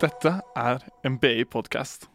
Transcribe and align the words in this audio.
Dette 0.00 0.30
er 0.56 0.78
en 1.04 1.18
BI-podkast. 1.20 2.06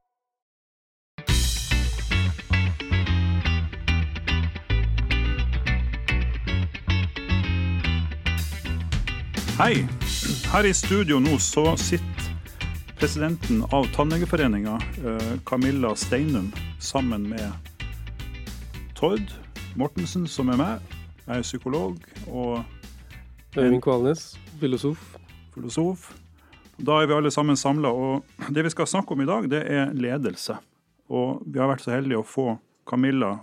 Hei! 9.59 9.75
Her 10.49 10.65
i 10.65 10.73
studio 10.73 11.19
nå 11.21 11.37
så 11.37 11.75
sitter 11.77 12.33
presidenten 12.97 13.61
av 13.69 13.85
Tannlegeforeninga, 13.93 14.79
eh, 15.05 15.37
Camilla 15.45 15.93
Steinum, 15.95 16.53
sammen 16.79 17.29
med 17.29 17.53
Tord 18.95 19.29
Mortensen, 19.75 20.25
som 20.27 20.49
er 20.49 20.57
meg. 20.57 20.97
Jeg 21.27 21.37
er 21.37 21.41
psykolog 21.41 21.97
og 22.27 22.63
Øyvind 23.57 23.81
Kvalnes, 23.81 24.39
filosof. 24.59 25.17
filosof. 25.53 26.24
Da 26.77 26.97
er 26.99 27.07
vi 27.07 27.15
alle 27.15 27.31
sammen 27.31 27.57
samla, 27.57 27.89
og 27.89 28.49
det 28.51 28.65
vi 28.65 28.71
skal 28.73 28.87
snakke 28.89 29.15
om 29.15 29.21
i 29.23 29.27
dag, 29.29 29.47
det 29.49 29.61
er 29.71 29.93
ledelse. 29.95 30.57
Og 31.07 31.43
vi 31.45 31.61
har 31.61 31.69
vært 31.71 31.85
så 31.85 31.93
heldige 31.93 32.19
å 32.19 32.27
få 32.27 32.57
Camilla 32.89 33.37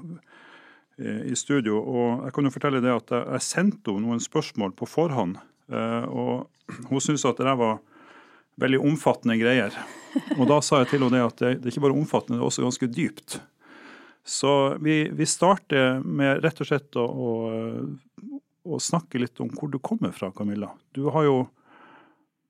eh, 0.99 1.31
i 1.33 1.37
studio. 1.39 1.79
Og 1.81 2.27
jeg 2.27 2.35
kan 2.37 2.47
jo 2.49 2.53
fortelle 2.55 2.83
det 2.85 2.93
at 2.93 3.15
jeg, 3.15 3.47
sendte 3.47 3.95
henne 3.95 4.11
noen 4.11 4.23
spørsmål 4.23 4.75
på 4.77 4.89
forhånd. 4.91 5.39
eh, 5.73 6.05
Og 6.11 6.85
hun 6.91 7.01
syntes 7.01 7.25
at 7.29 7.41
det 7.41 7.49
der 7.49 7.59
var 7.61 7.81
veldig 8.61 8.83
omfattende 8.85 9.39
greier. 9.41 9.73
Og 10.37 10.45
da 10.51 10.61
sa 10.61 10.83
jeg 10.83 10.93
til 10.93 11.07
henne 11.07 11.17
det 11.17 11.25
at 11.25 11.41
det 11.41 11.55
er 11.65 11.73
ikke 11.73 11.87
bare 11.87 11.97
omfattende, 11.97 12.37
det 12.37 12.45
er 12.45 12.51
også 12.51 12.67
ganske 12.67 12.91
dypt. 12.93 13.39
Så 14.29 14.77
vi, 14.85 15.09
vi 15.11 15.27
starter 15.27 16.03
med 16.05 16.45
rett 16.45 16.61
og 16.63 16.69
slett 16.69 17.01
å, 17.01 17.07
å, 17.09 17.31
å 18.69 18.79
snakke 18.79 19.19
litt 19.19 19.41
om 19.43 19.49
hvor 19.57 19.73
du 19.73 19.81
kommer 19.83 20.13
fra, 20.15 20.31
Camilla. 20.37 20.69
Du 20.95 21.09
har 21.11 21.27
jo 21.27 21.37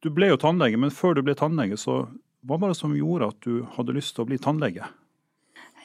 du 0.02 0.10
ble 0.10 0.32
jo 0.32 0.40
tannlege, 0.40 0.78
men 0.80 0.92
før 0.94 1.16
du 1.16 1.22
ble 1.26 1.34
tannlege, 1.38 1.78
så 1.78 2.04
hva 2.42 2.58
var 2.58 2.72
det 2.72 2.78
som 2.80 2.94
gjorde 2.96 3.30
at 3.30 3.46
du 3.46 3.62
hadde 3.76 3.94
lyst 3.94 4.16
til 4.16 4.24
å 4.24 4.28
bli 4.30 4.38
tannlege? 4.42 4.88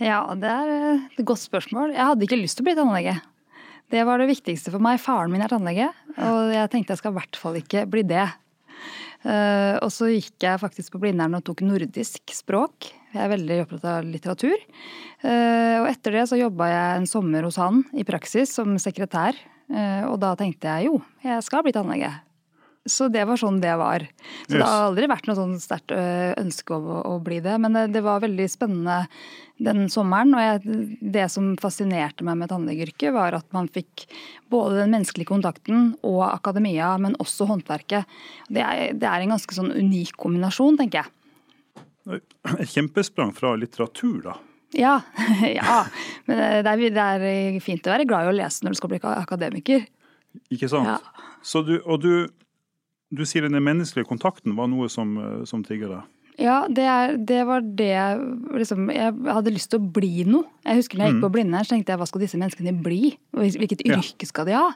Ja, 0.01 0.21
det 0.37 0.49
er 0.49 0.71
eh, 0.73 1.05
et 1.17 1.25
godt 1.25 1.43
spørsmål. 1.43 1.93
Jeg 1.93 2.05
hadde 2.05 2.25
ikke 2.25 2.39
lyst 2.39 2.57
til 2.57 2.65
å 2.65 2.69
bli 2.69 2.77
tannlege. 2.77 3.17
Det 3.93 4.03
var 4.09 4.19
det 4.19 4.29
viktigste 4.29 4.73
for 4.73 4.83
meg. 4.83 4.99
Faren 5.01 5.31
min 5.31 5.45
er 5.45 5.53
tannlege, 5.53 5.87
og 6.17 6.51
jeg 6.51 6.69
tenkte 6.73 6.93
jeg 6.93 7.01
skal 7.01 7.13
i 7.13 7.17
hvert 7.21 7.39
fall 7.39 7.57
ikke 7.61 7.85
bli 7.89 8.03
det. 8.09 8.25
Eh, 9.21 9.77
og 9.81 9.89
så 9.93 10.09
gikk 10.11 10.43
jeg 10.43 10.61
faktisk 10.61 10.95
på 10.95 11.01
Blindern 11.05 11.37
og 11.37 11.45
tok 11.47 11.63
nordisk 11.65 12.33
språk. 12.35 12.89
Jeg 13.13 13.21
er 13.23 13.31
veldig 13.31 13.61
opptatt 13.63 13.87
av 13.93 14.09
litteratur. 14.09 14.57
Eh, 14.57 15.77
og 15.79 15.89
etter 15.93 16.19
det 16.19 16.27
så 16.29 16.41
jobba 16.41 16.69
jeg 16.73 17.01
en 17.01 17.09
sommer 17.09 17.47
hos 17.47 17.61
han 17.61 17.85
i 17.97 18.05
praksis 18.07 18.57
som 18.57 18.75
sekretær. 18.81 19.37
Og 19.67 20.13
da 20.23 20.29
tenkte 20.39 20.71
jeg 20.71 20.87
jo, 20.87 21.01
jeg 21.19 21.43
skal 21.43 21.65
bli 21.65 21.73
tannlege. 21.75 22.13
Så 22.87 23.09
det 23.11 23.25
var 23.27 23.39
sånn 23.39 23.59
det 23.63 23.73
var. 23.79 24.05
Så 24.47 24.55
Yes. 24.55 24.61
det 24.61 24.63
har 24.65 24.85
aldri 24.87 25.09
vært 25.11 25.27
noe 25.27 25.35
sånn 25.37 25.57
sterkt 25.59 25.91
ønske 25.91 26.75
om 26.77 26.87
å, 26.87 27.01
å 27.13 27.19
bli 27.23 27.41
det. 27.43 27.57
Men 27.59 27.75
det, 27.75 27.85
det 27.95 28.03
var 28.05 28.23
veldig 28.23 28.47
spennende 28.51 29.01
den 29.63 29.87
sommeren. 29.91 30.33
Og 30.37 30.43
jeg, 30.43 30.87
det 31.01 31.27
som 31.33 31.51
fascinerte 31.59 32.25
meg 32.27 32.39
med 32.39 32.51
tannlegeyrket, 32.51 33.11
var 33.15 33.37
at 33.37 33.47
man 33.55 33.67
fikk 33.73 34.05
både 34.53 34.81
den 34.83 34.93
menneskelige 34.95 35.31
kontakten 35.31 35.93
og 36.07 36.23
akademia, 36.29 36.93
men 37.01 37.17
også 37.23 37.47
håndverket. 37.49 38.07
Det 38.49 38.63
er, 38.63 38.93
det 38.97 39.07
er 39.09 39.25
en 39.25 39.35
ganske 39.35 39.57
sånn 39.59 39.73
unik 39.75 40.15
kombinasjon, 40.19 40.79
tenker 40.79 41.03
jeg. 41.03 41.13
Et 42.07 42.71
kjempesprang 42.71 43.33
fra 43.35 43.51
litteratur, 43.59 44.21
da. 44.29 44.37
Ja, 44.75 44.97
ja. 45.59 45.81
Men 46.27 46.41
det 46.63 46.71
er, 46.71 46.87
det 46.95 47.03
er 47.03 47.59
fint 47.63 47.87
å 47.87 47.93
være 47.95 48.07
glad 48.07 48.27
i 48.27 48.31
å 48.31 48.35
lese 48.35 48.63
når 48.63 48.75
du 48.75 48.79
skal 48.79 48.91
bli 48.93 48.99
akademiker. 49.11 49.87
Ikke 50.53 50.69
sant? 50.71 50.87
Ja. 50.87 51.31
Så 51.43 51.63
du, 51.65 51.77
og 51.83 52.01
du, 52.03 52.27
du 53.13 53.23
sier 53.25 53.47
den 53.47 53.63
menneskelige 53.63 54.07
kontakten 54.09 54.55
var 54.57 54.67
noe 54.71 54.89
som, 54.91 55.17
eh, 55.17 55.43
som 55.45 55.63
trigger 55.63 55.93
deg? 55.93 56.13
Ja, 56.37 56.67
det, 56.69 56.83
er, 56.85 57.15
det 57.17 57.39
var 57.49 57.63
det 57.65 57.93
liksom, 58.53 58.91
Jeg 58.93 59.13
hadde 59.25 59.53
lyst 59.55 59.71
til 59.71 59.81
å 59.81 59.89
bli 59.89 60.21
noe. 60.27 60.45
Jeg 60.67 60.83
husker 60.83 60.99
når 60.99 61.07
jeg 61.07 61.15
gikk 61.15 61.23
på 61.23 61.31
Blindern, 61.33 61.65
så 61.65 61.73
tenkte 61.73 61.93
jeg 61.93 62.01
hva 62.01 62.07
skal 62.09 62.21
disse 62.21 62.37
menneskene 62.37 62.73
bli? 62.85 63.15
Hvilket 63.33 63.81
yrke 63.87 64.27
skal 64.29 64.45
de 64.45 64.53
ha? 64.53 64.67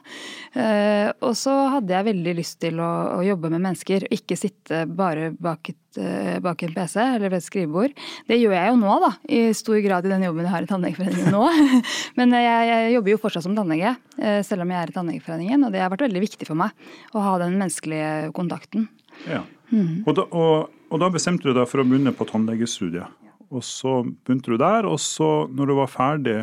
Uh, 0.56 1.08
og 1.28 1.36
så 1.38 1.54
hadde 1.76 1.94
jeg 1.94 2.08
veldig 2.08 2.34
lyst 2.40 2.58
til 2.64 2.82
å, 2.82 2.90
å 3.14 3.22
jobbe 3.26 3.52
med 3.52 3.62
mennesker, 3.68 4.08
og 4.08 4.16
ikke 4.18 4.40
sitte 4.40 4.82
bare 4.90 5.30
bak, 5.38 5.70
et, 5.70 6.00
uh, 6.02 6.40
bak 6.42 6.66
en 6.66 6.74
PC 6.74 6.98
eller 7.04 7.28
ved 7.28 7.38
et 7.38 7.46
skrivebord. 7.46 7.94
Det 8.26 8.40
gjør 8.40 8.56
jeg 8.58 8.72
jo 8.72 8.82
nå, 8.82 8.98
da, 9.06 9.14
i 9.30 9.44
stor 9.54 9.78
grad 9.86 10.10
i 10.10 10.14
den 10.16 10.26
jobben 10.26 10.48
jeg 10.48 10.56
har 10.56 10.66
i 10.66 10.72
Tannlegeforeningen 10.74 11.30
nå. 11.36 11.46
Men 12.18 12.38
jeg, 12.40 12.68
jeg 12.72 12.92
jobber 12.96 13.14
jo 13.14 13.22
fortsatt 13.22 13.46
som 13.46 13.54
tannlege, 13.58 13.94
uh, 14.18 14.40
selv 14.42 14.66
om 14.66 14.74
jeg 14.74 14.80
er 14.82 14.90
i 14.90 14.98
Tannlegeforeningen, 14.98 15.68
og 15.68 15.76
det 15.76 15.86
har 15.86 15.94
vært 15.94 16.08
veldig 16.08 16.26
viktig 16.26 16.50
for 16.50 16.58
meg 16.58 16.74
å 17.14 17.22
ha 17.22 17.38
den 17.46 17.54
menneskelige 17.54 18.32
kontakten. 18.34 18.90
Ja. 19.30 19.44
Og, 19.72 20.14
da, 20.16 20.26
og, 20.36 20.81
og 20.92 21.00
da 21.00 21.08
bestemte 21.12 21.48
du 21.48 21.54
deg 21.56 21.66
for 21.70 21.80
å 21.82 21.86
begynne 21.88 22.12
på 22.14 22.26
tannlegestudiet. 22.28 23.08
Og 23.52 23.64
så 23.64 23.98
begynte 24.04 24.52
du 24.52 24.58
der, 24.60 24.86
og 24.88 24.98
så, 25.02 25.46
når 25.52 25.72
du 25.72 25.74
var 25.80 25.90
ferdig, 25.92 26.40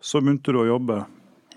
så 0.00 0.20
begynte 0.22 0.52
du 0.54 0.60
å 0.62 0.68
jobbe. 0.68 1.02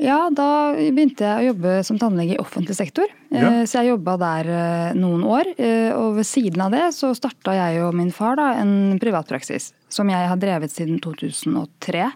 Ja, 0.01 0.29
da 0.33 0.73
begynte 0.73 1.21
jeg 1.27 1.43
å 1.43 1.49
jobbe 1.51 1.73
som 1.85 1.99
tannlege 2.01 2.33
i 2.33 2.39
offentlig 2.41 2.73
sektor. 2.79 3.11
Ja. 3.29 3.61
Eh, 3.61 3.65
Så 3.69 3.79
jeg 3.83 3.91
jobba 3.91 4.15
der 4.17 4.47
eh, 4.49 4.93
noen 4.97 5.21
år. 5.27 5.51
eh, 5.61 5.91
Og 5.93 6.15
ved 6.17 6.25
siden 6.25 6.63
av 6.65 6.71
det 6.73 6.87
så 6.97 7.11
starta 7.13 7.53
jeg 7.53 7.83
og 7.85 7.93
min 7.99 8.09
far 8.15 8.35
da, 8.39 8.47
en 8.63 8.97
privatpraksis. 8.99 9.71
Som 9.93 10.09
jeg 10.09 10.27
har 10.31 10.39
drevet 10.41 10.71
siden 10.73 10.97
2003. 11.03 12.09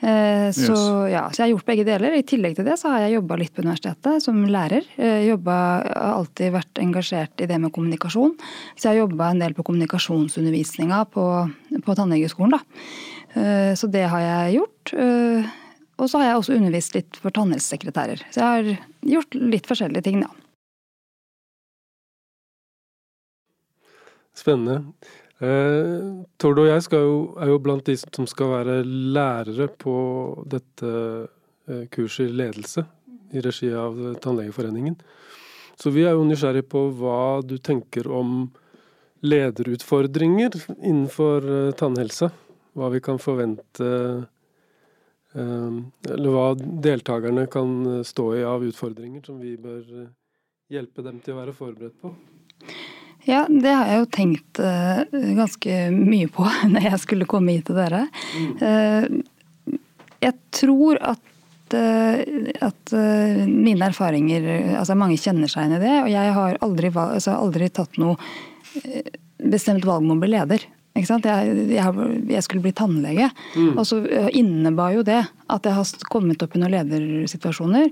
Eh, 0.00 0.48
Så, 0.56 0.76
ja, 1.12 1.26
så 1.28 1.42
jeg 1.42 1.44
har 1.44 1.52
gjort 1.54 1.68
begge 1.68 1.84
deler. 1.84 2.14
I 2.16 2.24
tillegg 2.24 2.56
til 2.56 2.64
det 2.64 2.78
så 2.80 2.88
har 2.94 3.04
jeg 3.04 3.18
jobba 3.18 3.36
litt 3.36 3.52
på 3.54 3.62
universitetet 3.64 4.24
som 4.24 4.38
lærer. 4.48 4.86
Eh, 4.96 5.26
Jobba, 5.28 5.56
har 5.84 6.14
alltid 6.16 6.54
vært 6.56 6.80
engasjert 6.80 7.44
i 7.44 7.48
det 7.50 7.58
med 7.60 7.72
kommunikasjon. 7.76 8.32
Så 8.76 8.88
jeg 8.88 8.94
har 8.94 9.02
jobba 9.04 9.30
en 9.30 9.42
del 9.44 9.54
på 9.54 9.64
kommunikasjonsundervisninga 9.68 11.04
på, 11.12 11.24
på 11.84 11.96
tannlegeskolen. 11.98 12.56
da. 12.56 12.62
Eh, 13.36 13.72
Så 13.76 13.90
det 13.92 14.08
har 14.08 14.20
jeg 14.20 14.60
gjort. 14.60 14.94
Og 16.00 16.08
så 16.08 16.18
har 16.18 16.30
jeg 16.30 16.36
også 16.40 16.56
undervist 16.56 16.94
litt 16.96 17.16
for 17.20 17.30
tannhelsesekretærer. 17.36 18.22
Så 18.32 18.40
jeg 18.40 18.48
har 18.48 18.78
gjort 19.04 19.34
litt 19.36 19.66
forskjellige 19.68 20.02
ting, 20.08 20.22
da. 20.24 20.30
Spennende. 24.32 24.94
Eh, 25.40 26.24
Tord 26.36 26.58
og 26.60 26.66
jeg 26.68 26.82
jo, 26.92 27.12
er 27.40 27.48
jo 27.48 27.60
blant 27.64 27.86
de 27.88 27.94
som 27.96 28.26
skal 28.28 28.50
være 28.52 28.80
lærere 28.84 29.70
på 29.72 29.94
dette 30.52 30.90
eh, 30.90 31.86
kurset 31.92 32.28
i 32.28 32.34
ledelse 32.42 32.84
i 33.32 33.40
regi 33.40 33.70
av 33.72 33.96
Tannlegeforeningen. 34.20 34.98
Så 35.80 35.92
vi 35.94 36.04
er 36.04 36.12
jo 36.12 36.26
nysgjerrig 36.28 36.66
på 36.68 36.90
hva 36.98 37.40
du 37.40 37.56
tenker 37.56 38.10
om 38.12 38.50
lederutfordringer 39.24 40.58
innenfor 40.76 41.48
eh, 41.48 41.72
tannhelse. 41.78 42.28
Hva 42.76 42.90
vi 42.92 43.00
kan 43.02 43.18
forvente 43.18 43.86
Eller 45.34 46.30
hva 46.34 46.44
deltakerne 46.54 47.48
kan 47.50 48.02
stå 48.06 48.26
i 48.38 48.44
av 48.46 48.62
utfordringer 48.66 49.22
som 49.26 49.40
vi 49.42 49.56
bør 49.58 50.06
hjelpe 50.70 51.02
dem 51.06 51.18
til 51.22 51.34
å 51.34 51.40
være 51.40 51.54
forberedt 51.54 51.98
på. 52.02 52.12
Ja, 53.28 53.44
det 53.48 53.72
har 53.72 53.88
jeg 53.88 54.00
jo 54.00 54.08
tenkt 54.14 54.60
uh, 54.62 55.02
ganske 55.36 55.76
mye 55.92 56.30
på 56.32 56.46
når 56.72 56.88
jeg 56.88 57.02
skulle 57.02 57.28
komme 57.30 57.56
hit 57.56 57.68
til 57.68 57.78
dere. 57.80 58.06
Uh, 58.62 59.20
jeg 60.20 60.36
tror 60.56 61.00
at, 61.12 61.22
uh, 61.76 62.18
at 62.64 62.94
mine 63.46 63.86
erfaringer 63.88 64.50
Altså 64.80 64.96
mange 64.98 65.20
kjenner 65.20 65.50
seg 65.50 65.66
igjen 65.66 65.78
i 65.78 65.84
det, 65.84 65.94
og 66.02 66.10
jeg 66.12 66.34
har 66.36 66.60
aldri, 66.64 66.92
altså, 66.92 67.36
aldri 67.36 67.70
tatt 67.72 68.00
noe 68.00 68.16
bestemt 69.40 69.86
valg 69.88 70.04
om 70.04 70.14
å 70.14 70.20
bli 70.20 70.34
leder. 70.34 70.66
Jeg, 70.98 71.06
jeg, 71.70 72.06
jeg 72.28 72.44
skulle 72.44 72.64
bli 72.64 72.72
tannlege, 72.76 73.28
og 73.70 73.84
så 73.88 74.00
innebar 74.36 74.92
jo 74.96 75.04
det 75.06 75.20
at 75.22 75.66
jeg 75.66 75.76
har 75.76 76.08
kommet 76.10 76.42
opp 76.44 76.56
i 76.58 76.60
noen 76.60 76.74
ledersituasjoner. 76.74 77.88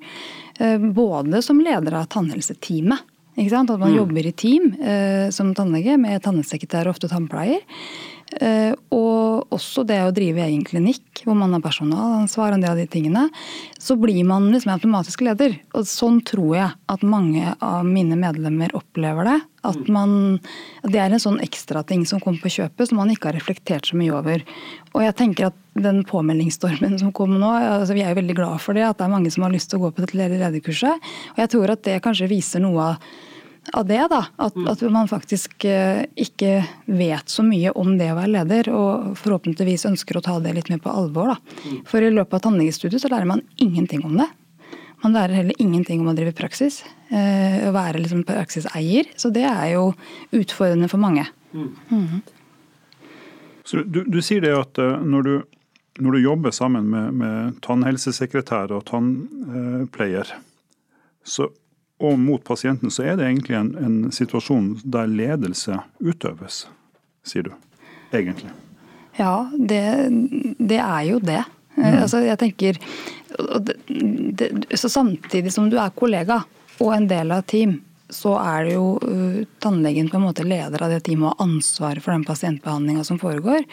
Både 0.98 1.40
som 1.46 1.62
leder 1.62 1.94
av 2.00 2.10
tannhelseteamet. 2.12 3.06
At 3.38 3.78
man 3.78 3.94
jobber 3.94 4.26
i 4.26 4.32
team 4.34 4.72
eh, 4.82 5.28
som 5.30 5.52
tannlege 5.54 5.94
med 6.00 6.22
tannsekretær 6.24 6.88
og 6.88 6.96
ofte 6.96 7.10
tannpleier. 7.10 7.62
Eh, 8.36 8.74
og 8.92 9.54
også 9.54 9.86
det 9.88 9.98
å 10.04 10.12
drive 10.12 10.42
egen 10.44 10.64
klinikk, 10.66 11.22
hvor 11.24 11.36
man 11.38 11.54
har 11.56 11.62
personalansvar 11.64 12.52
og 12.52 12.58
en 12.58 12.64
del 12.64 12.74
av 12.74 12.80
de 12.80 12.86
tingene. 12.90 13.24
Så 13.80 13.96
blir 14.00 14.20
man 14.28 14.50
liksom 14.52 14.74
automatisk 14.74 15.24
leder. 15.24 15.56
Og 15.78 15.86
sånn 15.88 16.20
tror 16.28 16.50
jeg 16.58 16.74
at 16.92 17.06
mange 17.06 17.54
av 17.64 17.86
mine 17.88 18.18
medlemmer 18.20 18.74
opplever 18.76 19.30
det. 19.30 19.38
At 19.68 19.88
man, 19.92 20.12
det 20.84 21.00
er 21.00 21.12
en 21.12 21.22
sånn 21.22 21.40
ekstrating 21.44 22.04
som 22.08 22.20
kommer 22.22 22.42
på 22.44 22.52
kjøpet 22.58 22.90
som 22.90 23.00
man 23.00 23.10
ikke 23.12 23.30
har 23.30 23.38
reflektert 23.38 23.88
så 23.88 23.98
mye 23.98 24.12
over. 24.14 24.44
Og 24.92 25.02
jeg 25.04 25.16
tenker 25.18 25.48
at 25.48 25.58
den 25.78 26.02
påmeldingsstormen 26.06 26.98
som 27.00 27.14
kommer 27.14 27.40
nå, 27.40 27.54
altså 27.78 27.96
vi 27.96 28.04
er 28.04 28.12
jo 28.12 28.20
veldig 28.20 28.38
glad 28.38 28.62
for 28.62 28.76
det, 28.76 28.84
at 28.86 29.00
det 29.00 29.06
er 29.06 29.14
mange 29.14 29.32
som 29.34 29.46
har 29.46 29.54
lyst 29.54 29.70
til 29.72 29.80
å 29.80 29.86
gå 29.86 29.94
på 29.94 30.04
dette 30.04 30.18
lederkurset. 30.18 31.10
Og 31.34 31.42
jeg 31.42 31.52
tror 31.54 31.74
at 31.74 31.84
det 31.86 31.98
kanskje 32.04 32.30
viser 32.30 32.64
noe 32.64 32.92
av 32.92 33.10
av 33.76 33.86
det, 33.88 34.00
da. 34.10 34.20
At, 34.40 34.56
at 34.70 34.82
man 34.92 35.08
faktisk 35.10 35.64
eh, 35.68 36.04
ikke 36.18 36.62
vet 36.86 37.30
så 37.32 37.44
mye 37.46 37.72
om 37.78 37.96
det 38.00 38.10
å 38.12 38.18
være 38.18 38.34
leder, 38.36 38.70
og 38.74 39.14
forhåpentligvis 39.20 39.86
ønsker 39.90 40.18
å 40.18 40.24
ta 40.24 40.38
det 40.44 40.54
litt 40.56 40.70
mer 40.72 40.82
på 40.84 40.92
alvor. 40.92 41.34
Da. 41.34 41.78
For 41.88 42.04
i 42.04 42.12
løpet 42.12 42.38
av 42.38 42.46
tannlegestudiet 42.48 43.02
så 43.02 43.10
lærer 43.12 43.28
man 43.30 43.44
ingenting 43.60 44.04
om 44.08 44.18
det. 44.20 44.28
Man 45.04 45.14
lærer 45.14 45.36
heller 45.38 45.60
ingenting 45.62 46.02
om 46.02 46.10
å 46.10 46.16
drive 46.16 46.34
praksis. 46.36 46.80
Eh, 47.08 47.60
å 47.68 47.74
være 47.74 48.02
liksom 48.02 48.24
praksiseier. 48.28 49.12
Så 49.16 49.30
det 49.34 49.46
er 49.46 49.76
jo 49.76 49.92
utfordrende 50.34 50.90
for 50.90 51.02
mange. 51.02 51.28
Mm. 51.54 52.18
Så 53.64 53.84
du, 53.84 54.02
du, 54.08 54.18
sier 54.24 54.42
det 54.44 54.56
at 54.56 54.80
eh, 54.82 54.98
når 55.04 55.28
du, 55.28 55.32
når 56.02 56.16
du 56.16 56.24
jobber 56.24 56.54
sammen 56.56 56.90
med, 56.90 57.14
med 57.20 57.62
tannhelsesekretær 57.64 58.74
og 58.74 58.84
tannpleier, 58.90 60.34
så, 61.28 61.50
og 61.98 62.18
mot 62.18 62.44
pasienten, 62.44 62.90
så 62.90 63.02
er 63.02 63.18
det 63.18 63.26
egentlig 63.26 63.56
en, 63.58 63.72
en 63.82 63.96
situasjon 64.14 64.76
der 64.84 65.10
ledelse 65.10 65.80
utøves, 65.98 66.66
sier 67.26 67.50
du. 67.50 67.52
Egentlig. 68.14 68.52
Ja, 69.18 69.48
det, 69.52 69.82
det 70.58 70.78
er 70.78 71.02
jo 71.08 71.18
det. 71.18 71.42
Mm. 71.74 71.98
Altså, 72.02 72.22
jeg 72.24 72.38
tenker 72.40 72.78
det, 73.60 74.48
Så 74.74 74.88
samtidig 74.88 75.52
som 75.54 75.68
du 75.70 75.76
er 75.78 75.92
kollega 75.94 76.40
og 76.78 76.94
en 76.94 77.06
del 77.10 77.34
av 77.34 77.42
et 77.42 77.50
team, 77.50 77.76
så 78.10 78.38
er 78.40 78.64
det 78.64 78.76
jo 78.76 78.94
uh, 79.02 79.42
tannlegen 79.60 80.08
på 80.08 80.16
en 80.16 80.24
måte 80.24 80.46
leder 80.46 80.80
av 80.80 80.94
det 80.94 81.02
teamet 81.04 81.28
og 81.28 81.34
har 81.34 81.48
ansvaret 81.48 82.04
for 82.04 82.14
den 82.14 82.24
pasientbehandlinga 82.24 83.04
som 83.04 83.18
foregår. 83.20 83.66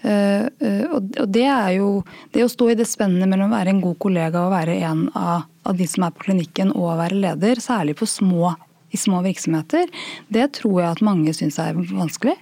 Uh, 0.00 0.48
uh, 0.64 0.84
og 0.96 1.28
det 1.28 1.44
er 1.44 1.74
jo 1.76 1.90
det 2.32 2.46
å 2.46 2.50
stå 2.50 2.70
i 2.72 2.76
det 2.78 2.88
spennet 2.88 3.28
mellom 3.28 3.50
å 3.50 3.56
være 3.58 3.74
en 3.74 3.82
god 3.84 3.98
kollega 4.00 4.46
og 4.46 4.54
være 4.54 4.78
en 4.88 5.06
av, 5.18 5.46
av 5.68 5.76
de 5.76 5.88
som 5.90 6.06
er 6.06 6.14
på 6.16 6.24
klinikken 6.28 6.72
og 6.72 6.94
å 6.94 6.98
være 7.02 7.20
leder, 7.20 7.60
særlig 7.60 7.98
på 8.00 8.08
små, 8.08 8.54
i 8.90 8.98
små 8.98 9.20
virksomheter, 9.26 9.90
det 10.32 10.48
tror 10.56 10.80
jeg 10.80 10.90
at 10.90 11.04
mange 11.04 11.34
syns 11.36 11.60
er 11.62 11.76
vanskelig. 11.76 12.34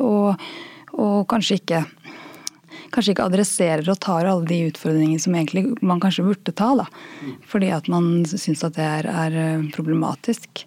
og, 0.00 0.38
og 0.96 1.26
kanskje 1.28 1.58
ikke 1.60 1.82
kanskje 2.94 3.14
ikke 3.14 3.26
adresserer 3.28 3.90
og 3.90 4.00
tar 4.02 4.28
alle 4.28 4.48
de 4.48 4.64
utfordringene 4.70 5.22
som 5.22 5.36
egentlig 5.36 5.66
man 5.86 6.00
kanskje 6.02 6.26
burde 6.26 6.54
ta. 6.56 6.72
Da. 6.82 6.88
Fordi 7.50 7.70
at 7.74 7.90
man 7.92 8.24
syns 8.28 8.64
at 8.66 8.76
det 8.78 8.86
er, 8.86 9.08
er, 9.10 9.38
eh, 9.44 9.68
problematisk. 9.74 10.66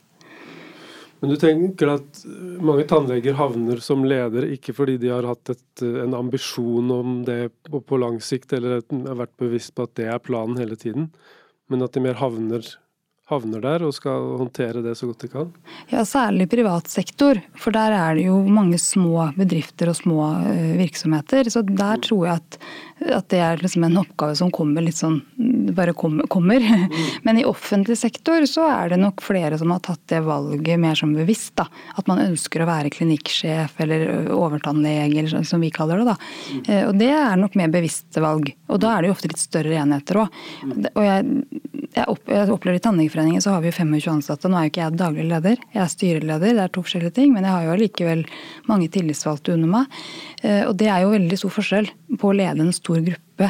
Men 1.24 1.32
du 1.32 1.38
tenker 1.40 1.88
at 1.88 2.18
mange 2.60 2.84
tannleger 2.84 3.38
havner 3.40 3.80
som 3.80 4.02
leder 4.04 4.44
ikke 4.52 4.74
fordi 4.76 4.98
de 5.00 5.08
har 5.14 5.24
hatt 5.24 5.54
et, 5.54 5.84
en 5.88 6.18
ambisjon 6.18 6.92
om 6.92 7.22
det 7.24 7.46
på, 7.70 7.80
på 7.80 8.00
lang 8.02 8.18
sikt, 8.20 8.52
eller 8.52 8.82
har 8.92 9.22
vært 9.22 9.38
bevisst 9.40 9.72
på 9.78 9.86
at 9.88 9.94
det 9.96 10.10
er 10.12 10.20
planen 10.20 10.60
hele 10.60 10.76
tiden, 10.76 11.08
men 11.72 11.86
at 11.86 11.96
de 11.96 12.04
mer 12.04 12.20
havner 12.20 12.68
havner 13.32 13.62
der 13.64 13.84
og 13.88 13.94
skal 13.96 14.34
håndtere 14.42 14.82
det 14.84 14.96
så 15.00 15.08
godt 15.10 15.24
de 15.24 15.30
kan? 15.32 15.52
Ja, 15.92 16.04
Særlig 16.08 16.50
privat 16.52 16.90
sektor, 16.92 17.40
for 17.56 17.76
der 17.76 17.96
er 17.96 18.18
det 18.18 18.28
jo 18.28 18.42
mange 18.44 18.80
små 18.82 19.30
bedrifter 19.38 19.92
og 19.92 19.98
små 19.98 20.20
eh, 20.50 20.74
virksomheter. 20.80 21.50
Så 21.54 21.64
der 21.68 22.02
tror 22.04 22.28
jeg 22.28 22.42
at, 22.42 22.60
at 23.02 23.28
det 23.34 23.40
er 23.44 23.62
liksom 23.62 23.84
en 23.88 24.00
oppgave 24.04 24.36
som 24.38 24.52
kommer 24.54 24.86
litt 24.86 25.00
sånn 25.00 25.22
bare 25.74 25.94
kommer. 25.94 26.64
Men 27.26 27.40
i 27.40 27.46
offentlig 27.46 27.98
sektor 27.98 28.46
så 28.50 28.68
er 28.70 28.94
det 28.94 29.00
nok 29.02 29.24
flere 29.26 29.58
som 29.58 29.72
har 29.74 29.82
tatt 29.84 30.02
det 30.12 30.22
valget 30.26 30.80
mer 30.80 30.96
som 30.96 31.14
bevisst. 31.16 31.56
da. 31.60 31.68
At 31.98 32.08
man 32.08 32.22
ønsker 32.24 32.64
å 32.64 32.70
være 32.70 32.94
klinikksjef 32.94 33.80
eller 33.84 34.30
overtannlege, 34.34 35.24
eller 35.24 35.48
som 35.48 35.64
vi 35.64 35.72
kaller 35.74 36.04
det. 36.04 36.14
da. 36.14 36.18
Eh, 36.68 36.88
og 36.88 36.98
det 37.00 37.12
er 37.16 37.40
nok 37.40 37.58
mer 37.60 37.74
bevisste 37.74 38.24
valg. 38.24 38.54
Og 38.70 38.82
da 38.84 38.96
er 38.96 39.02
det 39.02 39.12
jo 39.12 39.18
ofte 39.18 39.32
litt 39.32 39.42
større 39.42 39.80
enheter 39.82 40.24
òg. 40.24 40.42
Og 40.94 41.04
jeg 41.04 41.62
jeg, 41.94 42.50
opplever 42.50 42.78
I 42.78 42.82
Tannlegeforeningen 42.84 43.44
så 43.44 43.54
har 43.54 43.64
vi 43.64 43.70
jo 43.70 43.76
25 43.76 44.10
ansatte. 44.16 44.50
Nå 44.50 44.58
er 44.58 44.68
jo 44.68 44.72
ikke 44.72 44.84
jeg 44.84 44.98
daglig 45.00 45.26
leder, 45.30 45.62
jeg 45.74 45.82
er 45.84 45.92
styreleder. 45.92 46.56
Det 46.58 46.64
er 46.66 46.74
to 46.74 46.84
forskjellige 46.86 47.16
ting. 47.20 47.34
Men 47.36 47.48
jeg 47.48 47.54
har 47.54 47.68
jo 47.68 47.74
allikevel 47.76 48.24
mange 48.70 48.90
tillitsvalgte 48.94 49.56
under 49.56 49.72
meg. 49.76 50.00
Eh, 50.42 50.64
og 50.68 50.76
det 50.80 50.90
er 50.92 51.04
jo 51.04 51.14
veldig 51.14 51.40
stor 51.40 51.56
forskjell 51.58 51.92
på 52.20 52.30
å 52.30 52.36
lede 52.38 52.66
en 52.66 52.76
stor 52.76 52.93
gruppe 53.02 53.50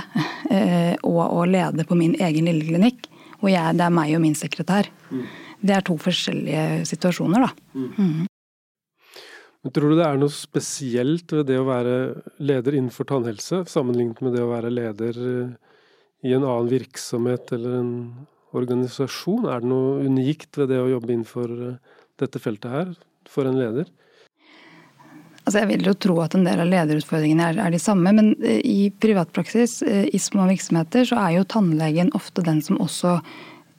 eh, 0.49 0.93
og 1.03 1.23
å 1.23 1.45
lede 1.49 1.85
på 1.87 1.97
min 1.99 2.15
egen 2.15 2.47
lille 2.49 2.67
klinikk. 2.69 3.09
Og 3.43 3.49
jeg, 3.51 3.75
det 3.75 3.83
er 3.83 3.95
meg 3.95 4.13
og 4.15 4.21
min 4.23 4.37
sekretær. 4.39 4.87
Mm. 5.11 5.25
Det 5.63 5.75
er 5.75 5.83
to 5.87 5.95
forskjellige 5.99 6.85
situasjoner, 6.87 7.47
da. 7.47 7.65
Mm. 7.75 7.89
mm. 7.97 8.29
Men 9.63 9.71
Tror 9.71 9.93
du 9.93 9.95
det 9.95 10.03
er 10.05 10.17
noe 10.19 10.31
spesielt 10.35 11.31
ved 11.31 11.45
det 11.47 11.55
å 11.55 11.67
være 11.69 11.95
leder 12.43 12.75
innenfor 12.75 13.07
tannhelse, 13.07 13.61
sammenlignet 13.71 14.19
med 14.19 14.35
det 14.35 14.43
å 14.43 14.49
være 14.49 14.71
leder 14.73 15.19
eh, 15.23 15.53
i 16.27 16.33
en 16.35 16.43
annen 16.43 16.67
virksomhet 16.71 17.53
eller 17.55 17.77
en 17.79 17.93
organisasjon? 18.51 19.47
Er 19.47 19.63
det 19.63 19.71
noe 19.71 20.03
unikt 20.03 20.59
ved 20.59 20.73
det 20.73 20.81
å 20.83 20.89
jobbe 20.91 21.15
innenfor 21.15 21.53
eh, 21.69 21.77
dette 22.19 22.43
feltet 22.43 22.75
her, 22.75 22.91
for 23.31 23.47
en 23.47 23.59
leder? 23.59 23.87
Altså 25.43 25.59
jeg 25.59 25.71
vil 25.73 25.87
jo 25.89 25.95
tro 25.99 26.17
at 26.23 26.35
en 26.37 26.45
del 26.47 26.61
av 26.63 26.69
lederutfordringene 26.71 27.49
er, 27.51 27.61
er 27.65 27.73
de 27.73 27.81
samme, 27.81 28.13
men 28.15 28.33
eh, 28.39 28.61
i 28.63 28.89
privatpraksis, 29.03 29.81
eh, 29.87 30.05
i 30.07 30.21
små 30.21 30.47
virksomheter, 30.51 31.07
så 31.09 31.19
er 31.19 31.37
jo 31.37 31.47
tannlegen 31.51 32.13
ofte 32.15 32.45
den 32.45 32.61
som 32.63 32.79
også 32.83 33.17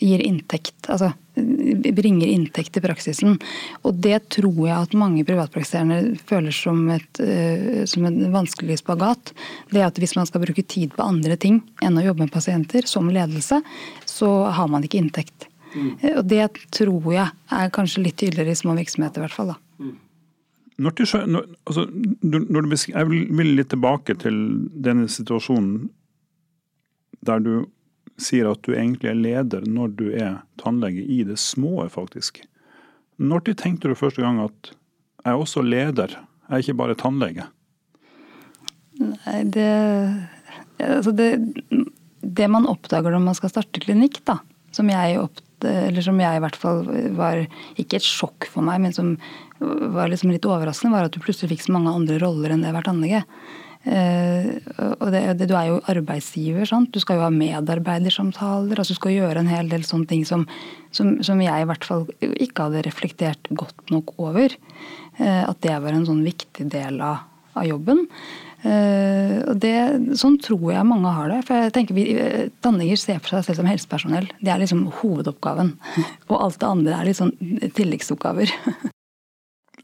gir 0.03 0.21
inntekt. 0.21 0.77
Altså 0.93 1.15
bringer 1.35 2.29
inntekt 2.31 2.75
til 2.75 2.85
praksisen. 2.85 3.39
Og 3.83 3.97
det 4.05 4.21
tror 4.35 4.61
jeg 4.67 4.77
at 4.77 4.97
mange 4.99 5.25
privatpraktiserende 5.27 6.19
føler 6.29 6.55
som, 6.55 6.85
et, 6.95 7.21
uh, 7.21 7.83
som 7.91 8.07
en 8.07 8.21
vanskelig 8.35 8.79
spagat. 8.83 9.35
Det 9.73 9.83
at 9.83 9.99
hvis 9.99 10.15
man 10.19 10.29
skal 10.31 10.45
bruke 10.45 10.63
tid 10.63 10.95
på 10.95 11.07
andre 11.07 11.39
ting 11.41 11.61
enn 11.83 11.99
å 11.99 12.07
jobbe 12.07 12.27
med 12.27 12.35
pasienter, 12.35 12.87
som 12.91 13.11
ledelse, 13.11 13.61
så 14.07 14.31
har 14.55 14.71
man 14.71 14.87
ikke 14.87 15.01
inntekt. 15.03 15.49
Mm. 15.75 15.91
Og 16.21 16.25
det 16.31 16.47
tror 16.75 17.11
jeg 17.11 17.29
er 17.59 17.75
kanskje 17.75 18.07
litt 18.07 18.21
tydeligere 18.23 18.55
i 18.55 18.63
små 18.63 18.77
virksomheter, 18.79 19.23
i 19.23 19.27
hvert 19.27 19.39
fall. 19.39 19.55
da. 19.55 19.64
Når 20.77 20.91
du, 20.99 21.05
når, 21.31 21.45
altså, 21.71 21.85
når 22.23 22.67
du 22.67 22.77
jeg 22.91 23.11
vil 23.11 23.53
litt 23.55 23.71
tilbake 23.71 24.17
til 24.19 24.39
denne 24.75 25.07
situasjonen 25.09 25.85
der 27.25 27.41
du 27.41 27.53
sier 28.21 28.51
at 28.51 28.63
du 28.67 28.75
egentlig 28.75 29.11
er 29.11 29.19
leder 29.19 29.67
når 29.71 29.95
du 29.99 30.07
er 30.11 30.43
tannlege 30.61 31.03
i 31.03 31.23
det 31.27 31.39
små, 31.41 31.83
faktisk. 31.91 32.43
Når 33.19 33.47
tenkte 33.55 33.91
du 33.91 33.99
første 33.99 34.23
gang 34.23 34.41
at 34.43 34.75
jeg 35.25 35.33
er 35.33 35.41
også 35.41 35.63
leder, 35.65 36.19
jeg 36.49 36.51
er 36.51 36.65
ikke 36.65 36.79
bare 36.83 36.99
tannlege? 37.01 37.47
Nei, 39.01 39.39
det, 39.51 39.71
altså 40.79 41.15
det, 41.17 41.31
det 42.21 42.51
man 42.51 42.69
oppdager 42.71 43.15
når 43.15 43.25
man 43.25 43.39
skal 43.39 43.55
starte 43.55 43.83
klinikk, 43.83 44.21
da, 44.29 44.39
som 44.75 44.91
jeg, 44.93 45.19
opp, 45.23 45.41
eller 45.65 46.05
som 46.05 46.21
jeg 46.21 46.39
i 46.39 46.45
hvert 46.45 46.59
fall 46.61 46.85
var 47.17 47.43
ikke 47.81 47.99
et 47.99 48.07
sjokk 48.07 48.49
for 48.53 48.67
meg, 48.67 48.83
men 48.85 48.95
som 48.97 49.15
var 49.61 50.11
liksom 50.13 50.33
litt 50.35 50.47
overraskende, 50.49 50.95
var 50.95 51.09
at 51.09 51.15
du 51.15 51.23
plutselig 51.23 51.55
fikk 51.55 51.67
så 51.67 51.77
mange 51.77 51.93
andre 51.95 52.19
roller 52.23 52.55
enn 52.55 52.65
det 52.65 52.73
å 52.73 52.77
være 52.77 52.91
tannlege. 52.91 53.23
Og 53.85 55.11
det, 55.13 55.21
det, 55.39 55.49
Du 55.51 55.55
er 55.59 55.69
jo 55.69 55.83
arbeidsgiver. 55.93 56.65
Sant? 56.69 56.89
Du 56.95 57.03
skal 57.03 57.19
jo 57.19 57.27
ha 57.27 57.33
medarbeidersamtaler. 57.33 58.79
altså 58.79 58.97
Du 58.97 59.01
skal 59.01 59.17
gjøre 59.19 59.43
en 59.43 59.51
hel 59.51 59.69
del 59.69 59.85
sånne 59.85 60.09
ting 60.09 60.25
som, 60.29 60.47
som, 60.95 61.19
som 61.23 61.43
jeg 61.45 61.65
i 61.65 61.69
hvert 61.69 61.85
fall 61.85 62.07
ikke 62.23 62.69
hadde 62.69 62.87
reflektert 62.89 63.53
godt 63.53 63.93
nok 63.93 64.15
over. 64.17 64.57
Uh, 65.21 65.45
at 65.45 65.61
det 65.65 65.77
var 65.85 65.93
en 65.93 66.09
sånn 66.09 66.25
viktig 66.25 66.71
del 66.73 67.01
av, 67.05 67.27
av 67.55 67.69
jobben. 67.69 68.07
Uh, 68.65 69.45
og 69.51 69.59
det, 69.61 69.75
sånn 70.17 70.39
tror 70.41 70.71
jeg 70.73 70.89
mange 70.89 71.13
har 71.13 71.29
det. 71.29 71.43
for 71.49 71.67
jeg 71.67 71.75
tenker 71.77 71.99
vi, 71.99 72.07
Tannleger 72.65 73.01
ser 73.01 73.21
for 73.21 73.37
seg 73.37 73.47
selv 73.49 73.61
som 73.61 73.69
helsepersonell. 73.69 74.31
Det 74.41 74.53
er 74.53 74.63
liksom 74.63 74.87
hovedoppgaven. 75.03 75.75
Og 76.31 76.37
alt 76.39 76.61
det 76.63 76.71
andre 76.71 76.99
er 76.99 77.11
litt 77.11 77.21
sånn 77.21 77.35
tilleggsoppgaver. 77.77 78.53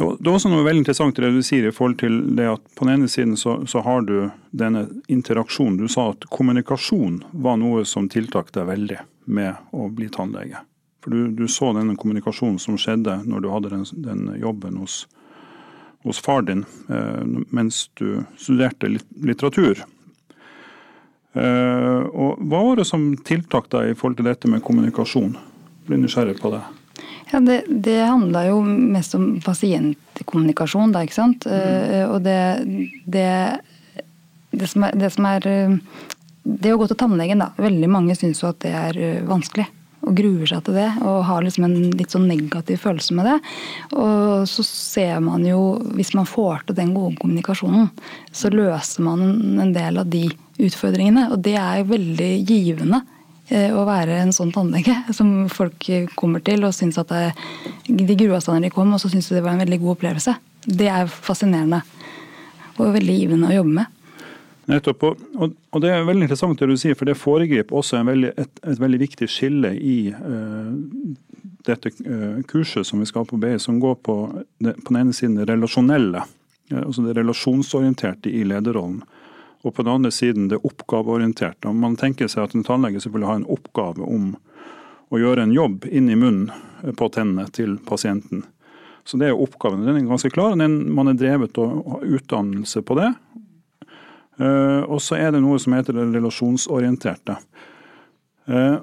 Det 0.00 0.24
er 0.24 0.32
også 0.32 0.48
noe 0.48 0.64
veldig 0.64 0.80
interessant 0.80 1.18
det 1.20 1.28
du 1.34 1.42
sier 1.44 1.66
i 1.68 1.72
forhold 1.76 1.98
til 2.00 2.14
det 2.32 2.46
at 2.48 2.62
på 2.72 2.86
den 2.86 2.94
ene 3.02 3.08
siden 3.10 3.34
så, 3.36 3.58
så 3.68 3.82
har 3.84 4.06
du 4.08 4.30
denne 4.56 4.86
interaksjonen. 5.12 5.76
Du 5.76 5.92
sa 5.92 6.06
at 6.14 6.24
kommunikasjon 6.32 7.18
var 7.44 7.58
noe 7.60 7.84
som 7.84 8.08
tiltrakk 8.08 8.48
deg 8.56 8.64
veldig 8.70 9.00
med 9.28 9.76
å 9.76 9.90
bli 9.92 10.08
tannlege. 10.08 10.62
For 11.04 11.12
du, 11.12 11.28
du, 11.36 11.44
så 11.48 11.74
denne 11.76 11.98
kommunikasjonen 12.00 12.56
som 12.60 12.78
skjedde 12.80 13.20
når 13.28 13.44
du 13.44 13.50
hadde 13.52 13.72
den, 13.74 13.84
den 14.04 14.24
jobben 14.40 14.80
hos, 14.80 15.02
hos, 16.04 16.20
far 16.20 16.42
din 16.48 16.64
eh, 16.88 17.24
mens 17.50 17.88
du 18.00 18.22
studerte 18.40 18.88
litteratur. 19.20 19.84
Eh, 21.32 22.02
og 22.10 22.40
hva 22.42 22.62
var 22.66 22.80
det 22.80 22.88
som 22.88 23.12
tiltrakk 23.26 23.70
deg 23.74 23.92
i 23.92 23.96
forhold 23.96 24.18
til 24.20 24.30
dette 24.30 24.50
med 24.50 24.64
kommunikasjon? 24.66 25.34
Blir 25.86 26.00
nysgjerrig 26.02 26.40
på 26.40 26.52
det. 26.54 26.62
Ja, 27.30 27.40
Det, 27.40 27.62
det 27.68 27.98
handla 28.02 28.46
jo 28.48 28.60
mest 28.66 29.14
om 29.14 29.36
pasientkommunikasjon, 29.44 30.92
da, 30.94 31.04
ikke 31.06 31.20
sant. 31.20 31.46
Mm. 31.46 32.10
og 32.10 32.22
det, 32.24 32.40
det, 33.06 33.28
det, 34.50 34.66
som 34.66 34.88
er, 34.88 34.96
det, 34.98 35.12
som 35.14 35.28
er, 35.30 35.46
eh, 35.46 35.76
det 36.42 36.72
å 36.74 36.80
gå 36.80 36.88
til 36.90 36.98
tannlegen, 36.98 37.44
da. 37.44 37.52
Veldig 37.60 37.90
mange 37.90 38.16
syns 38.18 38.42
jo 38.42 38.50
at 38.50 38.60
det 38.64 38.74
er 38.74 38.98
eh, 38.98 39.22
vanskelig. 39.28 39.68
Og 40.00 40.16
gruer 40.16 40.48
seg 40.48 40.64
til 40.64 40.78
det, 40.78 40.88
og 41.04 41.26
har 41.28 41.44
liksom 41.44 41.66
en 41.66 41.76
litt 41.98 42.14
sånn 42.14 42.28
negativ 42.30 42.80
følelse 42.86 43.16
med 43.18 43.28
det. 43.28 43.36
Og 44.00 44.48
så 44.48 44.64
ser 44.64 45.20
man 45.24 45.44
jo, 45.44 45.76
hvis 45.98 46.14
man 46.16 46.28
får 46.28 46.64
til 46.66 46.78
den 46.78 46.94
gode 46.96 47.18
kommunikasjonen, 47.20 47.90
så 48.32 48.48
løser 48.54 49.04
man 49.04 49.60
en 49.60 49.74
del 49.76 50.00
av 50.00 50.08
de 50.08 50.24
utfordringene. 50.60 51.28
Og 51.34 51.42
det 51.44 51.58
er 51.60 51.82
jo 51.82 51.90
veldig 51.92 52.32
givende 52.48 53.02
Eh, 53.50 53.72
å 53.74 53.82
være 53.82 54.20
en 54.22 54.30
sånn 54.30 54.52
tannlege 54.54 54.94
som 55.16 55.48
folk 55.50 55.88
kommer 56.14 56.42
til 56.46 56.62
og 56.62 56.74
syns 56.76 57.00
at 57.02 57.10
det, 57.10 57.32
de 57.88 58.14
grua 58.14 58.38
seg 58.38 58.54
når 58.54 58.68
de 58.68 58.74
kom, 58.76 58.92
og 58.94 59.02
så 59.02 59.10
syns 59.10 59.26
de 59.26 59.40
det 59.40 59.42
var 59.42 59.56
en 59.56 59.64
veldig 59.64 59.80
god 59.82 59.96
opplevelse. 59.96 60.34
Det 60.70 60.86
er 60.86 61.10
fascinerende 61.10 61.80
og 62.76 62.92
veldig 62.94 63.16
givende 63.16 63.50
å 63.50 63.56
jobbe 63.56 63.74
med. 63.80 63.96
Nettopp. 64.68 65.04
Og, 65.04 65.54
og, 65.70 65.78
det 65.82 65.90
er 65.92 66.04
veldig 66.06 66.26
interessant 66.26 66.60
det 66.60 66.68
du 66.70 66.76
sier, 66.78 66.96
for 66.98 67.08
det 67.08 67.18
foregriper 67.18 67.80
også 67.80 68.02
veldig, 68.06 68.32
et, 68.36 68.60
et, 68.62 68.80
veldig 68.80 69.00
viktig 69.00 69.28
skille 69.30 69.72
i 69.76 69.96
uh, 70.12 70.74
dette 71.66 71.92
uh, 72.04 72.42
kurset 72.50 72.86
som 72.86 73.00
vi 73.00 73.08
skal 73.08 73.24
ha 73.24 73.30
på 73.30 73.40
BI, 73.40 73.56
som 73.62 73.80
går 73.82 73.96
på, 74.06 74.18
det, 74.62 74.76
på 74.84 74.92
den 74.92 75.00
ene 75.04 75.16
siden 75.16 75.38
det 75.40 75.48
relasjonelle, 75.50 76.26
uh, 76.72 76.82
altså 76.84 77.06
det 77.06 77.16
relasjonsorienterte 77.18 78.32
i 78.32 78.44
lederrollen. 78.48 79.02
Og 79.60 79.74
på 79.76 79.84
den 79.84 79.92
andre 79.92 80.12
siden 80.14 80.48
det 80.48 80.62
oppgaveorienterte. 80.64 81.72
Man 81.76 81.98
tenker 82.00 82.30
seg 82.32 82.46
at 82.46 82.54
en 82.56 82.64
tannlege 82.64 83.02
selvfølgelig 83.02 83.28
har 83.28 83.40
en 83.42 83.50
oppgave 83.52 84.06
om 84.06 84.30
å 85.10 85.18
gjøre 85.20 85.44
en 85.44 85.52
jobb 85.52 85.84
inn 85.90 86.08
i 86.08 86.16
munnen 86.16 86.94
på 86.96 87.10
tennene 87.12 87.44
til 87.52 87.74
pasienten. 87.84 88.46
Så 89.04 89.18
det 89.20 89.30
er 89.30 89.36
oppgaven. 89.36 89.82
Den 89.84 89.98
er 89.98 90.08
ganske 90.08 90.30
klar. 90.32 90.54
man 90.56 91.08
er 91.08 91.18
drevet 91.18 91.58
av 91.58 92.04
utdannelse 92.04 92.82
på 92.82 92.94
det. 92.94 93.10
Eh, 94.40 94.82
og 94.88 95.02
så 95.02 95.18
er 95.20 95.34
det 95.34 95.42
noe 95.44 95.58
som 95.60 95.74
heter 95.76 95.96
det 95.96 96.06
relasjonsorienterte. 96.14 97.36
Eh, 98.48 98.78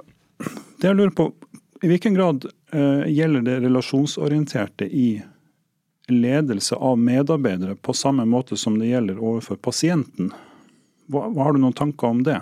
det 0.77 0.89
jeg 0.91 0.97
lurer 0.97 1.15
på, 1.17 1.31
I 1.81 1.89
hvilken 1.89 2.17
grad 2.17 2.45
eh, 2.73 3.07
gjelder 3.09 3.45
det 3.45 3.57
relasjonsorienterte 3.65 4.85
i 4.85 5.09
ledelse 6.07 6.75
av 6.75 6.99
medarbeidere 7.01 7.75
på 7.75 7.93
samme 7.93 8.25
måte 8.25 8.57
som 8.57 8.77
det 8.79 8.91
gjelder 8.91 9.17
overfor 9.17 9.57
pasienten? 9.61 10.31
Hva, 11.11 11.27
har 11.41 11.53
du 11.53 11.61
noen 11.63 11.75
tanker 11.77 12.13
om 12.13 12.21
det? 12.27 12.39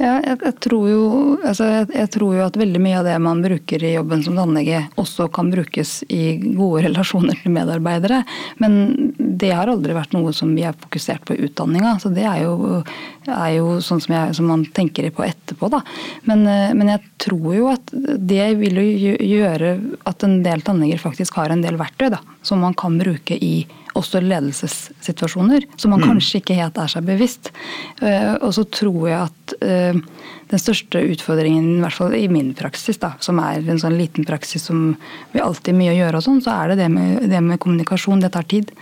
Ja, 0.00 0.14
jeg, 0.24 0.38
jeg, 0.46 0.54
tror 0.64 0.84
jo, 0.88 1.00
altså 1.44 1.66
jeg, 1.68 1.86
jeg, 1.92 2.08
tror 2.14 2.32
jo, 2.32 2.44
at 2.46 2.56
veldig 2.56 2.80
mye 2.80 3.00
av 3.02 3.04
det 3.04 3.16
man 3.20 3.42
bruker 3.44 3.82
i 3.84 3.90
jobben 3.92 4.22
som 4.24 4.38
tannlege, 4.38 4.78
også 5.00 5.26
kan 5.34 5.50
brukes 5.52 5.98
i 6.08 6.38
gode 6.56 6.84
relasjoner 6.86 7.36
til 7.42 7.52
medarbeidere. 7.52 8.22
Men 8.62 9.12
det 9.18 9.50
har 9.52 9.68
aldri 9.68 9.96
vært 9.96 10.14
noe 10.16 10.32
som 10.36 10.54
vi 10.56 10.64
har 10.64 10.78
fokusert 10.80 11.26
på 11.28 11.36
i 11.36 11.44
utdanninga. 11.50 11.98
Så 12.00 12.12
det 12.16 12.24
er 12.24 12.46
jo, 12.46 12.80
er 13.28 13.50
jo 13.58 13.76
sånn 13.84 14.00
som, 14.00 14.16
som, 14.36 14.48
man 14.48 14.64
tenker 14.72 15.10
på 15.12 15.26
etterpå, 15.26 15.68
da. 15.74 15.82
Men, 16.30 16.46
eh, 16.48 16.72
men, 16.72 16.94
jeg 16.94 17.04
tror 17.20 17.50
jo 17.58 17.68
at 17.74 17.92
det 17.92 18.46
vil 18.62 18.80
jo 18.80 19.12
gjøre 19.12 19.74
at 20.08 20.24
en 20.24 20.40
del 20.46 20.64
tannleger 20.64 21.02
faktisk 21.02 21.36
har 21.42 21.52
en 21.52 21.66
del 21.66 21.76
verktøy 21.80 22.08
da, 22.16 22.22
som 22.46 22.64
man 22.64 22.78
kan 22.78 22.96
bruke 23.00 23.36
i 23.36 23.66
også 24.00 24.20
ledelsessituasjoner, 24.24 25.66
som 25.80 25.94
man 25.94 26.02
mm. 26.02 26.08
kanskje 26.10 26.40
ikke 26.40 26.56
helt 26.58 26.78
er 26.80 26.90
seg 26.92 27.06
bevisst. 27.06 27.52
Eh, 28.02 28.34
og 28.40 28.52
så 28.56 28.64
tror 28.72 29.06
jeg 29.10 29.20
at 29.20 29.54
eh, 29.64 30.00
den 30.50 30.62
største 30.62 31.02
utfordringen, 31.12 31.78
i 31.78 31.84
hvert 31.84 31.98
fall 31.98 32.16
i 32.16 32.26
min 32.32 32.52
praksis, 32.58 33.00
da, 33.02 33.14
som 33.22 33.40
er 33.42 33.62
en 33.62 33.80
sånn 33.82 33.98
liten 33.98 34.26
praksis 34.28 34.68
som 34.70 34.94
vi 35.32 35.42
alltid 35.44 35.76
mye 35.78 35.94
å 35.94 35.98
gjøre 36.00 36.20
og 36.20 36.26
sånn, 36.26 36.44
så 36.44 36.56
er 36.56 36.72
det 36.72 36.82
det 36.82 36.90
med, 36.92 37.26
det 37.30 37.42
med 37.46 37.60
kommunikasjon. 37.62 38.22
Det 38.24 38.32
tar 38.34 38.48
tid. 38.50 38.72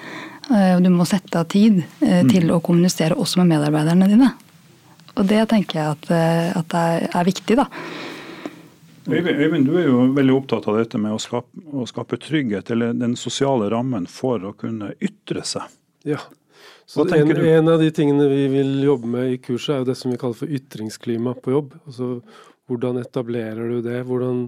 Eh, 0.48 0.76
du 0.82 0.90
må 0.94 1.08
sette 1.08 1.42
av 1.42 1.48
tid 1.52 1.82
mm. 2.02 2.30
til 2.32 2.52
å 2.54 2.62
kommunisere 2.64 3.18
også 3.18 3.42
med 3.42 3.56
medarbeiderne 3.56 4.10
dine. 4.10 4.34
Og 5.18 5.26
det 5.26 5.42
tenker 5.50 5.80
jeg 5.80 5.96
at, 5.96 6.12
at 6.60 6.78
er, 6.78 7.08
er 7.10 7.26
viktig, 7.26 7.56
da. 7.58 7.66
Øyvind, 9.08 9.64
du 9.66 9.76
er 9.80 9.86
jo 9.88 10.02
veldig 10.16 10.34
opptatt 10.36 10.66
av 10.68 10.76
dette 10.80 11.00
med 11.00 11.14
å 11.16 11.20
skape, 11.22 11.62
å 11.72 11.86
skape, 11.88 12.18
trygghet, 12.20 12.72
eller 12.74 12.96
den 12.96 13.16
sosiale 13.16 13.70
rammen 13.72 14.08
for 14.10 14.44
å 14.44 14.52
kunne 14.56 14.92
ytre 15.00 15.44
seg. 15.48 15.70
Ja. 16.08 16.20
Så 16.88 17.04
en, 17.04 17.32
en, 17.32 17.68
av 17.68 17.80
de 17.80 17.88
tingene 17.94 18.28
vi 18.30 18.46
vil 18.52 18.78
jobbe 18.84 19.08
med 19.12 19.32
i 19.32 19.40
kurset, 19.40 19.74
er 19.74 19.82
jo 19.82 19.88
det 19.90 19.96
som 20.00 20.12
vi 20.12 20.20
kaller 20.20 20.38
for 20.38 20.52
ytringsklima 20.58 21.34
på 21.40 21.52
jobb. 21.54 21.74
Altså 21.88 22.10
hvordan 22.68 23.00
etablerer 23.00 23.72
du 23.72 23.80
det? 23.84 24.02
Hvordan 24.08 24.46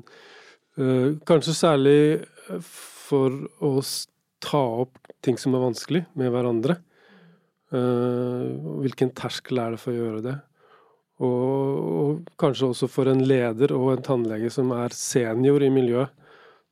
øh, 0.81 1.19
Kanskje 1.29 1.57
særlig 1.57 2.01
for 2.61 3.35
å 3.65 3.75
ta 4.41 4.61
opp 4.85 4.97
ting 5.25 5.39
som 5.41 5.55
er 5.57 5.65
vanskelig 5.65 6.05
med 6.19 6.33
hverandre. 6.33 6.81
Uh, 7.71 8.81
hvilken 8.83 9.13
terskel 9.15 9.61
er 9.63 9.77
det 9.77 9.79
for 9.79 9.93
å 9.93 9.99
gjøre 9.99 10.23
det? 10.25 10.33
Og, 11.21 11.91
og, 12.01 12.21
kanskje 12.41 12.71
også 12.71 12.89
for 12.89 13.11
en 13.11 13.21
leder 13.29 13.75
og 13.77 13.93
en 13.93 14.05
tannlege 14.05 14.51
som 14.53 14.73
er 14.73 14.95
senior 14.97 15.63
i 15.63 15.73
miljøet. 15.73 16.15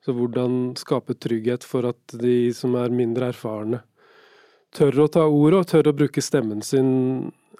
Så 0.05 0.15
hvordan 0.15 0.77
skape 0.79 1.17
trygghet 1.19 1.67
for 1.67 1.89
at 1.91 2.15
de 2.17 2.53
som 2.57 2.77
er 2.79 2.95
mindre 2.95 3.33
erfarne, 3.33 3.83
tør 4.73 5.05
å 5.05 5.09
ta 5.13 5.25
ordet 5.27 5.59
og 5.59 5.69
tør 5.69 5.91
å 5.91 5.97
bruke 5.97 6.23
stemmen 6.23 6.63
sin 6.65 6.91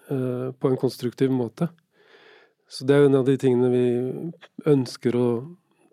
eh, 0.09 0.49
på 0.55 0.71
en 0.71 0.79
konstruktiv 0.81 1.33
måte. 1.35 1.69
Så 2.69 2.87
det 2.87 2.97
er 2.97 3.09
en 3.09 3.19
av 3.19 3.27
de 3.27 3.37
tingene 3.41 3.71
vi 3.73 3.85
ønsker 4.71 5.17
å 5.19 5.29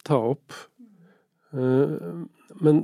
ta 0.05 0.19
opp. 0.31 0.53
Eh, 1.55 1.95
men 2.61 2.83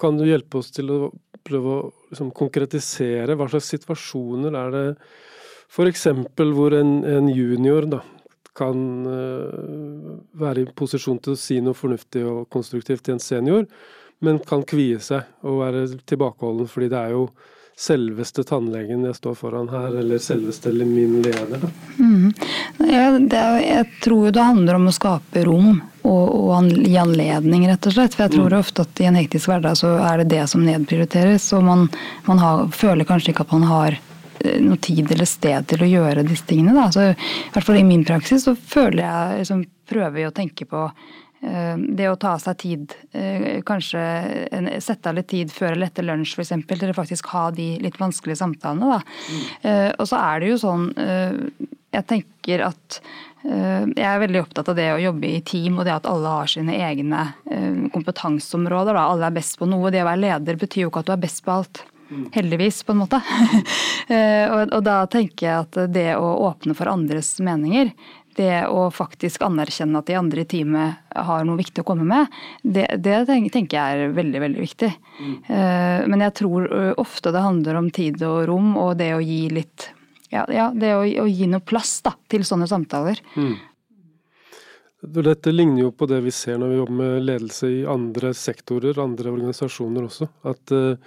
kan 0.00 0.16
du 0.16 0.24
hjelpe 0.28 0.60
oss 0.60 0.70
til 0.76 0.92
å 0.92 1.00
prøve 1.44 1.72
å 1.72 1.80
liksom, 2.12 2.30
konkretisere 2.36 3.36
hva 3.36 3.48
slags 3.50 3.72
situasjoner 3.74 4.56
er 4.60 4.74
det 4.74 4.86
F.eks. 5.70 6.06
hvor 6.36 6.74
en, 6.74 7.04
en, 7.04 7.28
junior 7.30 7.86
da, 7.86 8.00
kan 8.58 9.06
uh, 9.06 10.18
være 10.34 10.64
i 10.64 10.72
posisjon 10.74 11.20
til 11.22 11.36
å 11.36 11.38
si 11.38 11.60
noe 11.62 11.78
fornuftig 11.78 12.24
og 12.26 12.48
konstruktivt 12.50 13.06
til 13.06 13.16
en 13.16 13.22
senior, 13.22 13.68
men 14.20 14.42
kan 14.42 14.66
kvie 14.66 14.98
seg 15.00 15.46
og 15.46 15.62
være 15.62 15.86
tilbakeholden, 16.10 16.68
fordi 16.68 16.90
det 16.92 16.98
er 16.98 17.14
jo 17.14 17.28
selveste 17.80 18.44
tannlegen 18.44 19.06
jeg 19.08 19.16
står 19.16 19.36
foran 19.38 19.70
her, 19.72 19.94
eller 20.02 20.20
selveste 20.20 20.68
eller 20.68 20.88
min 20.88 21.22
leder. 21.24 21.62
Mm. 21.96 22.26
Jeg, 22.82 23.22
er, 23.30 23.54
jeg 23.62 23.86
tror 24.04 24.34
det 24.34 24.44
handler 24.44 24.76
om 24.76 24.90
å 24.90 24.92
skape 24.92 25.46
rom 25.46 25.70
og, 26.02 26.26
og 26.34 26.68
gi 26.74 26.98
anledning, 27.00 27.64
rett 27.70 27.88
og 27.88 27.96
slett. 27.96 28.16
For 28.16 28.26
jeg 28.26 28.34
tror 28.36 28.52
mm. 28.52 28.58
ofte 28.58 28.84
at 28.84 29.00
i 29.00 29.08
en 29.08 29.16
hektisk 29.16 29.48
hverdag 29.48 29.80
så 29.80 29.94
er 30.02 30.20
det 30.20 30.28
det 30.34 30.44
som 30.52 30.66
nedprioriteres. 30.66 31.48
Og 31.56 31.64
man, 31.64 31.88
man 32.28 32.42
har, 32.42 32.66
føler 32.74 33.08
kanskje 33.08 33.32
ikke 33.32 33.48
at 33.48 33.56
man 33.56 33.68
har 33.70 34.00
noe 34.40 34.76
tid 34.80 35.10
eller 35.12 35.28
sted 35.28 35.66
til 35.70 35.84
å 35.84 35.88
gjøre 35.88 36.26
disse 36.26 36.46
tingene. 36.48 36.74
Da. 36.76 36.90
Så, 36.94 37.08
I 37.12 37.54
hvert 37.54 37.66
fall 37.66 37.80
i 37.80 37.86
min 37.86 38.04
praksis 38.08 38.46
så 38.48 38.56
føler 38.56 39.04
jeg 39.04 39.42
liksom, 39.42 39.64
prøver 39.90 40.22
jeg 40.22 40.30
å 40.30 40.36
tenke 40.36 40.66
på 40.70 40.84
uh, 40.90 41.76
det 41.98 42.08
å 42.08 42.18
ta 42.20 42.36
seg 42.42 42.60
tid, 42.62 42.94
uh, 43.16 43.60
kanskje 43.66 44.04
en, 44.56 44.70
sette 44.82 45.10
av 45.10 45.18
litt 45.18 45.30
tid 45.32 45.52
før 45.52 45.74
eller 45.74 45.90
etter 45.90 46.06
lunsj 46.06 46.36
f.eks. 46.36 46.54
til 46.70 46.92
å 46.92 46.96
faktisk 46.96 47.32
ha 47.34 47.48
de 47.54 47.72
litt 47.84 47.98
vanskelige 48.00 48.40
samtalene. 48.40 49.00
Mm. 49.00 49.42
Uh, 49.66 49.90
og 49.98 50.06
så 50.08 50.20
er 50.22 50.40
det 50.40 50.54
jo 50.54 50.62
sånn 50.62 50.88
Jeg 51.90 52.06
tenker 52.06 52.62
at 52.68 53.02
jeg 53.40 54.04
er 54.04 54.18
veldig 54.20 54.42
opptatt 54.42 54.68
av 54.68 54.76
det 54.76 54.90
å 54.92 54.98
jobbe 55.00 55.30
i 55.32 55.38
team 55.48 55.78
og 55.80 55.86
det 55.88 55.94
at 55.94 56.06
alle 56.06 56.28
har 56.28 56.50
sine 56.52 56.74
egne 56.76 57.22
kompetanseområder. 57.94 58.98
Alle 59.00 59.30
er 59.30 59.34
best 59.34 59.56
på 59.58 59.66
noe. 59.66 59.88
Det 59.90 60.02
å 60.04 60.06
være 60.10 60.20
leder 60.20 60.58
betyr 60.60 60.84
jo 60.84 60.90
ikke 60.90 61.00
at 61.00 61.08
du 61.08 61.14
er 61.14 61.22
best 61.24 61.40
på 61.46 61.54
alt. 61.54 61.80
Heldigvis, 62.34 62.82
på 62.82 62.92
en 62.92 63.04
måte. 63.04 63.22
Eh, 64.10 64.50
og, 64.50 64.72
og, 64.74 64.80
da 64.82 65.04
tenker 65.06 65.44
jeg 65.46 65.62
at 65.62 65.76
det 65.94 66.16
å 66.18 66.32
åpne 66.48 66.74
for 66.74 66.90
andres 66.90 67.28
meninger, 67.46 67.92
det 68.34 68.64
å 68.66 68.88
faktisk 68.90 69.44
anerkjenne 69.46 70.00
at 70.00 70.08
de 70.08 70.16
andre 70.18 70.42
i 70.42 70.48
teamet 70.50 71.14
har 71.14 71.44
noe 71.46 71.60
viktig 71.60 71.84
å 71.84 71.86
komme 71.86 72.08
med, 72.08 72.26
det, 72.64 72.88
det 72.98 73.20
tenker 73.28 73.76
jeg 73.76 74.00
er 74.08 74.16
veldig, 74.16 74.42
veldig 74.42 74.64
viktig. 74.64 74.90
Mm. 75.20 75.36
Men 76.10 76.26
jeg 76.26 76.36
tror 76.40 76.66
eh, 76.74 76.90
ofte 76.98 77.30
det 77.30 77.44
handler 77.44 77.78
om 77.78 77.92
tid 77.94 78.18
og 78.26 78.40
rom, 78.50 78.72
og 78.82 78.96
det 78.98 79.12
å 79.14 79.22
gi 79.22 79.44
litt 79.60 79.92
Ja, 80.34 80.42
ja 80.50 80.72
det 80.74 80.90
å, 80.96 81.06
å, 81.06 81.30
gi 81.30 81.46
noe 81.52 81.62
plass 81.62 82.00
da, 82.02 82.16
til 82.26 82.42
sånne 82.48 82.66
samtaler. 82.70 83.22
Mm. 83.38 83.54
Dette 85.00 85.52
ligner 85.54 85.86
jo 85.86 85.92
på 85.96 86.10
det 86.10 86.18
vi 86.26 86.32
ser 86.34 86.58
når 86.60 86.72
vi 86.72 86.80
jobber 86.82 86.98
med 86.98 87.28
ledelse 87.28 87.70
i 87.78 87.84
andre 87.88 88.34
sektorer, 88.36 88.98
andre 89.00 89.30
organisasjoner 89.32 90.10
også. 90.10 90.28
At 90.50 90.74
uh, 90.74 90.98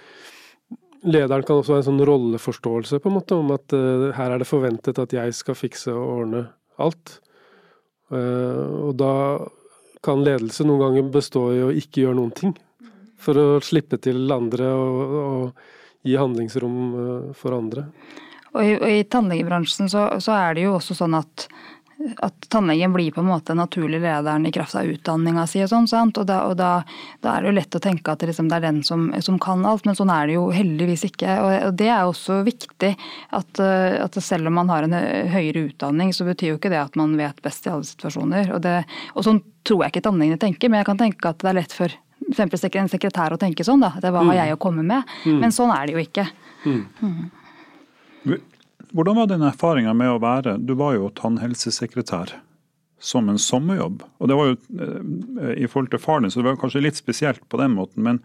lederen 1.04 1.44
kan 1.46 1.60
også 1.60 1.76
ha 1.76 1.82
en 1.82 1.86
sånn 1.88 2.04
rolleforståelse 2.08 3.00
på 3.02 3.10
en 3.10 3.16
måte, 3.18 3.38
om 3.38 3.52
at 3.54 3.74
uh, 3.76 4.10
her 4.16 4.34
er 4.34 4.42
det 4.42 4.48
forventet 4.48 5.00
at 5.00 5.14
jeg 5.14 5.36
skal 5.36 5.58
fikse 5.58 5.92
og 5.92 6.18
ordne 6.18 6.44
alt. 6.82 7.18
Uh, 8.12 8.90
og 8.90 8.92
da 9.00 9.14
kan 10.04 10.24
ledelse 10.24 10.66
noen 10.68 10.82
ganger 10.82 11.12
bestå 11.14 11.46
i 11.54 11.62
å 11.64 11.72
ikke 11.72 12.04
gjøre 12.04 12.18
noen 12.20 12.34
ting. 12.36 12.54
For 13.24 13.38
å 13.40 13.48
slippe 13.64 13.96
til 14.04 14.28
andre 14.34 14.68
og, 14.76 15.16
og 15.20 16.04
gi 16.04 16.18
handlingsrom 16.20 16.78
uh, 16.94 17.32
for 17.36 17.56
andre. 17.56 17.88
Og 18.54 18.62
i, 18.62 18.74
og 18.78 18.86
i 18.86 19.04
tannlegebransjen 19.10 19.90
så, 19.90 20.06
så, 20.22 20.36
er 20.36 20.54
det 20.54 20.68
jo 20.68 20.76
også 20.76 20.94
sånn 20.94 21.16
at 21.18 21.48
at 22.18 22.48
tannlegen 22.48 22.92
blir 22.92 23.12
på 23.14 23.20
en 23.22 23.26
måte 23.26 23.52
den 23.52 23.60
naturlige 23.62 24.02
lederen 24.02 24.46
i 24.46 24.52
kraft 24.52 24.74
av 24.74 24.88
utdanninga 24.90 25.46
si 25.46 25.62
og 25.64 25.70
sånn. 25.70 25.86
sant? 25.88 26.18
Og, 26.18 26.26
da, 26.28 26.40
og 26.48 26.56
da, 26.58 26.70
da, 27.22 27.34
er 27.34 27.44
det 27.44 27.50
jo 27.50 27.54
lett 27.58 27.78
å 27.78 27.82
tenke 27.82 28.12
at 28.12 28.20
det, 28.20 28.30
liksom, 28.32 28.48
det 28.50 28.58
er 28.58 28.66
den 28.66 28.82
som, 28.86 29.06
som, 29.24 29.38
kan 29.42 29.64
alt, 29.68 29.86
men 29.86 29.96
sånn 29.98 30.12
er 30.12 30.28
det 30.28 30.36
jo 30.36 30.48
heldigvis 30.54 31.06
ikke. 31.08 31.38
Og, 31.42 31.52
og 31.70 31.78
det 31.80 31.90
er 31.90 32.04
også 32.04 32.40
viktig 32.46 32.92
at, 32.94 33.62
eh, 33.62 33.98
at, 34.04 34.18
selv 34.24 34.50
om 34.50 34.58
man 34.58 34.72
har 34.72 34.86
en 34.86 34.96
høyere 35.32 35.68
utdanning, 35.68 36.12
så 36.16 36.26
betyr 36.28 36.54
jo 36.54 36.60
ikke 36.60 36.72
det 36.72 36.82
at 36.82 36.98
man 36.98 37.16
vet 37.20 37.42
best 37.44 37.68
i 37.68 37.72
alle 37.72 37.86
situasjoner. 37.88 38.54
Og, 38.56 38.62
det, 38.64 38.80
og 39.14 39.26
sånn 39.26 39.42
tror 39.64 39.84
jeg 39.84 39.94
ikke 39.94 40.08
tannlegene 40.08 40.40
tenker, 40.40 40.72
men 40.72 40.82
jeg 40.82 40.90
kan 40.90 41.00
tenke 41.00 41.30
at 41.30 41.40
det 41.44 41.52
er 41.52 41.60
lett 41.62 41.74
for 41.74 41.94
f.eks. 42.34 42.66
en 42.72 42.90
sekretær 42.90 43.34
å 43.34 43.40
tenke 43.40 43.66
sånn, 43.66 43.82
da. 43.84 43.94
Det 44.00 44.10
hva 44.10 44.24
har 44.24 44.32
mm. 44.32 44.40
jeg 44.40 44.56
å 44.56 44.60
komme 44.60 44.84
med? 44.86 45.14
Mm. 45.28 45.38
Men 45.44 45.54
sånn 45.54 45.72
er 45.74 45.86
det 45.86 45.96
jo 45.96 46.02
ikke. 46.02 46.26
Mm. 46.64 46.82
Mm. 47.04 48.44
Hvordan 48.94 49.18
var 49.18 49.26
din 49.26 49.42
erfaring 49.42 49.88
med 49.98 50.12
å 50.12 50.20
være 50.22 50.58
Du 50.62 50.76
var 50.78 50.94
jo 50.94 51.10
tannhelsesekretær 51.18 52.36
som 53.04 53.28
en 53.28 53.38
sommerjobb. 53.38 54.02
Og 54.18 54.28
det 54.30 54.36
var 54.38 54.46
jo 54.48 54.56
eh, 54.80 55.54
i 55.64 55.68
forhold 55.68 55.90
til 55.92 56.00
faren 56.00 56.24
din, 56.24 56.32
så 56.32 56.40
det 56.40 56.48
var 56.48 56.60
kanskje 56.62 56.84
litt 56.86 56.96
spesielt 56.96 57.42
på 57.52 57.60
den 57.60 57.74
måten. 57.76 58.06
Men, 58.06 58.20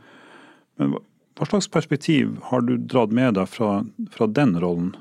men 0.80 0.94
hva 1.36 1.48
slags 1.50 1.68
perspektiv 1.72 2.38
har 2.52 2.64
du 2.64 2.78
dratt 2.78 3.12
med 3.16 3.36
deg 3.36 3.50
fra, 3.52 3.82
fra 4.14 4.28
den 4.30 4.56
rollen 4.62 4.94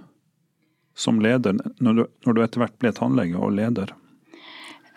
som 0.99 1.21
leder, 1.23 1.61
når 1.79 2.01
du, 2.01 2.05
når 2.27 2.35
du 2.35 2.43
etter 2.43 2.65
hvert 2.65 2.79
ble 2.83 2.95
tannlege 2.97 3.39
og 3.39 3.55
leder? 3.55 3.95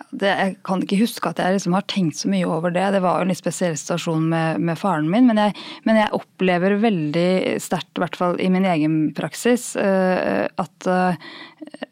Det, 0.09 0.27
jeg 0.27 0.55
kan 0.67 0.81
ikke 0.83 0.99
huske 0.99 1.29
at 1.29 1.39
jeg 1.41 1.55
liksom 1.55 1.75
har 1.77 1.85
tenkt 1.89 2.19
så 2.19 2.29
mye 2.31 2.47
over 2.49 2.73
det. 2.73 2.83
Det 2.95 3.01
var 3.03 3.19
jo 3.19 3.27
en 3.27 3.31
litt 3.31 3.39
spesiell 3.39 3.77
situasjon 3.79 4.25
med, 4.31 4.61
med 4.63 4.79
faren 4.79 5.09
min. 5.11 5.27
Men 5.29 5.39
jeg, 5.39 5.55
men 5.87 5.99
jeg, 6.01 6.11
opplever 6.11 6.75
veldig 6.81 7.61
sterkt, 7.61 7.93
i 7.95 8.03
hvert 8.03 8.17
fall 8.19 8.39
i 8.41 8.49
min 8.51 8.65
egen 8.67 8.97
praksis, 9.15 9.71
uh, 9.79 10.47
at 10.49 10.87
uh, 10.89 11.31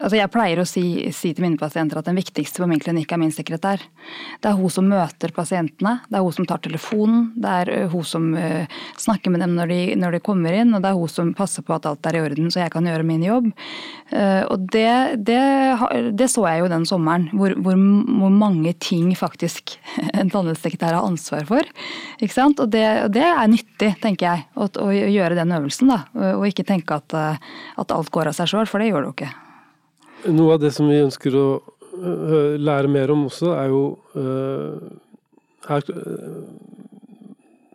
altså 0.00 0.16
Jeg 0.18 0.32
pleier 0.34 0.58
å 0.58 0.66
si, 0.66 0.82
si, 1.14 1.30
til 1.32 1.44
mine 1.44 1.60
pasienter 1.60 2.00
at 2.00 2.08
den 2.08 2.18
viktigste 2.18 2.60
på 2.60 2.66
min 2.68 2.82
klinikk 2.82 3.12
er 3.14 3.20
min 3.22 3.32
sekretær. 3.32 3.82
Det 4.42 4.50
er 4.50 4.58
hun 4.58 4.72
som 4.72 4.88
møter 4.90 5.32
pasientene, 5.32 6.00
det 6.10 6.18
er 6.18 6.24
hun 6.26 6.34
som 6.34 6.48
tar 6.50 6.60
telefonen, 6.64 7.30
det 7.38 7.54
er 7.62 7.72
uh, 7.84 7.94
hun 7.94 8.06
som 8.06 8.28
snakker 9.00 9.32
med 9.32 9.44
dem 9.44 9.54
når 9.56 9.70
de, 9.70 9.80
når 10.00 10.16
de, 10.16 10.22
kommer 10.24 10.56
inn, 10.56 10.74
og 10.74 10.82
det 10.82 10.90
er 10.90 10.98
hun 10.98 11.10
som 11.10 11.32
passer 11.36 11.64
på 11.64 11.76
at 11.76 11.86
alt 11.88 12.06
er 12.10 12.18
i 12.18 12.24
orden 12.24 12.50
så 12.52 12.64
jeg 12.64 12.74
kan 12.74 12.86
gjøre 12.86 13.06
min 13.06 13.22
jobb. 13.24 13.48
og 14.50 14.66
det, 14.74 15.22
det, 15.26 15.40
det 16.18 16.28
så 16.30 16.44
jeg 16.48 16.64
jo 16.64 16.70
den 16.70 16.86
sommeren. 16.88 17.28
hvor, 17.32 17.54
hvor 17.62 17.78
hvor 18.06 18.32
mange 18.32 18.72
ting 18.82 19.10
faktisk 19.18 19.74
en 20.18 20.30
tannhelsesekretær 20.32 20.96
har 20.96 21.06
ansvar 21.06 21.46
for. 21.48 21.70
Ikke 22.20 22.36
sant? 22.36 22.60
Og 22.62 22.70
det, 22.72 22.84
det 23.14 23.26
er 23.26 23.50
nyttig, 23.50 23.92
tenker 24.02 24.28
jeg, 24.28 24.46
å, 24.54 24.68
å, 24.82 24.88
gjøre 24.92 25.38
den 25.38 25.54
øvelsen. 25.56 25.92
da, 25.92 26.00
Og 26.36 26.46
ikke 26.50 26.66
tenke 26.68 27.00
at, 27.00 27.16
eh, 27.16 27.50
at 27.80 27.94
alt 27.96 28.12
går 28.14 28.32
av 28.32 28.38
seg 28.38 28.52
sjøl, 28.52 28.68
for 28.70 28.82
det 28.82 28.90
gjør 28.90 29.04
det 29.04 29.10
jo 29.10 29.16
ikke. 29.18 29.32
Noe 30.36 30.56
av 30.56 30.62
det 30.62 30.72
som 30.76 30.88
vi 30.90 31.00
ønsker 31.00 31.36
å 31.38 31.48
lære 32.60 32.88
mer 32.92 33.10
om 33.12 33.24
også, 33.26 33.50
er 33.58 33.72
jo 33.72 33.80
her, 35.66 35.86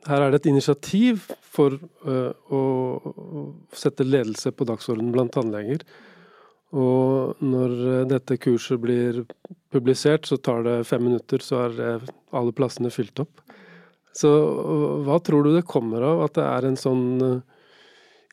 her, 0.08 0.22
er 0.22 0.32
det 0.32 0.40
et 0.40 0.48
initiativ 0.50 1.26
for 1.56 1.76
å 2.06 2.62
sette 3.76 4.08
ledelse 4.08 4.54
på 4.56 4.68
dagsordenen 4.70 5.12
blant 5.14 5.34
tannleger. 5.36 5.84
Og 6.76 7.40
når 7.46 7.76
dette 8.10 8.38
kurset 8.42 8.82
blir 8.84 9.24
publisert, 9.72 10.28
så 10.28 10.38
tar 10.38 10.66
det 10.66 10.78
fem 10.90 11.06
minutter, 11.08 11.40
så 11.44 11.66
er 11.70 12.08
alle 12.36 12.56
plassene 12.56 12.92
fylt 12.92 13.24
opp. 13.24 13.44
Så 14.16 14.32
hva 15.04 15.20
tror 15.24 15.44
du 15.44 15.56
det 15.56 15.68
kommer 15.68 16.04
av 16.08 16.24
at 16.30 16.38
det 16.38 16.46
er 16.48 16.68
en 16.70 16.80
sånn 16.80 17.06
eh, 17.24 17.42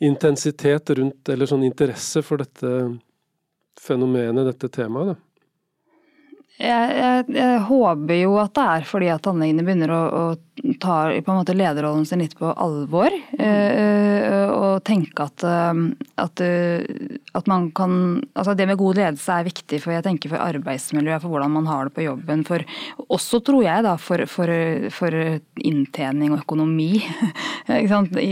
intensitet 0.06 0.92
rundt, 0.98 1.26
eller 1.32 1.50
sånn 1.50 1.66
interesse 1.66 2.22
for 2.22 2.42
dette 2.42 2.70
fenomenet, 3.82 4.46
dette 4.52 4.70
temaet? 4.70 5.14
da? 5.14 5.18
Jeg, 6.62 6.90
jeg, 6.94 7.24
jeg, 7.34 7.60
håper 7.66 8.18
jo 8.20 8.36
at 8.38 8.52
det 8.54 8.64
er 8.76 8.84
fordi 8.86 9.08
at 9.10 9.22
tannlegene 9.24 9.64
begynner 9.66 9.90
å, 9.96 10.02
å 10.20 10.72
ta 10.78 10.98
på 11.10 11.32
en 11.32 11.38
måte 11.40 11.56
lederrollen 11.56 12.04
sin 12.06 12.22
litt 12.22 12.36
på 12.38 12.52
alvor. 12.52 13.10
Øh, 13.34 14.52
og 14.52 14.84
tenke 14.86 15.26
at, 15.26 15.42
at, 16.22 16.42
at, 17.36 17.46
man 17.50 17.70
kan 17.76 18.22
Altså 18.34 18.54
det 18.56 18.66
med 18.68 18.78
god 18.80 18.98
ledelse 18.98 19.32
er 19.32 19.46
viktig 19.46 19.80
for 19.82 19.94
jeg 19.94 20.04
tenker 20.06 20.32
for 20.32 20.42
arbeidsmiljøet, 20.42 21.22
for 21.22 21.32
hvordan 21.32 21.52
man 21.54 21.68
har 21.68 21.88
det 21.88 21.94
på 21.96 22.06
jobben. 22.06 22.44
For 22.48 22.64
også, 23.08 23.42
tror 23.44 23.62
jeg, 23.64 23.84
da, 23.86 23.94
for, 24.00 24.24
for, 24.30 24.52
for 24.94 25.16
inntjening 25.62 26.32
og 26.34 26.42
økonomi. 26.42 26.90
I, 27.72 28.30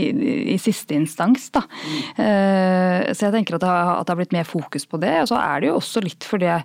I, 0.51 0.57
siste 0.61 0.95
instans, 0.97 1.49
da. 1.55 1.61
Mm. 1.63 3.13
Så 3.15 3.27
jeg 3.27 3.33
tenker 3.35 3.55
at 3.55 3.63
det, 3.63 3.69
har, 3.71 3.93
at 3.95 4.07
det 4.07 4.13
har 4.13 4.19
blitt 4.19 4.35
mer 4.35 4.47
fokus 4.47 4.85
på 4.89 4.99
det. 5.01 5.13
Og 5.23 5.31
så 5.31 5.39
er 5.39 5.61
det 5.61 5.71
jo 5.71 5.77
også 5.79 6.03
litt 6.03 6.27
fordi 6.27 6.57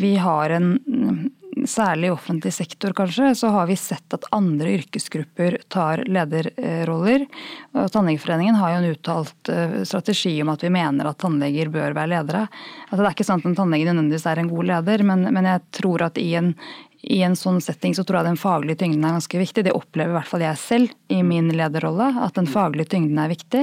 vi 0.00 0.14
har 0.20 0.30
har 0.30 0.50
en 0.50 1.30
Særlig 1.66 2.08
i 2.08 2.12
offentlig 2.14 2.52
sektor, 2.54 2.92
kanskje, 2.96 3.34
så 3.34 3.50
har 3.54 3.66
vi 3.68 3.76
sett 3.76 4.14
at 4.14 4.24
andre 4.32 4.76
yrkesgrupper 4.78 5.58
tar 5.68 6.02
lederroller. 6.08 7.26
Tannlegeforeningen 7.74 8.58
har 8.60 8.72
jo 8.72 8.78
en 8.80 8.90
uttalt 8.94 9.50
eh, 9.52 9.80
strategi 9.88 10.32
om 10.42 10.52
at 10.54 10.64
vi 10.64 10.70
mener 10.72 11.10
at 11.10 11.18
tannleger 11.20 11.72
bør 11.72 11.96
være 11.96 12.12
ledere. 12.14 12.46
Altså, 12.88 13.00
det 13.02 13.08
er 13.08 13.16
ikke 13.16 13.28
sant 13.28 13.44
at 13.44 13.50
en 13.50 13.58
tannlege 13.58 13.88
nødvendigvis 13.90 14.28
er 14.30 14.42
en 14.42 14.52
god 14.52 14.70
leder, 14.70 15.04
men, 15.10 15.26
men 15.34 15.50
jeg 15.50 15.64
tror 15.80 16.06
at 16.08 16.20
i 16.22 16.28
en, 16.40 16.54
i 17.02 17.22
en 17.24 17.36
sånn 17.36 17.60
setting 17.64 17.94
så 17.96 18.04
tror 18.04 18.20
jeg 18.20 18.28
den 18.28 18.40
faglige 18.40 18.82
tyngden 18.82 19.04
er 19.06 19.14
ganske 19.16 19.40
viktig. 19.40 19.64
Det 19.64 19.72
opplever 19.72 20.12
i 20.12 20.16
hvert 20.18 20.28
fall 20.28 20.44
jeg 20.44 20.60
selv 20.60 21.12
i 21.12 21.22
min 21.24 21.48
lederrolle, 21.56 22.10
at 22.26 22.36
den 22.36 22.48
faglige 22.50 22.90
tyngden 22.92 23.18
er 23.22 23.30
viktig. 23.32 23.62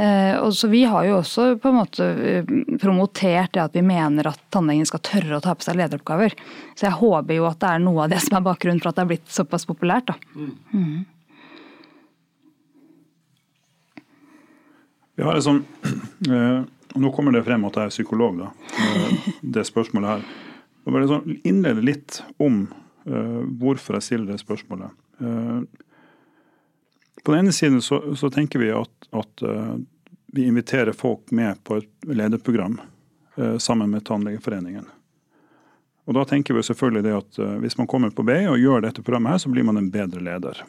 Eh, 0.00 0.38
og 0.40 0.54
så 0.56 0.70
Vi 0.72 0.84
har 0.88 1.04
jo 1.04 1.18
også 1.18 1.58
på 1.60 1.68
en 1.68 1.76
måte 1.76 2.06
eh, 2.08 2.52
promotert 2.80 3.52
det 3.52 3.60
at 3.60 3.76
vi 3.76 3.84
mener 3.84 4.30
at 4.30 4.40
tannlegen 4.54 4.88
skal 4.88 5.02
tørre 5.04 5.36
å 5.36 5.44
ta 5.44 5.52
på 5.54 5.66
seg 5.66 5.76
lederoppgaver. 5.82 6.36
Så 6.74 6.88
jeg 6.88 7.00
håper 7.02 7.36
jo 7.36 7.48
at 7.50 7.60
det 7.60 7.72
er 7.74 7.82
noe 7.84 8.06
av 8.06 8.14
det 8.14 8.22
som 8.24 8.38
er 8.38 8.46
bakgrunnen 8.46 8.80
for 8.80 8.92
at 8.92 9.00
det 9.00 9.04
er 9.04 9.10
blitt 9.12 9.28
såpass 9.32 9.68
populært. 9.68 10.08
da. 10.08 10.16
Mm. 10.72 11.04
Vi 15.20 15.26
har 15.28 15.36
liksom, 15.36 15.64
eh, 16.32 16.62
Nå 16.92 17.08
kommer 17.16 17.32
det 17.32 17.40
frem 17.44 17.62
at 17.64 17.76
jeg 17.76 17.88
er 17.88 17.92
psykolog, 17.92 18.36
da. 18.36 18.50
Det 19.40 19.62
spørsmålet 19.64 20.10
her. 20.10 20.24
Jeg 20.82 20.94
vil 20.94 21.08
sånn 21.10 21.36
innlede 21.46 21.84
litt 21.84 22.18
om 22.42 22.64
uh, 23.06 23.42
hvorfor 23.60 23.98
jeg 23.98 24.06
stiller 24.08 24.32
det 24.32 24.42
spørsmålet. 24.42 24.90
Uh, 25.22 25.62
på 27.22 27.34
den 27.34 27.44
ene 27.44 27.54
siden 27.54 27.78
så, 27.84 28.00
så 28.18 28.30
tenker 28.34 28.62
vi 28.62 28.72
at, 28.74 28.92
at 29.14 29.44
uh, 29.46 29.76
vi 30.34 30.48
inviterer 30.50 30.96
folk 30.96 31.30
med 31.30 31.60
på 31.62 31.78
et 31.82 32.08
lederprogram 32.08 32.80
sammen 33.60 33.88
med 33.88 34.04
Tannlegeforeningen. 34.04 34.84
Og 36.04 36.16
Da 36.16 36.24
tenker 36.28 36.56
vi 36.56 36.64
selvfølgelig 36.66 37.02
det 37.06 37.12
at 37.16 37.38
hvis 37.62 37.78
man 37.78 37.88
kommer 37.88 38.10
på 38.12 38.24
BI 38.28 38.42
og 38.44 38.60
gjør 38.60 38.82
dette 38.84 39.04
programmet, 39.04 39.32
her, 39.32 39.40
så 39.40 39.52
blir 39.52 39.64
man 39.64 39.80
en 39.80 39.88
bedre 39.92 40.20
leder. 40.20 40.60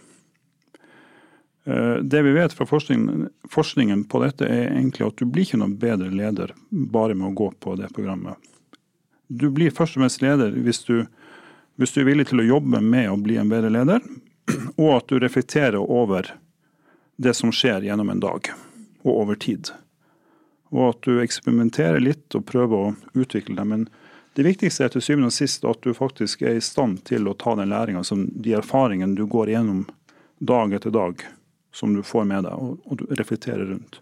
Det 2.00 2.22
vi 2.24 2.32
vet 2.38 2.56
fra 2.56 2.68
forskningen, 2.68 3.26
forskningen 3.52 4.06
på 4.12 4.22
dette, 4.24 4.48
er 4.48 4.70
egentlig 4.70 5.10
at 5.10 5.20
du 5.20 5.28
blir 5.28 5.44
ikke 5.44 5.60
noen 5.60 5.76
bedre 5.80 6.08
leder 6.12 6.56
bare 6.72 7.20
med 7.20 7.34
å 7.34 7.36
gå 7.42 7.50
på 7.60 7.76
det 7.80 7.92
programmet 7.96 8.40
du 9.28 9.50
blir 9.50 9.72
først 9.72 9.98
og 9.98 10.04
fremst 10.04 10.22
leder 10.24 10.56
hvis 10.66 10.84
du, 10.88 11.06
hvis 11.80 11.94
du 11.96 12.02
er 12.02 12.10
villig 12.12 12.28
til 12.30 12.44
å 12.44 12.48
jobbe 12.48 12.82
med 12.82 13.10
å 13.12 13.18
bli 13.20 13.38
en 13.42 13.52
bedre 13.52 13.72
leder, 13.74 14.04
og 14.82 14.90
at 14.98 15.10
du 15.10 15.20
reflekterer 15.20 15.80
over 15.80 16.34
det 17.16 17.34
som 17.38 17.54
skjer 17.54 17.86
gjennom 17.88 18.10
en 18.10 18.24
dag, 18.24 18.50
og 19.04 19.12
over 19.14 19.40
tid. 19.40 19.72
Og 20.74 20.90
at 20.90 21.04
du 21.06 21.22
eksperimenterer 21.22 22.02
litt 22.02 22.34
og 22.36 22.48
prøver 22.50 22.78
å 22.78 22.94
utvikle 23.14 23.56
det. 23.60 23.66
Men 23.70 23.86
det 24.34 24.46
viktigste 24.48 24.88
er 24.88 24.94
til 24.94 25.04
syvende 25.06 25.30
og 25.30 25.36
sist 25.36 25.66
at 25.70 25.84
du 25.86 25.94
faktisk 25.94 26.42
er 26.42 26.58
i 26.58 26.64
stand 26.64 27.04
til 27.06 27.30
å 27.30 27.36
ta 27.38 27.54
den 27.60 27.70
læringa, 27.70 28.02
de 28.18 28.56
erfaringene 28.58 29.16
du 29.18 29.28
går 29.30 29.54
gjennom 29.54 29.86
dag 30.42 30.74
etter 30.74 30.92
dag, 30.92 31.22
som 31.74 31.94
du 31.94 32.02
får 32.04 32.26
med 32.30 32.48
deg, 32.48 32.58
og, 32.58 32.82
og 32.90 33.00
du 33.00 33.06
reflekterer 33.14 33.70
rundt. 33.70 34.02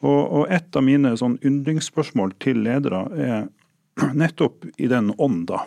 Og, 0.00 0.20
og 0.40 0.50
Et 0.50 0.76
av 0.76 0.84
mine 0.84 1.12
sånn 1.20 1.38
yndlingsspørsmål 1.46 2.34
til 2.42 2.62
ledere 2.64 3.04
er 3.14 3.48
nettopp 4.22 4.64
i 4.76 4.88
den 4.90 5.12
ånda. 5.18 5.64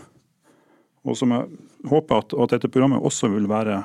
Og 1.04 1.18
som 1.20 1.34
jeg 1.36 1.90
håper 1.90 2.24
at, 2.24 2.34
at, 2.34 2.56
dette 2.56 2.72
programmet 2.72 3.04
også 3.04 3.30
vil 3.34 3.50
være 3.52 3.82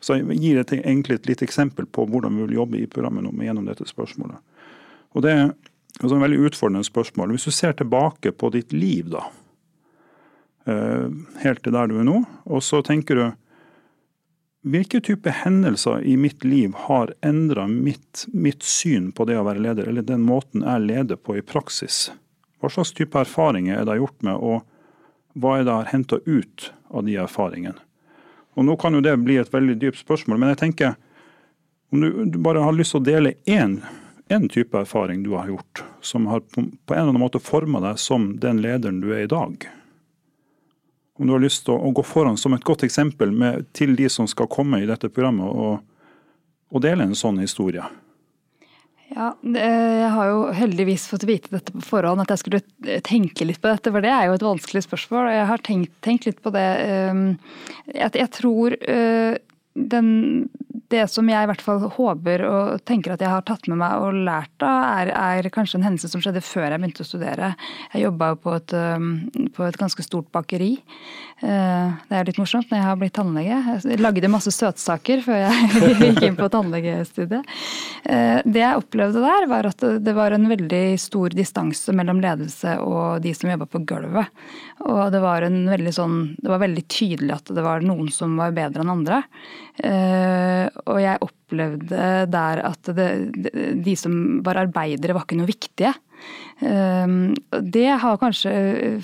så 0.00 0.18
jeg 0.18 0.38
gir 0.38 0.60
et, 0.60 0.72
egentlig 0.76 1.16
et 1.18 1.30
lite 1.30 1.46
eksempel 1.46 1.86
på 1.88 2.04
hvordan 2.06 2.36
vi 2.36 2.44
vil 2.46 2.60
jobbe 2.60 2.78
i 2.78 2.90
programmet 2.90 3.24
nå, 3.26 3.32
gjennom 3.42 3.66
dette 3.66 3.88
spørsmålet. 3.88 4.38
Og 5.16 5.24
Det 5.24 5.32
er 5.32 5.48
altså 5.48 6.14
en 6.18 6.22
veldig 6.22 6.42
utfordrende 6.46 6.86
spørsmål. 6.86 7.32
Hvis 7.34 7.48
du 7.48 7.54
ser 7.56 7.74
tilbake 7.74 8.32
på 8.32 8.50
ditt 8.54 8.72
liv, 8.72 9.08
da, 9.10 9.24
eh, 10.66 11.08
helt 11.42 11.62
til 11.64 11.72
der 11.72 11.88
du 11.88 11.98
er 11.98 12.06
nå, 12.06 12.20
og 12.44 12.62
så 12.62 12.82
tenker 12.84 13.14
du 13.14 13.26
hvilke 14.66 15.00
type 15.00 15.30
hendelser 15.30 16.02
i 16.02 16.16
mitt 16.18 16.44
liv 16.44 16.74
har 16.86 17.12
endra 17.22 17.68
mitt, 17.70 18.26
mitt, 18.32 18.62
syn 18.62 19.12
på 19.12 19.26
det 19.26 19.38
å 19.38 19.44
være 19.46 19.62
leder, 19.62 19.88
eller 19.88 20.02
den 20.02 20.24
måten 20.26 20.64
jeg 20.66 20.86
leder 20.86 21.16
på 21.16 21.38
i 21.38 21.42
praksis? 21.42 22.10
Hva 22.66 22.72
slags 22.74 22.90
type 22.98 23.20
erfaringer 23.22 23.78
er 23.78 23.84
det 23.86 24.00
gjort 24.00 24.24
med, 24.26 24.40
og 24.42 25.38
hva 25.38 25.52
er 25.60 25.66
det 25.68 25.74
har 25.76 25.90
henta 25.92 26.16
ut 26.26 26.72
av 26.90 27.04
de 27.06 27.14
erfaringene? 27.22 27.78
Og 28.58 28.64
Nå 28.66 28.74
kan 28.80 28.96
jo 28.96 29.02
det 29.04 29.12
bli 29.22 29.36
et 29.38 29.52
veldig 29.52 29.76
dypt 29.78 30.00
spørsmål, 30.00 30.40
men 30.42 30.50
jeg 30.50 30.58
tenker 30.64 30.96
om 31.94 32.02
du, 32.02 32.08
du 32.26 32.38
bare 32.42 32.64
har 32.64 32.74
lyst 32.74 32.96
til 32.96 33.04
å 33.04 33.06
dele 33.06 33.36
én, 33.46 33.76
én 34.34 34.48
type 34.50 34.74
erfaring 34.74 35.22
du 35.22 35.36
har 35.36 35.46
gjort, 35.52 35.84
som 36.02 36.26
har 36.26 36.42
på, 36.42 36.64
på 36.66 36.96
en 36.96 36.98
eller 36.98 37.12
annen 37.12 37.22
måte 37.22 37.38
forma 37.38 37.78
deg 37.84 38.00
som 38.02 38.32
den 38.42 38.58
lederen 38.64 38.98
du 39.04 39.12
er 39.14 39.28
i 39.28 39.30
dag. 39.30 39.68
Om 41.20 41.30
du 41.30 41.36
har 41.36 41.44
lyst 41.46 41.68
til 41.68 41.76
å, 41.76 41.78
å 41.86 41.94
gå 41.94 42.02
foran 42.02 42.40
som 42.40 42.58
et 42.58 42.66
godt 42.66 42.82
eksempel 42.88 43.30
med, 43.30 43.68
til 43.78 43.94
de 43.94 44.10
som 44.10 44.26
skal 44.26 44.50
komme 44.50 44.82
i 44.82 44.90
dette 44.90 45.12
programmet, 45.14 45.46
og, 45.46 45.78
og 46.74 46.82
dele 46.82 47.06
en 47.06 47.14
sånn 47.14 47.38
historie. 47.44 47.86
Ja, 49.14 49.30
Jeg 49.40 50.08
har 50.10 50.28
jo 50.32 50.38
heldigvis 50.56 51.06
fått 51.06 51.26
vite 51.28 51.52
dette 51.52 51.72
på 51.72 51.84
forhånd, 51.84 52.24
at 52.24 52.32
jeg 52.34 52.42
skulle 52.42 52.62
tenke 53.06 53.46
litt 53.46 53.60
på 53.62 53.70
dette. 53.70 53.92
For 53.94 54.02
det 54.02 54.10
er 54.10 54.26
jo 54.26 54.36
et 54.36 54.46
vanskelig 54.46 54.82
spørsmål. 54.88 55.28
og 55.28 55.36
Jeg 55.36 55.50
har 55.52 55.62
tenkt, 55.68 55.92
tenkt 56.02 56.26
litt 56.26 56.40
på 56.42 56.50
det. 56.56 56.66
Ehm, 56.82 57.26
jeg, 57.94 58.10
jeg 58.18 58.32
tror 58.34 58.76
eh, 58.80 59.38
den, 59.76 60.48
det 60.90 61.04
som 61.12 61.28
jeg 61.28 61.44
i 61.44 61.48
hvert 61.50 61.62
fall 61.62 61.82
håper 61.96 62.44
og 62.46 62.84
tenker 62.88 63.14
at 63.14 63.22
jeg 63.22 63.30
har 63.30 63.44
tatt 63.46 63.68
med 63.70 63.80
meg 63.80 64.02
og 64.02 64.16
lært 64.26 64.64
av, 64.64 65.02
er, 65.02 65.12
er 65.12 65.50
kanskje 65.52 65.80
en 65.80 65.86
hendelse 65.88 66.10
som 66.12 66.22
skjedde 66.24 66.42
før 66.44 66.70
jeg 66.70 66.80
begynte 66.80 67.04
å 67.04 67.08
studere. 67.08 67.52
Jeg 67.92 68.06
jobba 68.06 68.32
jo 68.32 68.38
på 68.44 68.54
et, 68.56 68.74
på 69.56 69.66
et, 69.66 69.78
ganske 69.80 70.06
stort 70.06 70.30
bakeri. 70.34 70.72
Eh, 71.44 71.96
det 72.08 72.16
er 72.16 72.28
litt 72.30 72.40
morsomt 72.40 72.70
når 72.70 72.80
jeg 72.80 72.86
har 72.88 73.00
blitt 73.00 73.16
tannlege. 73.18 73.58
Jeg 73.84 74.00
lagde 74.00 74.32
masse 74.32 74.52
søtsaker 74.54 75.24
før 75.26 75.42
jeg 75.44 75.82
gikk 76.06 76.22
inn 76.30 76.38
på 76.38 76.48
tannlegestudiet. 76.54 77.56
Eh, 78.08 78.40
det 78.46 78.62
jeg 78.62 78.80
opplevde 78.80 79.24
der, 79.24 79.48
var 79.50 79.68
at 79.68 79.84
det 80.00 80.16
var 80.16 80.36
en 80.36 80.48
veldig 80.50 80.84
stor 81.02 81.36
distanse 81.36 81.92
mellom 81.96 82.22
ledelse 82.24 82.78
og 82.84 83.20
de 83.26 83.34
som 83.36 83.52
jobba 83.52 83.68
på 83.68 83.84
gulvet. 83.88 84.32
Og 84.86 85.10
det 85.12 85.20
var, 85.22 85.42
en 85.42 85.64
veldig 85.68 85.92
sånn, 85.94 86.18
det 86.40 86.50
var 86.52 86.62
veldig 86.62 86.84
tydelig 86.92 87.34
at 87.36 87.52
det 87.54 87.64
var 87.64 87.84
noen 87.84 88.10
som 88.12 88.36
var 88.38 88.54
bedre 88.56 88.84
enn 88.84 88.92
andre. 88.92 89.22
Eh, 89.84 90.66
og 90.88 90.98
jeg 91.02 91.20
opplevde 91.26 92.08
der 92.32 92.62
at 92.64 92.90
det, 92.96 93.08
de 93.84 93.96
som 93.98 94.40
var 94.46 94.62
arbeidere, 94.64 95.16
var 95.16 95.26
ikke 95.26 95.40
noe 95.40 95.50
viktige. 95.50 95.92
Eh, 96.60 97.06
det 97.60 97.86
har 97.86 98.16
kanskje 98.16 98.52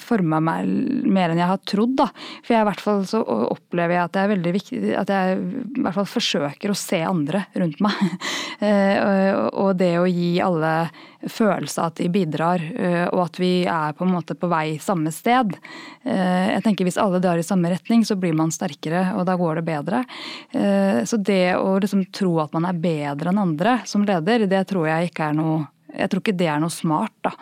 forma 0.00 0.40
meg 0.40 0.68
mer 1.04 1.32
enn 1.32 1.40
jeg 1.42 1.50
har 1.50 1.60
trodd. 1.68 1.94
Da. 2.00 2.08
For 2.40 2.56
jeg, 2.56 2.64
i 2.64 2.68
hvert 2.70 2.84
fall 2.84 3.04
så 3.08 3.20
opplever 3.22 3.96
jeg 3.96 4.04
at 4.06 4.14
det 4.14 4.22
er 4.22 4.32
veldig 4.32 4.54
viktig 4.56 4.80
at 4.96 5.12
jeg 5.12 5.36
i 5.36 5.82
hvert 5.84 5.98
fall 5.98 6.08
forsøker 6.08 6.72
å 6.72 6.78
se 6.78 7.02
andre 7.06 7.46
rundt 7.58 7.82
meg. 7.84 8.00
Eh, 8.62 9.32
og 9.58 9.72
det 9.80 9.96
å 9.98 10.04
gi 10.06 10.36
alle 10.38 10.68
følelse 11.26 11.80
av 11.82 11.88
at 11.88 11.96
de 11.98 12.04
bidrar, 12.12 12.62
og 13.10 13.22
at 13.24 13.40
vi 13.42 13.64
er 13.66 13.96
på 13.98 14.06
en 14.06 14.12
måte 14.14 14.36
på 14.38 14.46
vei 14.50 14.76
samme 14.82 15.10
sted. 15.14 15.56
Jeg 16.06 16.62
tenker 16.62 16.86
Hvis 16.86 17.00
alle 17.02 17.18
drar 17.22 17.40
i 17.40 17.46
samme 17.46 17.72
retning, 17.72 18.04
så 18.06 18.14
blir 18.14 18.36
man 18.38 18.54
sterkere, 18.54 19.16
og 19.18 19.26
da 19.26 19.34
går 19.40 19.58
det 19.58 19.66
bedre. 19.66 20.04
Så 21.08 21.18
det 21.18 21.56
å 21.58 21.74
liksom 21.82 22.04
tro 22.14 22.36
at 22.44 22.54
man 22.54 22.68
er 22.70 22.78
bedre 22.78 23.32
enn 23.32 23.42
andre 23.42 23.80
som 23.88 24.06
leder, 24.06 24.46
det 24.46 24.62
tror 24.70 24.86
jeg 24.92 25.10
ikke 25.10 25.32
er 25.32 25.38
noe 25.40 25.64
Jeg 25.92 26.12
tror 26.12 26.22
ikke 26.22 26.38
det 26.40 26.48
er 26.48 26.62
noe 26.62 26.72
smart, 26.72 27.14
da. 27.24 27.34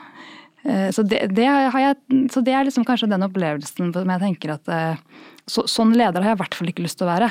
Eh, 0.63 0.91
så 0.91 1.03
det, 1.03 1.27
det, 1.33 1.45
jeg, 1.45 1.97
så 2.33 2.43
det 2.45 2.53
er 2.53 2.67
liksom 2.69 2.85
kanskje 2.85 3.09
den 3.11 3.25
opplevelsen 3.25 3.93
som 3.95 4.13
jeg 4.13 4.23
tenker 4.25 4.57
at 4.59 4.69
eh, 4.69 5.05
så, 5.49 5.65
Sånn 5.71 5.95
leder 5.97 6.21
har 6.21 6.35
jeg 6.35 6.39
i 6.39 6.43
hvert 6.43 6.57
fall 6.59 6.73
ikke 6.73 6.85
lyst 6.85 7.01
til 7.01 7.09
å 7.09 7.15
være. 7.15 7.31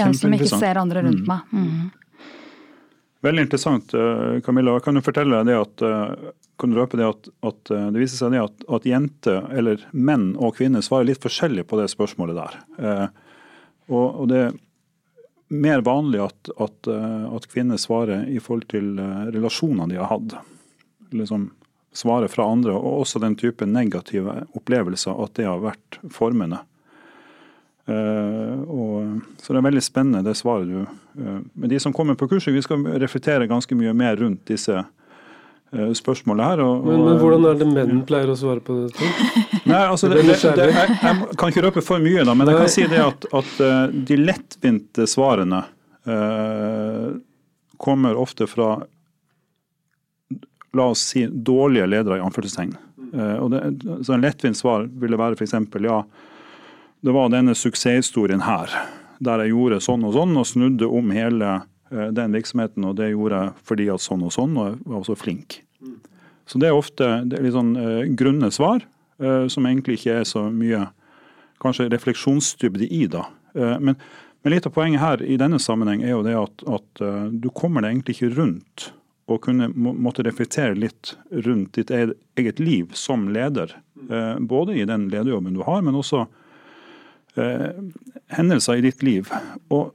En 0.00 0.14
som 0.16 0.32
ikke 0.32 0.48
ser 0.48 0.78
andre 0.80 1.02
rundt 1.04 1.26
mm. 1.26 1.28
meg. 1.28 1.50
Mm. 1.52 2.28
Veldig 3.26 3.42
interessant, 3.44 3.92
eh, 3.94 4.38
Camilla. 4.46 4.78
Kan 4.82 4.96
du 4.96 5.04
fortelle 5.04 5.42
det 5.46 5.58
at 5.58 5.84
kan 6.60 6.72
du 6.72 6.76
røpe 6.76 6.98
det 7.00 7.06
at, 7.08 7.28
at, 7.46 7.70
det 7.72 8.00
viser 8.00 8.18
seg 8.20 8.34
det 8.34 8.42
at, 8.42 8.64
at 8.68 8.86
jenter, 8.88 9.46
eller 9.56 9.80
menn 9.96 10.34
og 10.36 10.58
kvinner, 10.58 10.84
svarer 10.84 11.08
litt 11.08 11.22
forskjellig 11.22 11.64
på 11.68 11.78
det 11.80 11.86
spørsmålet 11.88 12.36
der. 12.36 12.58
og, 13.88 14.04
og 14.20 14.26
det 14.28 14.42
mer 15.50 15.80
vanlig 15.82 16.20
at, 16.20 16.50
at, 16.60 16.90
at, 16.90 17.48
kvinner 17.50 17.80
svarer 17.80 18.28
i 18.28 18.36
forhold 18.44 18.68
til 18.70 18.92
relasjonene 19.32 19.88
de 19.90 19.98
har 20.02 20.12
hatt. 20.12 20.36
Liksom 21.16 21.50
svaret 21.96 22.30
fra 22.30 22.46
andre, 22.46 22.74
og 22.76 23.02
også 23.02 23.18
den 23.22 23.34
type 23.38 23.66
negative 23.66 24.44
opplevelser, 24.54 25.16
at 25.24 25.34
det 25.34 25.48
har 25.48 25.62
vært 25.62 25.98
formende. 26.14 26.60
Uh, 27.90 28.60
og, 28.70 29.22
så 29.42 29.50
det 29.50 29.58
er 29.58 29.66
veldig 29.66 29.82
spennende 29.82 30.20
det 30.22 30.36
svaret 30.38 30.68
du 30.68 30.84
uh, 30.84 31.38
Men 31.58 31.70
de 31.72 31.78
som 31.82 31.94
kommer 31.96 32.14
på 32.14 32.28
kurset, 32.30 32.52
vi 32.54 32.62
skal 32.62 32.84
reflektere 33.02 33.48
ganske 33.50 33.74
mye 33.74 33.94
mer 33.96 34.20
rundt 34.20 34.44
disse 34.46 34.76
Eh, 35.72 35.92
spørsmålet 35.94 36.44
her. 36.44 36.60
Og, 36.64 36.86
men, 36.86 37.02
men, 37.04 37.18
hvordan 37.20 37.44
er 37.46 37.58
det 37.60 37.66
menn 37.70 38.00
pleier 38.06 38.30
å 38.32 38.34
svare 38.38 38.62
på 38.64 38.74
det? 38.74 39.10
Nei, 39.70 39.84
altså, 39.84 40.08
det, 40.10 40.24
det, 40.26 40.38
det, 40.58 40.64
jeg, 40.66 40.96
jeg, 40.98 41.36
kan 41.38 41.52
ikke 41.52 41.62
røpe 41.68 41.84
for 41.86 42.02
mye, 42.02 42.24
da, 42.26 42.34
men 42.34 42.50
jeg 42.50 42.58
kan 42.58 42.72
si 42.74 42.86
det 42.90 42.98
at, 43.04 43.26
at 43.38 43.52
uh, 43.62 43.84
de 44.08 44.18
lettvinte 44.18 45.06
svarene 45.10 45.60
uh, 46.10 47.12
kommer 47.78 48.18
ofte 48.18 48.50
fra 48.50 48.80
la 50.76 50.90
oss 50.92 51.02
si 51.12 51.26
dårlige 51.26 51.88
ledere, 51.90 52.20
i 52.20 52.24
anførselstegn. 52.24 52.76
Uh, 53.10 53.36
og 53.42 54.04
så 54.06 54.14
En 54.14 54.22
lettvint 54.22 54.58
svar 54.58 54.86
ville 54.86 55.18
være 55.18 55.38
f.eks.: 55.38 55.56
Ja, 55.82 56.04
det 57.00 57.14
var 57.16 57.32
denne 57.32 57.56
suksesshistorien 57.58 58.44
her, 58.46 58.70
der 59.18 59.44
jeg 59.44 59.54
gjorde 59.54 59.80
sånn 59.82 60.04
og 60.04 60.14
sånn, 60.14 60.36
og 60.36 60.46
snudde 60.46 60.86
om 60.86 61.10
hele 61.10 61.60
Eh, 61.90 62.06
den 62.14 62.32
virksomheten, 62.32 62.84
og 62.86 62.94
det 63.00 63.10
gjorde 63.10 63.40
jeg 63.40 63.66
fordi 63.66 63.88
at 63.90 64.04
sånn 64.04 64.22
og 64.22 64.30
sånn, 64.34 64.54
og 64.54 64.70
jeg 64.70 64.78
var 64.86 65.00
også 65.00 65.18
flink. 65.18 65.58
Så 66.46 66.58
det 66.62 66.70
er 66.70 66.78
ofte 66.78 67.08
det 67.30 67.38
er 67.38 67.44
litt 67.44 67.54
sånn 67.54 67.76
uh, 67.78 68.02
grunne 68.18 68.48
svar, 68.50 68.82
uh, 69.22 69.46
som 69.50 69.66
egentlig 69.68 70.00
ikke 70.00 70.16
er 70.18 70.24
så 70.26 70.48
mye 70.50 70.88
kanskje 71.62 71.86
refleksjonsdybde 71.92 72.88
i. 72.90 73.04
da. 73.10 73.22
Uh, 73.54 73.76
men, 73.78 73.94
men, 74.42 74.54
litt 74.54 74.66
av 74.66 74.74
poenget 74.74 75.02
her 75.02 75.22
i 75.22 75.38
denne 75.38 75.60
sammenheng 75.62 76.02
er 76.02 76.16
jo 76.16 76.24
det 76.26 76.34
at, 76.38 76.64
at 76.78 77.04
du 77.30 77.46
kommer 77.54 77.84
deg 77.84 77.94
egentlig 77.94 78.16
ikke 78.18 78.32
rundt 78.34 78.88
å 79.36 79.42
kunne 79.42 79.68
måtte 79.74 80.24
reflektere 80.26 80.74
litt 80.78 81.14
rundt 81.30 81.78
ditt 81.78 81.90
eget, 81.90 82.60
liv 82.60 82.90
som 82.98 83.28
leder. 83.28 83.76
både 84.40 84.74
i 84.74 84.84
den 84.84 85.08
lederjobben 85.08 85.54
du 85.54 85.60
har, 85.62 85.82
men 85.82 85.94
også 85.94 86.26
hendelser 88.26 88.80
i 88.80 88.80
ditt 88.80 89.02
liv. 89.02 89.28
Og 89.68 89.92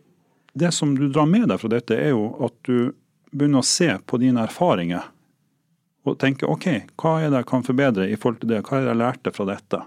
det 0.53 0.71
som 0.71 0.93
du 0.95 1.09
drar 1.09 1.25
med 1.25 1.49
deg 1.49 1.59
fra 1.59 1.71
dette, 1.73 1.97
er 1.97 2.13
jo 2.13 2.29
at 2.45 2.55
du 2.63 2.93
begynner 3.31 3.59
å 3.59 3.67
se 3.67 3.89
på 4.05 4.19
dine 4.21 4.45
erfaringer 4.45 5.11
og 6.05 6.19
tenke 6.21 6.45
OK, 6.45 6.67
hva 7.01 7.17
er 7.19 7.31
det 7.31 7.41
jeg 7.41 7.49
kan 7.49 7.65
forbedre 7.65 8.05
i 8.07 8.17
forhold 8.19 8.43
til 8.43 8.51
det, 8.53 8.61
hva 8.67 8.77
er 8.77 8.85
det 8.85 8.91
jeg 8.91 9.01
lærte 9.01 9.33
fra 9.33 9.47
dette? 9.49 9.81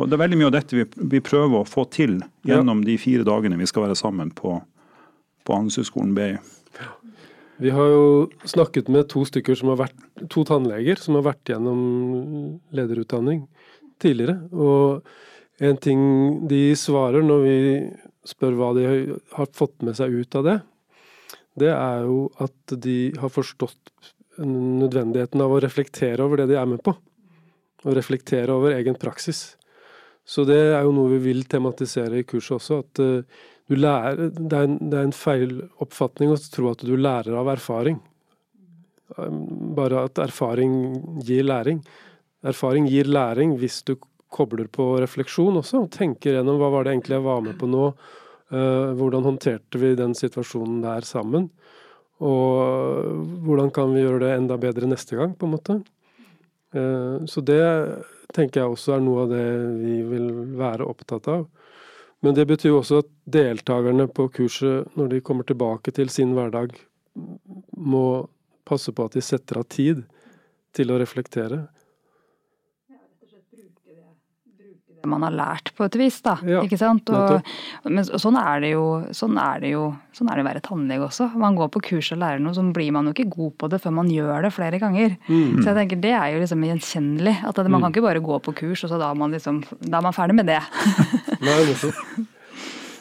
Og 0.00 0.08
Det 0.08 0.16
er 0.16 0.22
veldig 0.22 0.38
mye 0.40 0.48
av 0.48 0.54
dette 0.56 0.76
vi, 0.76 0.84
vi 1.12 1.20
prøver 1.20 1.60
å 1.60 1.68
få 1.68 1.84
til 1.92 2.18
gjennom 2.48 2.82
de 2.86 2.96
fire 2.98 3.24
dagene 3.26 3.58
vi 3.60 3.68
skal 3.68 3.84
være 3.84 3.98
sammen 4.00 4.32
på, 4.34 4.56
på 5.44 5.56
Handelshøyskolen 5.56 6.14
BI. 6.16 6.30
Vi 7.60 7.70
har 7.76 7.90
jo 7.92 8.04
snakket 8.48 8.88
med 8.88 9.08
to 9.12 9.26
som 9.28 9.68
har 9.68 9.82
vært, 9.82 9.98
to 10.32 10.44
tannleger 10.48 10.96
som 10.96 11.18
har 11.18 11.26
vært 11.26 11.52
gjennom 11.52 11.80
lederutdanning 12.72 13.42
tidligere. 14.00 14.38
Og 14.56 15.04
en 15.60 15.76
ting 15.76 16.00
de 16.48 16.72
svarer 16.72 17.20
når 17.20 17.44
vi 17.44 17.58
spør 18.24 18.56
hva 18.56 18.70
de 18.78 18.86
har 19.36 19.52
fått 19.52 19.82
med 19.84 19.98
seg 19.98 20.22
ut 20.22 20.40
av 20.40 20.46
det, 20.46 20.56
det 21.60 21.70
er 21.74 22.08
jo 22.08 22.30
at 22.40 22.76
de 22.80 23.12
har 23.20 23.32
forstått 23.34 23.92
nødvendigheten 24.40 25.42
av 25.44 25.52
å 25.52 25.60
reflektere 25.60 26.24
over 26.24 26.40
det 26.40 26.54
de 26.54 26.60
er 26.60 26.68
med 26.70 26.80
på. 26.84 26.94
Og 27.84 27.96
reflektere 27.96 28.54
over 28.56 28.76
egen 28.76 28.96
praksis. 28.96 29.58
Så 30.24 30.46
det 30.48 30.60
er 30.70 30.84
jo 30.86 30.94
noe 30.96 31.12
vi 31.16 31.20
vil 31.30 31.44
tematisere 31.48 32.20
i 32.20 32.26
kurset 32.28 32.56
også. 32.56 32.80
At 32.84 33.00
du 33.00 33.24
lærer, 33.78 34.30
det, 34.34 34.56
er 34.56 34.66
en, 34.66 34.78
det 34.90 34.98
er 34.98 35.08
en 35.08 35.14
feil 35.14 35.56
oppfatning 35.82 36.32
å 36.34 36.38
tro 36.50 36.72
at 36.72 36.82
du 36.86 36.96
lærer 36.98 37.36
av 37.38 37.50
erfaring. 37.52 38.00
Um, 39.16 39.74
bare 39.76 40.06
at 40.08 40.18
erfaring 40.22 40.72
gir 41.26 41.46
læring. 41.46 41.82
Erfaring 42.46 42.88
gir 42.90 43.10
læring 43.10 43.56
hvis 43.60 43.82
du 43.86 43.96
kobler 44.30 44.66
på 44.70 44.92
refleksjon 45.02 45.58
også, 45.60 45.84
og 45.84 45.94
tenker 45.94 46.38
gjennom 46.38 46.60
hva 46.60 46.70
var 46.74 46.86
det 46.86 46.94
egentlig 46.94 47.18
jeg 47.18 47.26
var 47.26 47.44
med 47.46 47.58
på 47.60 47.70
nå. 47.70 47.92
Uh, 48.50 48.90
hvordan 48.98 49.26
håndterte 49.26 49.78
vi 49.78 49.94
den 49.98 50.16
situasjonen 50.18 50.82
der 50.82 51.06
sammen? 51.06 51.50
Og 52.20 53.14
hvordan 53.46 53.70
kan 53.74 53.94
vi 53.94 54.02
gjøre 54.02 54.24
det 54.26 54.34
enda 54.34 54.58
bedre 54.60 54.90
neste 54.90 55.16
gang, 55.16 55.36
på 55.38 55.46
en 55.46 55.54
måte. 55.54 55.80
Uh, 56.74 57.22
så 57.30 57.42
det 57.42 57.62
tenker 58.34 58.62
jeg 58.62 58.74
også 58.74 58.96
er 58.96 59.04
noe 59.04 59.24
av 59.24 59.32
det 59.32 59.46
vi 59.80 59.96
vil 60.06 60.30
være 60.58 60.86
opptatt 60.86 61.30
av. 61.30 61.46
Men 62.20 62.36
det 62.36 62.46
betyr 62.50 62.76
også 62.76 63.00
at 63.00 63.10
deltakerne 63.32 64.06
på 64.12 64.28
kurset, 64.34 64.88
når 64.96 65.08
de 65.14 65.22
kommer 65.24 65.46
tilbake 65.48 65.92
til 65.96 66.10
sin 66.12 66.34
hverdag, 66.36 66.74
må 67.76 68.28
passe 68.68 68.92
på 68.92 69.06
at 69.08 69.16
de 69.16 69.22
setter 69.24 69.62
av 69.62 69.68
tid 69.72 70.04
til 70.76 70.92
å 70.92 70.98
reflektere. 71.00 71.64
Man 75.08 75.24
har 75.24 75.32
lært, 75.32 75.72
på 75.76 75.86
et 75.86 75.96
vis. 75.96 76.20
da, 76.24 76.36
ja, 76.44 76.60
ikke 76.66 76.78
sant? 76.80 77.08
Og, 77.14 77.46
men 77.88 78.04
sånn 78.04 78.36
er, 78.40 78.60
det 78.64 78.72
jo, 78.74 78.84
sånn 79.16 79.38
er 79.40 79.62
det 79.62 79.72
jo 79.72 79.84
sånn 80.16 80.30
er 80.30 80.38
det 80.38 80.44
å 80.44 80.48
være 80.48 80.62
tannlege 80.64 81.06
også. 81.06 81.28
Man 81.40 81.56
går 81.58 81.70
på 81.72 81.82
kurs 81.90 82.10
og 82.14 82.20
lærer 82.20 82.42
noe, 82.42 82.54
så 82.56 82.64
blir 82.74 82.90
man 82.94 83.08
jo 83.08 83.14
ikke 83.14 83.30
god 83.30 83.54
på 83.62 83.70
det 83.72 83.80
før 83.82 83.94
man 84.00 84.10
gjør 84.12 84.46
det 84.46 84.52
flere 84.54 84.80
ganger. 84.82 85.16
Mm. 85.28 85.60
Så 85.60 85.70
jeg 85.70 85.78
tenker 85.78 86.02
Det 86.02 86.12
er 86.16 86.34
jo 86.34 86.42
liksom 86.42 86.66
gjenkjennelig. 86.66 87.36
at 87.46 87.62
Man 87.62 87.78
mm. 87.78 87.80
kan 87.84 87.94
ikke 87.94 88.06
bare 88.08 88.24
gå 88.24 88.38
på 88.44 88.56
kurs, 88.62 88.84
og 88.84 88.92
så 88.92 89.00
da 89.00 89.10
er 89.10 89.20
man, 89.22 89.32
liksom, 89.36 89.62
da 89.80 90.00
er 90.00 90.06
man 90.08 90.16
ferdig 90.16 90.36
med 90.40 90.50
det. 90.50 90.60
Nei, 91.46 91.58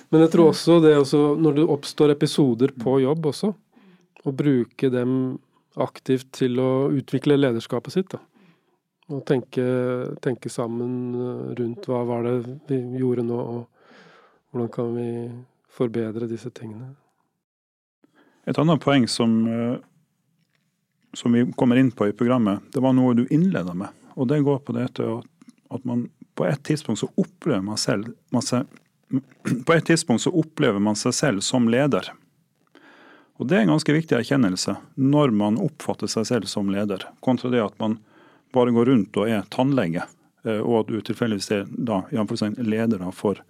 Men 0.10 0.26
jeg 0.26 0.32
tror 0.34 0.54
også 0.54 0.80
det 0.86 0.96
også, 0.98 1.24
når 1.38 1.60
det 1.60 1.70
oppstår 1.76 2.16
episoder 2.16 2.74
på 2.78 3.00
jobb 3.04 3.30
også, 3.34 3.54
å 4.26 4.36
bruke 4.36 4.90
dem 4.94 5.14
aktivt 5.80 6.32
til 6.36 6.60
å 6.60 6.90
utvikle 6.92 7.38
lederskapet 7.40 7.94
sitt. 7.94 8.12
da 8.14 8.22
og 9.10 9.24
tenke, 9.26 9.66
tenke, 10.22 10.52
sammen 10.54 10.96
eh, 11.18 11.46
rundt 11.60 11.88
hva 11.90 12.04
var 12.08 12.26
det 12.28 12.36
vi 12.70 13.02
gjorde 13.02 13.26
nå, 13.26 13.38
og 13.38 14.52
hvordan 14.52 14.72
kan 14.74 14.92
vi 14.96 15.10
forbedre 15.74 16.30
disse 16.30 16.52
tingene. 16.54 16.92
Et 18.50 18.58
annet 18.58 18.82
poeng 18.82 19.08
som, 19.10 19.34
eh, 19.48 19.78
som 21.14 21.34
vi 21.34 21.46
kommer 21.58 21.82
inn 21.82 21.92
på 21.92 22.10
i 22.10 22.14
programmet, 22.14 22.62
det 22.74 22.84
var 22.86 22.94
noe 22.98 23.18
du 23.18 23.26
innleda 23.30 23.74
med. 23.74 23.90
Og 24.16 24.30
det 24.30 24.44
går 24.46 24.62
på 24.66 24.76
det 24.78 24.90
at 24.90 25.86
man 25.86 26.08
på 26.36 26.46
et 26.48 26.62
tidspunkt 26.64 27.02
så 27.02 27.10
opplever 27.20 27.62
man 27.62 27.78
selv 27.78 28.14
man 28.32 28.46
seg 28.46 28.66
på 29.66 29.74
et 29.74 29.86
tidspunkt 29.86 30.22
så 30.22 30.32
opplever 30.38 30.80
man 30.80 30.98
seg 30.98 31.16
selv 31.18 31.46
som 31.46 31.66
leder. 31.70 32.12
Og 33.40 33.48
Det 33.48 33.58
er 33.58 33.64
en 33.64 33.74
ganske 33.74 33.94
viktig 33.96 34.18
erkjennelse 34.18 34.76
når 35.00 35.34
man 35.34 35.58
oppfatter 35.62 36.12
seg 36.12 36.28
selv 36.28 36.50
som 36.52 36.70
leder, 36.70 37.08
kontra 37.24 37.50
det 37.50 37.64
at 37.64 37.78
man 37.80 37.98
bare 38.56 38.74
går 38.76 38.90
rundt 38.92 39.20
og 39.20 39.30
er 39.30 39.48
tannlege, 39.54 40.06
eh, 40.46 40.60
og 40.60 40.82
at 40.82 40.92
du 40.94 41.00
tilfeldigvis 41.06 41.52
er 41.56 41.68
da, 41.70 42.02
leder 42.58 43.06
for, 43.16 43.42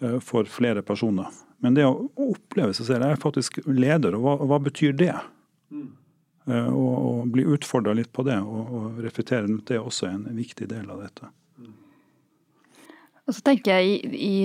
eh, 0.00 0.18
for 0.24 0.44
flere 0.44 0.82
personer. 0.82 1.28
Men 1.58 1.74
det 1.74 1.86
å 1.88 2.10
oppleve 2.14 2.74
seg 2.74 2.86
selv, 2.86 3.04
jeg 3.04 3.18
er 3.18 3.22
faktisk 3.22 3.58
leder, 3.66 4.14
og 4.14 4.22
hva, 4.22 4.36
hva 4.46 4.60
betyr 4.62 4.94
det? 4.94 5.14
Mm. 5.70 5.88
Og, 6.48 6.92
og, 6.96 7.16
bli 7.28 7.42
utfordra 7.44 7.92
litt 7.92 8.08
på 8.14 8.22
det, 8.24 8.38
og, 8.40 8.70
og 8.72 9.00
reflektere 9.04 9.44
rundt 9.44 9.66
det, 9.68 9.76
er 9.76 9.84
også 9.84 10.06
en 10.08 10.22
viktig 10.32 10.68
del 10.70 10.86
av 10.88 11.02
dette. 11.02 11.28
Og 13.28 13.36
så 13.36 13.44
tenker 13.44 13.76
jeg 13.76 13.88
i, 13.88 14.20
i 14.24 14.36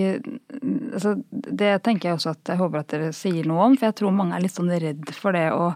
altså 0.93 1.15
Det 1.31 1.71
tenker 1.85 2.09
jeg 2.09 2.17
også 2.17 2.33
at 2.35 2.51
jeg 2.51 2.59
håper 2.59 2.81
at 2.81 2.91
dere 2.91 3.11
sier 3.15 3.47
noe 3.47 3.69
om, 3.69 3.77
for 3.77 3.89
jeg 3.89 3.99
tror 4.01 4.15
mange 4.15 4.35
er 4.35 4.43
litt 4.43 4.55
sånn 4.55 4.71
redd 4.71 5.13
for 5.15 5.35
det 5.35 5.45
å, 5.55 5.69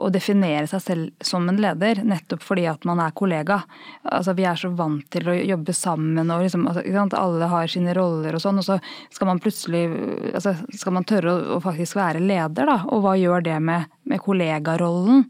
å 0.00 0.08
definere 0.12 0.66
seg 0.68 0.82
selv 0.84 1.24
som 1.24 1.48
en 1.50 1.60
leder, 1.60 2.02
nettopp 2.06 2.42
fordi 2.44 2.66
at 2.70 2.84
man 2.88 3.00
er 3.02 3.14
kollega. 3.16 3.60
Altså 4.04 4.34
Vi 4.36 4.46
er 4.48 4.60
så 4.60 4.70
vant 4.76 5.06
til 5.12 5.28
å 5.30 5.36
jobbe 5.36 5.74
sammen, 5.76 6.30
og 6.32 6.44
liksom, 6.44 6.66
altså, 6.70 7.16
alle 7.20 7.50
har 7.52 7.70
sine 7.70 7.94
roller 7.96 8.36
og 8.36 8.44
sånn. 8.44 8.60
Og 8.60 8.66
så 8.66 8.78
skal 9.12 9.30
man 9.30 9.42
plutselig 9.42 9.86
altså, 10.34 10.54
skal 10.76 10.96
man 10.96 11.08
tørre 11.08 11.32
å, 11.32 11.46
å, 11.56 11.62
faktisk 11.64 11.98
være 12.00 12.22
leder, 12.24 12.68
da. 12.68 12.80
Og 12.92 13.04
hva 13.04 13.16
gjør 13.20 13.44
det 13.46 13.56
med, 13.64 13.88
med 14.08 14.22
kollegarollen? 14.24 15.26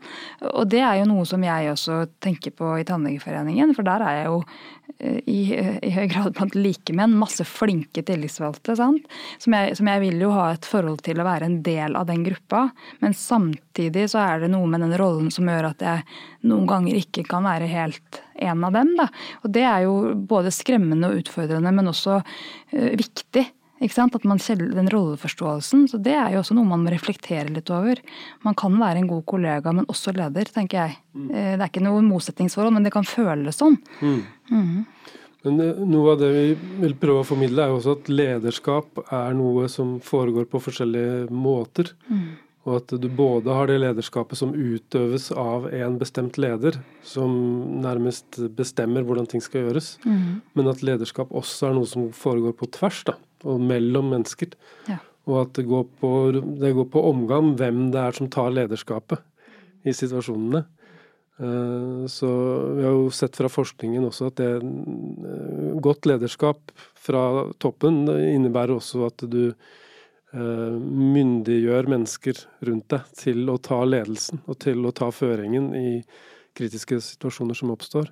Og 0.53 0.67
det 0.71 0.83
er 0.87 1.01
jo 1.01 1.09
noe 1.11 1.27
som 1.29 1.47
jeg 1.47 1.73
også 1.75 2.03
tenker 2.23 2.55
på 2.57 2.77
i 2.79 2.87
Tannlegeforeningen, 2.89 3.75
for 3.77 3.87
der 3.87 4.07
er 4.07 4.21
jeg 4.21 4.31
jo 4.31 4.43
i, 5.01 5.41
i 5.57 5.91
høy 5.95 6.07
grad 6.11 6.35
blant 6.37 6.57
likemenn. 6.57 7.17
Masse 7.19 7.45
flinke 7.49 8.03
tillitsvalgte, 8.07 8.77
sant. 8.79 9.07
Som 9.43 9.57
jeg, 9.57 9.77
som 9.79 9.89
jeg 9.91 10.03
vil 10.05 10.25
jo 10.25 10.33
ha 10.35 10.51
et 10.55 10.69
forhold 10.69 11.03
til 11.07 11.21
å 11.21 11.27
være 11.27 11.49
en 11.49 11.61
del 11.67 11.97
av 11.99 12.09
den 12.11 12.25
gruppa. 12.27 12.67
Men 13.05 13.17
samtidig 13.17 14.09
så 14.13 14.23
er 14.25 14.45
det 14.45 14.51
noe 14.53 14.69
med 14.71 14.85
den 14.85 14.97
rollen 15.01 15.31
som 15.35 15.49
gjør 15.49 15.71
at 15.73 15.85
jeg 15.85 16.05
noen 16.51 16.69
ganger 16.71 16.99
ikke 17.01 17.25
kan 17.29 17.49
være 17.49 17.71
helt 17.71 18.21
en 18.41 18.67
av 18.67 18.77
dem. 18.77 18.93
Da. 18.99 19.09
Og 19.45 19.55
det 19.55 19.65
er 19.69 19.87
jo 19.87 19.97
både 20.29 20.53
skremmende 20.55 21.11
og 21.11 21.23
utfordrende, 21.23 21.73
men 21.77 21.91
også 21.93 22.21
uh, 22.21 22.93
viktig. 23.01 23.47
At 23.81 24.27
man 24.29 24.41
kjenner 24.43 24.75
den 24.77 24.91
rolleforståelsen. 24.93 25.87
Så 25.89 26.01
det 26.05 26.13
er 26.13 26.35
jo 26.35 26.43
også 26.43 26.57
noe 26.57 26.69
man 26.69 26.85
må 26.85 26.93
reflektere 26.93 27.49
litt 27.49 27.71
over. 27.73 28.03
Man 28.45 28.57
kan 28.59 28.77
være 28.77 29.01
en 29.01 29.09
god 29.09 29.25
kollega, 29.25 29.73
men 29.73 29.89
også 29.89 30.13
leder, 30.17 30.51
tenker 30.53 30.83
jeg. 30.83 30.99
Mm. 31.15 31.31
Uh, 31.31 31.53
det 31.55 31.65
er 31.65 31.71
ikke 31.71 31.87
noe 31.87 32.05
motsetningsforhold, 32.05 32.77
men 32.77 32.85
det 32.85 32.93
kan 32.93 33.09
føles 33.09 33.61
sånn. 33.61 33.79
Mm. 34.05 34.21
Mm. 34.51 34.77
Men 35.47 35.61
eh, 35.65 35.81
noe 35.89 36.13
av 36.13 36.21
det 36.21 36.31
vi 36.35 36.47
vil 36.83 36.95
prøve 37.01 37.23
å 37.23 37.29
formidle, 37.31 37.65
er 37.65 37.73
jo 37.73 37.79
også 37.79 37.97
at 37.97 38.13
lederskap 38.13 39.01
er 39.09 39.33
noe 39.39 39.71
som 39.73 39.97
foregår 40.05 40.45
på 40.51 40.61
forskjellige 40.61 41.31
måter. 41.33 41.95
Og 42.69 42.75
at 42.77 42.93
du 43.01 43.07
både 43.09 43.55
har 43.57 43.71
det 43.71 43.79
lederskapet 43.81 44.37
som 44.37 44.53
utøves 44.53 45.31
av 45.33 45.71
en 45.73 45.95
bestemt 46.01 46.37
leder, 46.41 46.77
som 47.07 47.31
nærmest 47.81 48.37
bestemmer 48.57 49.07
hvordan 49.07 49.29
ting 49.31 49.41
skal 49.41 49.65
gjøres, 49.65 49.95
mm. 50.05 50.43
men 50.59 50.69
at 50.69 50.85
lederskap 50.85 51.33
også 51.33 51.71
er 51.71 51.79
noe 51.79 51.89
som 51.89 52.11
foregår 52.13 52.53
på 52.59 52.69
tvers, 52.77 53.01
da, 53.09 53.17
og 53.49 53.63
mellom 53.65 54.13
mennesker. 54.13 54.53
Ja. 54.91 54.99
Og 55.31 55.41
at 55.47 55.55
det 55.57 55.65
går, 55.71 55.89
på, 56.03 56.13
det 56.61 56.75
går 56.77 56.91
på 56.93 57.07
omgang 57.09 57.55
hvem 57.57 57.89
det 57.95 58.03
er 58.03 58.21
som 58.21 58.29
tar 58.33 58.53
lederskapet 58.53 59.25
i 59.89 59.97
situasjonene. 59.97 60.65
Eh, 61.41 62.07
så 62.13 62.31
vi 62.77 62.85
har 62.85 62.93
jo 62.93 63.11
sett 63.15 63.39
fra 63.41 63.49
forskningen 63.49 64.05
også 64.05 64.29
at 64.29 64.41
det 64.41 64.51
eh, 64.61 65.77
godt 65.81 66.09
lederskap 66.11 66.73
fra 67.01 67.47
toppen 67.63 68.03
innebærer 68.11 68.77
også 68.77 69.07
at 69.09 69.25
du 69.25 69.55
myndiggjør 70.33 71.89
mennesker 71.91 72.39
rundt 72.67 72.87
deg 72.93 73.09
til 73.19 73.51
å 73.51 73.57
ta 73.59 73.81
ledelsen 73.83 74.43
og 74.47 74.61
til 74.63 74.85
å 74.87 74.93
ta 74.95 75.09
føringen 75.11 75.73
i 75.75 76.03
kritiske 76.57 77.01
situasjoner 77.03 77.59
som 77.59 77.73
oppstår. 77.75 78.11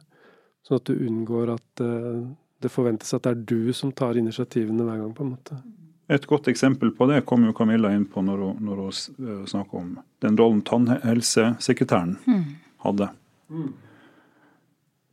Sånn 0.67 0.81
at 0.81 0.91
du 0.91 0.99
unngår 1.07 1.55
at 1.55 1.83
eh, 1.85 2.25
det 2.63 2.71
forventes 2.73 3.15
at 3.15 3.25
det 3.25 3.35
er 3.35 3.45
du 3.49 3.73
som 3.77 3.93
tar 3.95 4.19
initiativene 4.19 4.87
hver 4.87 5.03
gang. 5.03 5.15
på 5.15 5.25
en 5.25 5.35
måte. 5.37 5.61
Et 6.09 6.27
godt 6.27 6.49
eksempel 6.49 6.91
på 6.97 7.07
det 7.11 7.23
kom 7.29 7.45
jo 7.45 7.55
Camilla 7.55 7.93
inn 7.95 8.07
på 8.09 8.23
når 8.25 8.45
hun, 8.45 8.61
når 8.67 8.83
hun 8.83 9.49
eh, 9.55 9.75
om 9.79 9.97
den 10.25 10.39
rollen 10.41 10.63
tannhelsesekretæren 10.67 12.17
mm. 12.27 12.45
hadde 12.85 13.11
mm. 13.49 13.73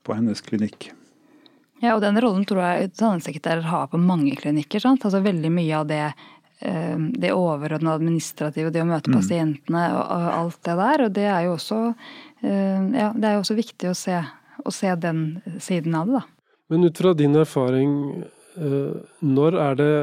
på 0.04 0.18
hennes 0.18 0.41
klinikk. 0.41 0.91
Ja, 1.84 1.98
og 1.98 2.02
den 2.02 2.18
rollen 2.24 2.46
tror 2.48 2.63
jeg 2.63 2.94
tannhelsesekretærer 2.96 3.68
har 3.70 3.89
på 3.91 4.00
mange 4.00 4.34
klinikker. 4.39 4.80
sant? 4.80 5.06
Altså 5.06 5.20
Veldig 5.22 5.52
mye 5.54 5.84
av 5.84 5.89
det 5.91 6.04
Eh, 6.08 6.35
det 6.60 7.34
overordna 7.36 7.94
administrative, 7.98 8.72
det 8.72 8.84
å 8.84 8.88
møte 8.88 9.12
mm. 9.12 9.18
pasientene 9.18 9.84
og 10.00 10.28
alt 10.32 10.62
det 10.63 10.76
der. 10.80 11.04
Og 11.06 11.13
det 11.18 11.28
er 11.28 11.48
jo 11.48 11.56
også, 11.58 11.80
eh, 12.41 12.86
ja, 12.96 13.10
det 13.12 13.30
er 13.30 13.38
jo 13.38 13.44
også 13.44 13.58
viktig 13.58 13.91
å 13.91 13.98
se, 13.98 14.22
å 14.63 14.74
se, 14.74 14.94
den 15.04 15.26
siden 15.62 15.98
av 16.00 16.10
det, 16.10 16.22
da. 16.22 16.24
Men 16.74 16.88
ut 16.88 16.98
fra 16.98 17.13
din 17.13 17.36
erfaring, 17.38 17.91
eh, 18.58 18.96
når 19.22 19.60
er 19.68 19.80
det 19.82 19.94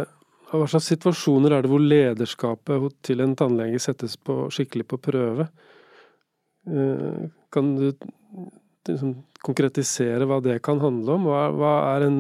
hva 0.53 0.67
slags 0.69 0.91
situasjoner 0.93 1.55
er 1.57 1.65
det 1.65 1.73
hvor 1.73 1.81
lederskapet 1.81 2.99
til 3.09 3.25
en 3.25 3.33
tannlege 3.41 3.81
settes 3.81 4.19
på, 4.21 4.51
skikkelig 4.53 4.85
på 4.91 4.99
prøve? 5.01 5.47
Kan 6.63 7.71
du 7.79 7.87
liksom, 8.85 9.15
konkretisere 9.41 10.29
hva 10.29 10.43
det 10.45 10.59
kan 10.63 10.83
handle 10.83 11.17
om? 11.17 11.25
Hva, 11.31 11.47
hva 11.57 11.73
er 11.95 12.05
en 12.11 12.19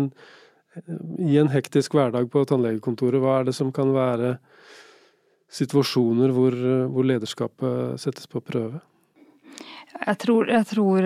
i 1.18 1.36
en 1.40 1.50
hektisk 1.52 1.96
hverdag 1.96 2.30
på 2.32 2.44
tannlegekontoret, 2.48 3.20
hva 3.20 3.40
er 3.40 3.50
det 3.50 3.56
som 3.56 3.72
kan 3.74 3.92
være 3.92 4.36
situasjoner 5.52 6.32
hvor, 6.32 6.56
hvor 6.88 7.04
lederskapet 7.04 8.00
settes 8.00 8.30
på 8.30 8.40
prøve? 8.40 8.80
Jeg 9.92 10.16
tror, 10.22 10.48
jeg 10.48 10.64
tror, 10.66 11.04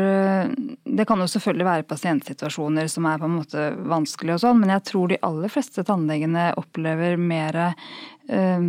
Det 0.96 1.06
kan 1.08 1.18
jo 1.18 1.26
selvfølgelig 1.26 1.66
være 1.66 1.86
pasientsituasjoner 1.90 2.86
som 2.88 3.08
er 3.10 3.18
på 3.18 3.26
en 3.26 3.34
måte 3.40 3.64
vanskelig 3.90 4.36
og 4.36 4.42
sånn, 4.44 4.60
men 4.62 4.72
jeg 4.76 4.84
tror 4.86 5.10
de 5.10 5.18
aller 5.26 5.52
fleste 5.52 5.82
tannlegene 5.84 6.52
opplever 6.60 7.18
mer 7.18 7.58
uh, 8.30 8.64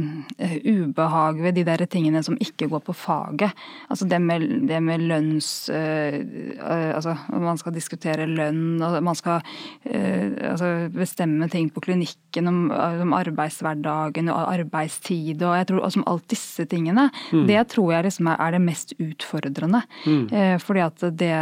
ubehag 0.66 1.42
ved 1.44 1.58
de 1.58 1.66
der 1.68 1.84
tingene 1.90 2.22
som 2.26 2.38
ikke 2.42 2.70
går 2.72 2.84
på 2.86 2.96
faget. 2.96 3.54
Altså 3.90 4.08
det 4.10 4.20
med, 4.22 4.46
det 4.70 4.82
med 4.84 5.06
lønns... 5.10 5.70
Uh, 5.70 6.20
uh, 6.62 6.92
altså 6.98 7.16
man 7.34 7.60
skal 7.60 7.76
diskutere 7.76 8.28
lønn, 8.30 8.82
og 8.84 8.98
man 9.04 9.18
skal 9.18 9.42
altså 9.88 10.90
bestemme 10.94 11.48
ting 11.52 11.70
på 11.74 11.82
klinikken 11.84 12.48
om, 12.50 12.60
om, 12.72 13.14
arbeidshverdagen 13.16 14.30
og 14.34 14.52
arbeidstid 14.54 15.42
og 15.42 15.56
jeg 15.58 15.68
tror 15.70 15.86
altså 15.88 16.04
alt 16.08 16.30
disse 16.32 16.66
tingene. 16.70 17.08
Mm. 17.32 17.46
Det 17.50 17.64
tror 17.74 17.92
jeg 17.94 18.08
liksom 18.08 18.30
er, 18.32 18.42
er 18.42 18.56
det 18.56 18.62
mest 18.62 18.94
utfordrende. 19.00 19.82
Mm. 20.06 20.60
fordi 20.60 20.80
at 20.80 21.06
det 21.20 21.34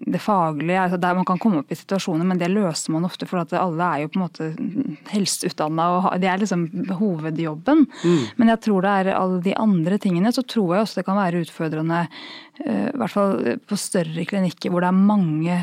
det 0.00 0.20
faglige, 0.22 0.80
altså 0.80 0.98
der 1.00 1.16
man 1.18 1.26
kan 1.28 1.40
komme 1.42 1.62
opp 1.62 1.72
i 1.72 1.78
situasjoner, 1.78 2.26
men 2.28 2.40
det 2.40 2.50
løser 2.52 2.94
man 2.94 3.06
ofte. 3.08 3.28
For 3.28 3.42
at 3.42 3.54
alle 3.56 3.86
er 3.86 4.04
jo 4.04 4.10
på 4.12 4.20
en 4.20 4.24
måte 4.26 4.50
helseutdanna, 5.12 5.88
og 5.98 6.20
det 6.22 6.30
er 6.30 6.42
liksom 6.42 6.66
hovedjobben. 7.00 7.86
Mm. 7.86 8.20
Men 8.40 8.52
jeg 8.54 8.62
tror 8.66 8.86
det 8.86 8.92
er 8.92 9.12
alle 9.16 9.40
de 9.44 9.56
andre 9.60 10.00
tingene, 10.02 10.34
så 10.34 10.44
tror 10.46 10.74
jeg 10.74 10.86
også 10.86 11.00
det 11.00 11.08
kan 11.08 11.20
være 11.20 11.42
utfordrende, 11.46 12.04
eh, 12.64 12.86
i 12.92 13.00
hvert 13.00 13.14
fall 13.14 13.58
på 13.66 13.80
større 13.80 14.28
klinikker 14.28 14.72
hvor 14.72 14.84
det 14.84 14.92
er 14.92 15.04
mange 15.12 15.58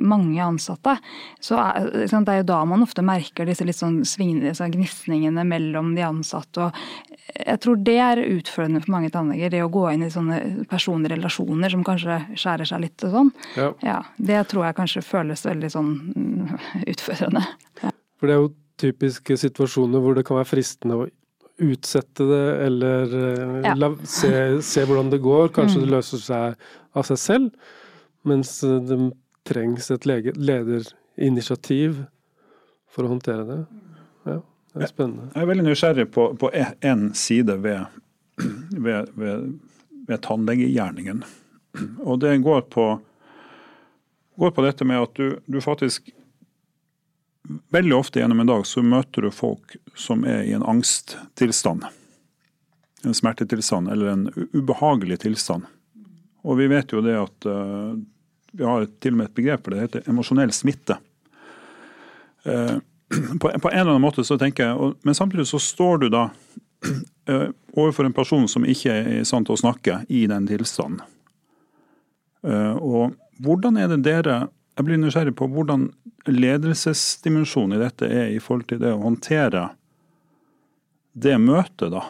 mange 0.00 0.42
ansatte, 0.42 0.96
så 1.42 1.58
er, 1.62 1.88
det 2.06 2.32
er 2.32 2.40
jo 2.40 2.48
da 2.48 2.60
man 2.68 2.84
ofte 2.84 3.04
merker 3.06 3.48
disse 3.48 3.66
litt 3.66 3.78
sånn 3.78 4.02
gnisningene 4.04 5.44
mellom 5.46 5.94
de 5.96 6.04
ansatte. 6.06 6.68
og 6.68 7.32
Jeg 7.34 7.60
tror 7.64 7.80
det 7.86 7.96
er 8.02 8.22
utfordrende 8.24 8.82
for 8.84 8.94
mange 8.96 9.12
tannleger, 9.14 9.52
det 9.52 9.64
å 9.64 9.72
gå 9.72 9.86
inn 9.92 10.06
i 10.06 10.12
sånne 10.12 10.40
personlige 10.70 11.16
relasjoner 11.16 11.72
som 11.72 11.84
kanskje 11.86 12.20
skjærer 12.34 12.70
seg 12.72 12.84
litt 12.86 13.06
og 13.08 13.18
sånn. 13.18 13.34
Ja. 13.56 13.72
ja. 13.84 13.98
Det 14.16 14.44
tror 14.52 14.68
jeg 14.68 14.78
kanskje 14.80 15.06
føles 15.06 15.46
veldig 15.46 15.72
sånn 15.72 15.92
mm, 16.14 16.56
utfordrende. 16.94 17.44
Ja. 17.82 17.92
For 18.16 18.28
det 18.28 18.36
er 18.36 18.42
jo 18.44 18.54
typiske 18.80 19.36
situasjoner 19.40 20.02
hvor 20.04 20.16
det 20.16 20.26
kan 20.28 20.38
være 20.40 20.50
fristende 20.50 20.98
å 20.98 21.06
utsette 21.62 22.26
det, 22.28 22.46
eller 22.66 23.14
eh, 23.16 23.60
ja. 23.64 23.74
la, 23.78 23.92
se, 24.04 24.30
se, 24.64 24.84
hvordan 24.84 25.10
det 25.12 25.22
går. 25.24 25.48
Kanskje 25.56 25.80
mm. 25.80 25.84
det 25.86 25.92
løser 25.94 26.22
seg 26.22 26.66
av 26.96 27.06
seg 27.08 27.20
selv. 27.20 27.70
Mens 28.26 28.58
det 28.60 28.98
trengs 29.46 29.90
et 29.94 30.06
lederinitiativ 30.08 32.02
for 32.90 33.06
å 33.06 33.12
håndtere 33.14 33.46
det. 33.48 33.58
Ja, 34.26 34.40
det 34.74 34.84
er 34.86 34.92
spennende. 34.92 35.30
Jeg 35.34 35.44
er 35.44 35.50
veldig 35.50 35.66
nysgjerrig 35.68 36.06
på, 36.14 36.28
på 36.40 36.50
en 36.54 37.08
side 37.16 37.58
ved, 37.64 37.98
ved, 38.86 39.12
ved, 39.14 39.50
ved 40.08 40.22
tannlegegjerningen. 40.26 41.24
Og 42.08 42.20
det 42.22 42.36
går 42.44 42.64
på, 42.72 42.86
går 44.36 44.54
på 44.56 44.64
dette 44.64 44.86
med 44.88 45.02
at 45.04 45.18
du, 45.18 45.38
du, 45.46 45.60
faktisk 45.60 46.12
Veldig 47.70 47.94
ofte 47.94 48.18
gjennom 48.18 48.40
en 48.42 48.48
dag 48.48 48.64
så 48.66 48.82
møter 48.82 49.22
du 49.22 49.30
folk 49.30 49.76
som 49.94 50.24
er 50.26 50.40
i 50.48 50.54
en 50.56 50.64
angsttilstand. 50.66 51.84
En 53.06 53.14
smertetilstand 53.14 53.86
eller 53.92 54.08
en 54.10 54.24
ubehagelig 54.50 55.20
tilstand. 55.22 55.68
Og 56.42 56.58
vi 56.58 56.66
vet 56.72 56.90
jo 56.90 57.04
det 57.06 57.14
at 57.20 57.46
uh, 57.46 57.94
vi 58.56 58.64
har 58.64 58.86
til 59.02 59.14
og 59.14 59.20
med 59.20 59.30
et 59.30 59.36
begrep 59.36 59.64
for 59.64 59.74
det, 59.74 59.78
det 59.78 59.86
heter 59.86 60.10
emosjonell 60.12 60.52
smitte. 60.54 60.98
Eh, 62.46 62.76
på, 63.40 63.50
en 63.50 63.60
eller 63.62 63.90
annen 63.90 64.02
måte 64.02 64.24
så 64.24 64.38
tenker 64.38 64.66
jeg, 64.66 64.94
Men 65.02 65.14
samtidig 65.14 65.46
så 65.46 65.60
står 65.62 65.98
du 65.98 66.08
da 66.10 66.24
uh, 67.30 67.48
overfor 67.72 68.04
en 68.04 68.16
person 68.16 68.48
som 68.48 68.66
ikke 68.66 68.90
er 68.92 69.12
i 69.20 69.24
stand 69.24 69.46
til 69.46 69.54
å 69.54 69.60
snakke 69.60 70.00
i 70.08 70.24
den 70.30 70.48
tilstanden. 70.48 71.04
Uh, 72.46 72.74
og 72.74 73.14
hvordan 73.42 73.78
er 73.78 73.90
det 73.92 74.04
dere 74.06 74.46
Jeg 74.76 74.84
blir 74.84 74.98
nysgjerrig 75.00 75.32
på 75.38 75.46
hvordan 75.48 75.86
ledelsesdimensjonen 76.28 77.78
i 77.78 77.80
dette 77.80 78.08
er 78.12 78.34
i 78.34 78.40
forhold 78.42 78.66
til 78.68 78.82
det 78.82 78.90
å 78.92 79.00
håndtere 79.00 79.70
det 81.16 81.38
møtet, 81.40 81.94
da. 81.94 82.02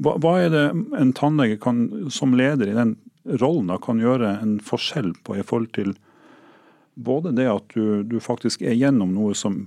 Hva, 0.00 0.14
hva 0.16 0.32
er 0.40 0.48
det 0.54 0.62
en 0.96 1.12
tannlege 1.12 1.58
kan, 1.60 1.82
som 2.08 2.32
leder 2.38 2.70
i 2.72 2.78
den 2.78 2.94
rollen 3.40 3.70
da, 3.72 3.78
kan 3.82 4.00
gjøre 4.02 4.36
en 4.42 4.58
forskjell 4.64 5.12
på 5.26 5.38
i 5.38 5.44
forhold 5.46 5.72
til 5.76 5.94
både 6.96 7.34
det 7.36 7.46
at 7.50 7.74
du, 7.74 8.02
du 8.06 8.18
faktisk 8.22 8.62
er 8.64 8.76
gjennom 8.78 9.12
noe 9.14 9.34
som 9.36 9.66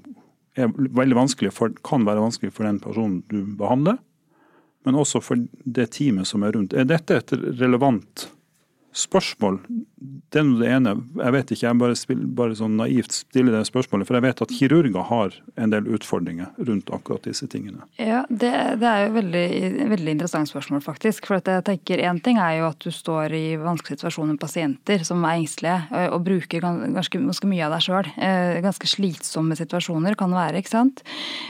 er 0.58 0.72
veldig 0.74 1.52
for, 1.54 1.74
kan 1.86 2.06
være 2.08 2.24
vanskelig 2.24 2.54
for 2.56 2.68
den 2.68 2.80
personen 2.82 3.22
du 3.30 3.44
behandler, 3.60 4.00
men 4.88 4.98
også 4.98 5.22
for 5.22 5.40
det 5.64 5.92
teamet 5.96 6.28
som 6.28 6.44
er 6.44 6.56
rundt. 6.56 6.74
Er 6.74 6.88
dette 6.90 7.20
et 7.20 7.34
relevant 7.60 8.30
spørsmål. 8.96 9.60
Det 10.00 10.40
er 10.40 10.50
det 10.60 10.68
ene. 10.72 10.92
Jeg 11.20 11.34
vet 11.36 11.52
ikke, 11.52 11.66
jeg 11.66 11.78
bare, 11.82 11.96
spiller, 11.98 12.28
bare 12.40 12.56
sånn 12.56 12.78
naivt 12.80 13.12
stiller 13.12 13.56
det 13.58 13.66
spørsmålet. 13.68 14.08
For 14.08 14.16
jeg 14.16 14.24
vet 14.24 14.44
at 14.46 14.54
kirurger 14.56 15.08
har 15.10 15.36
en 15.60 15.74
del 15.74 15.90
utfordringer 15.92 16.54
rundt 16.70 16.92
akkurat 16.96 17.26
disse 17.28 17.50
tingene. 17.52 17.84
Ja, 18.00 18.22
Det, 18.30 18.52
det 18.80 18.88
er 18.88 19.08
jo 19.08 19.16
veldig, 19.18 19.44
veldig 19.92 20.14
interessant 20.16 20.52
spørsmål, 20.52 20.84
faktisk. 20.86 21.28
For 21.28 21.42
jeg 21.42 21.66
tenker 21.68 22.04
Én 22.06 22.22
ting 22.24 22.40
er 22.40 22.60
jo 22.62 22.70
at 22.70 22.80
du 22.80 22.94
står 22.96 23.36
i 23.36 23.44
vanskelige 23.60 24.00
situasjoner 24.00 24.38
med 24.38 24.42
pasienter 24.42 25.04
som 25.08 25.26
er 25.28 25.42
engstelige, 25.42 26.06
og 26.14 26.24
bruker 26.30 26.64
ganske, 26.64 27.20
ganske 27.20 27.52
mye 27.52 27.66
av 27.68 27.76
deg 27.76 27.86
sjøl. 27.90 28.12
Eh, 28.16 28.62
ganske 28.64 28.92
slitsomme 28.94 29.58
situasjoner 29.60 30.16
kan 30.20 30.32
det 30.32 30.40
være, 30.40 30.64
ikke 30.64 30.74
sant. 30.76 31.04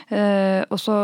Eh, 0.09 0.63
og 0.65 0.81
så 0.81 0.97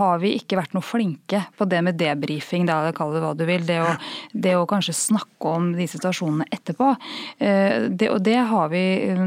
har 0.00 0.22
vi 0.22 0.32
ikke 0.38 0.58
vært 0.60 0.72
noe 0.76 0.86
flinke 0.86 1.42
på 1.58 1.68
det 1.68 1.82
med 1.84 2.00
debrifing, 2.00 2.64
da, 2.70 2.80
kall 2.96 3.12
det 3.16 3.24
hva 3.24 3.34
du 3.36 3.44
vil. 3.48 3.66
Det 3.68 3.80
å, 3.84 3.92
det 4.32 4.56
å 4.56 4.66
kanskje 4.70 4.96
snakke 4.96 5.54
om 5.58 5.72
de 5.76 5.89
situasjonene 5.90 6.46
etterpå. 6.52 6.92
Eh, 7.38 7.88
det, 7.90 8.10
og 8.12 8.22
det 8.26 8.38
har 8.50 8.70
vi 8.72 8.82
eh, 9.10 9.24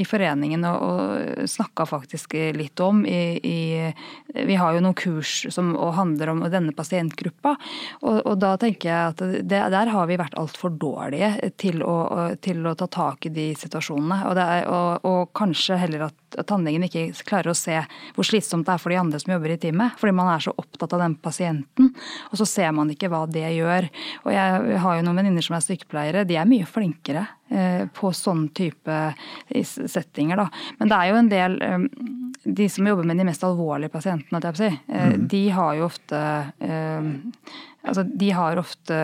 i 0.00 0.04
foreningen 0.08 0.64
og 0.68 1.48
snakka 1.50 1.86
faktisk 1.88 2.36
litt 2.56 2.80
om. 2.84 3.04
I, 3.06 3.38
i, 3.38 3.92
vi 4.46 4.58
har 4.60 4.74
jo 4.74 4.82
noen 4.84 4.98
kurs 4.98 5.44
som 5.54 5.74
handler 5.96 6.32
om 6.32 6.44
denne 6.50 6.74
pasientgruppa. 6.76 7.56
Og, 8.02 8.20
og 8.22 8.38
da 8.42 8.54
tenker 8.60 8.90
jeg 8.90 9.14
at 9.14 9.24
det, 9.44 9.62
der 9.74 9.92
har 9.92 10.10
vi 10.10 10.18
vært 10.20 10.36
altfor 10.40 10.74
dårlige 10.80 11.50
til 11.60 11.82
å, 11.84 11.96
til 12.44 12.64
å, 12.66 12.74
ta 12.78 12.88
tak 12.90 13.28
i 13.28 13.34
de 13.34 13.50
situasjonene. 13.58 14.20
Og, 14.30 14.40
er, 14.40 14.68
og, 14.70 15.08
og 15.08 15.32
kanskje 15.36 15.78
heller 15.80 16.08
at 16.08 16.20
tannlegen 16.48 16.86
ikke 16.86 17.06
klarer 17.26 17.52
å 17.52 17.56
se 17.58 17.76
hvor 18.14 18.26
slitsomt 18.26 18.66
det 18.66 18.74
er 18.74 18.82
for 18.82 18.92
de 18.92 18.98
andre 18.98 19.20
som 19.22 19.34
jobber 19.34 19.54
i 19.54 19.58
teamet. 19.60 19.98
Fordi 20.00 20.14
man 20.16 20.32
er 20.32 20.42
så 20.44 20.54
opptatt 20.58 20.94
av 20.96 21.04
den 21.04 21.16
pasienten, 21.22 21.92
og 22.30 22.40
så 22.40 22.46
ser 22.48 22.72
man 22.76 22.90
ikke 22.92 23.10
hva 23.12 23.24
det 23.30 23.46
gjør. 23.54 23.88
Og 24.24 24.34
jeg 24.34 24.80
har 24.84 24.98
jo 24.98 25.04
noen 25.06 25.20
venninner 25.20 25.44
som 25.44 25.56
er 25.56 25.64
sykepleiere, 25.64 26.03
de 26.12 26.36
er 26.36 26.48
mye 26.48 26.66
flinkere 26.68 27.24
eh, 27.48 27.84
på 27.94 28.12
sånn 28.14 28.48
type 28.56 28.98
settinger. 29.64 30.36
Da. 30.36 30.48
Men 30.78 30.90
det 30.90 30.98
er 30.98 31.10
jo 31.10 31.20
en 31.20 31.30
del 31.32 31.58
eh, 31.64 31.86
De 32.44 32.68
som 32.68 32.86
jobber 32.86 33.06
med 33.08 33.16
de 33.16 33.24
mest 33.24 33.44
alvorlige 33.46 33.92
pasientene, 33.92 34.40
eh, 34.40 35.14
mm. 35.14 35.28
de 35.28 35.44
har 35.50 35.78
jo 35.78 35.86
ofte 35.88 36.24
Altså, 37.84 38.00
de 38.02 38.30
har 38.32 38.56
ofte 38.56 38.96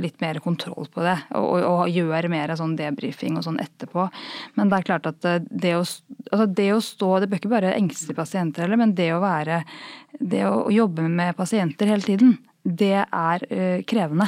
litt 0.00 0.22
mer 0.24 0.38
kontroll 0.40 0.86
på 0.88 1.02
det, 1.04 1.18
og, 1.36 1.58
og 1.60 1.90
gjør 1.92 2.30
mer 2.32 2.54
sånn 2.56 2.72
debrifing 2.78 3.36
og 3.36 3.44
sånn 3.44 3.58
etterpå. 3.60 4.06
Men 4.56 4.70
det 4.70 4.78
er 4.78 4.86
klart 4.88 5.08
at 5.10 5.26
det 5.44 5.74
å, 5.76 5.82
altså 6.30 6.46
det 6.48 6.70
å 6.72 6.80
stå 6.80 7.10
Det 7.20 7.28
bør 7.28 7.42
ikke 7.42 7.52
bare 7.52 7.74
engstelige 7.76 8.16
pasienter 8.16 8.64
heller, 8.64 8.80
men 8.80 8.96
det 8.96 9.10
å 9.12 9.20
være 9.20 9.60
Det 10.16 10.40
å 10.48 10.70
jobbe 10.72 11.04
med 11.04 11.36
pasienter 11.36 11.92
hele 11.92 12.08
tiden, 12.08 12.38
det 12.62 13.04
er 13.04 13.44
krevende. 13.88 14.26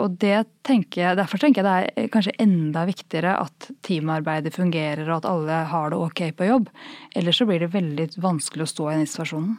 Og 0.00 0.14
det 0.20 0.44
tenker 0.66 1.02
jeg, 1.02 1.18
Derfor 1.18 1.40
tenker 1.42 1.60
jeg 1.60 1.66
det 1.66 2.04
er 2.04 2.12
kanskje 2.12 2.36
enda 2.40 2.84
viktigere 2.88 3.34
at 3.42 3.70
teamarbeidet 3.86 4.54
fungerer 4.54 5.08
og 5.08 5.18
at 5.18 5.28
alle 5.28 5.58
har 5.72 5.92
det 5.92 6.00
ok 6.00 6.22
på 6.38 6.48
jobb. 6.48 6.70
Ellers 7.16 7.40
så 7.40 7.48
blir 7.48 7.60
det 7.60 7.72
veldig 7.74 8.08
vanskelig 8.20 8.64
å 8.64 8.72
stå 8.72 8.88
i 8.88 8.96
den 9.00 9.10
situasjonen. 9.10 9.58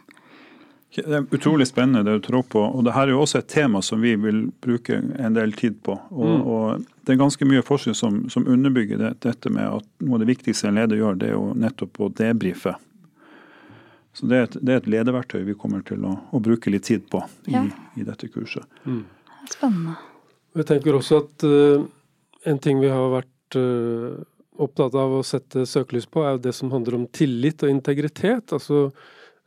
Det 0.95 1.07
er 1.07 1.27
utrolig 1.31 1.67
spennende 1.69 2.03
det 2.03 2.17
du 2.19 2.25
tror 2.25 2.43
på. 2.43 2.59
og 2.59 2.83
Dette 2.83 2.99
er 2.99 3.13
jo 3.13 3.21
også 3.23 3.39
et 3.39 3.47
tema 3.47 3.79
som 3.81 4.01
vi 4.03 4.11
vil 4.19 4.43
bruke 4.63 4.97
en 4.99 5.37
del 5.37 5.53
tid 5.55 5.77
på. 5.85 5.95
Og, 6.11 6.27
mm. 6.27 6.41
og 6.43 7.05
Det 7.05 7.13
er 7.13 7.21
ganske 7.21 7.47
mye 7.47 7.63
forskning 7.63 7.95
som, 7.95 8.17
som 8.29 8.47
underbygger 8.47 8.99
det, 8.99 9.13
dette 9.23 9.49
med 9.49 9.69
at 9.79 9.87
noe 10.03 10.19
av 10.19 10.25
det 10.25 10.31
viktigste 10.33 10.67
en 10.67 10.81
leder 10.81 10.99
gjør, 10.99 11.15
det 11.21 11.29
er 11.29 11.37
jo 11.37 11.53
nettopp 11.55 12.01
å 12.01 12.11
debrife. 12.17 12.75
Så 14.13 14.27
det 14.27 14.37
er, 14.37 14.47
et, 14.49 14.57
det 14.59 14.73
er 14.73 14.81
et 14.81 14.89
lederverktøy 14.91 15.45
vi 15.47 15.55
kommer 15.57 15.83
til 15.87 16.03
å, 16.07 16.17
å 16.35 16.41
bruke 16.43 16.73
litt 16.73 16.89
tid 16.89 17.05
på 17.11 17.21
i, 17.47 17.55
ja. 17.55 17.63
i 17.95 18.03
dette 18.07 18.27
kurset. 18.31 18.67
Mm. 18.83 19.05
Spennende. 19.47 19.95
Jeg 20.59 20.67
tenker 20.67 20.97
også 20.97 21.21
at 21.23 21.45
uh, 21.47 21.85
en 22.51 22.59
ting 22.59 22.81
vi 22.83 22.91
har 22.91 23.07
vært 23.13 23.57
uh, 23.57 24.19
opptatt 24.61 24.97
av 24.99 25.15
å 25.15 25.23
sette 25.25 25.63
søkelys 25.69 26.09
på, 26.11 26.25
er 26.27 26.41
det 26.43 26.51
som 26.57 26.73
handler 26.75 26.99
om 26.99 27.07
tillit 27.15 27.63
og 27.63 27.71
integritet. 27.71 28.51
altså 28.51 28.89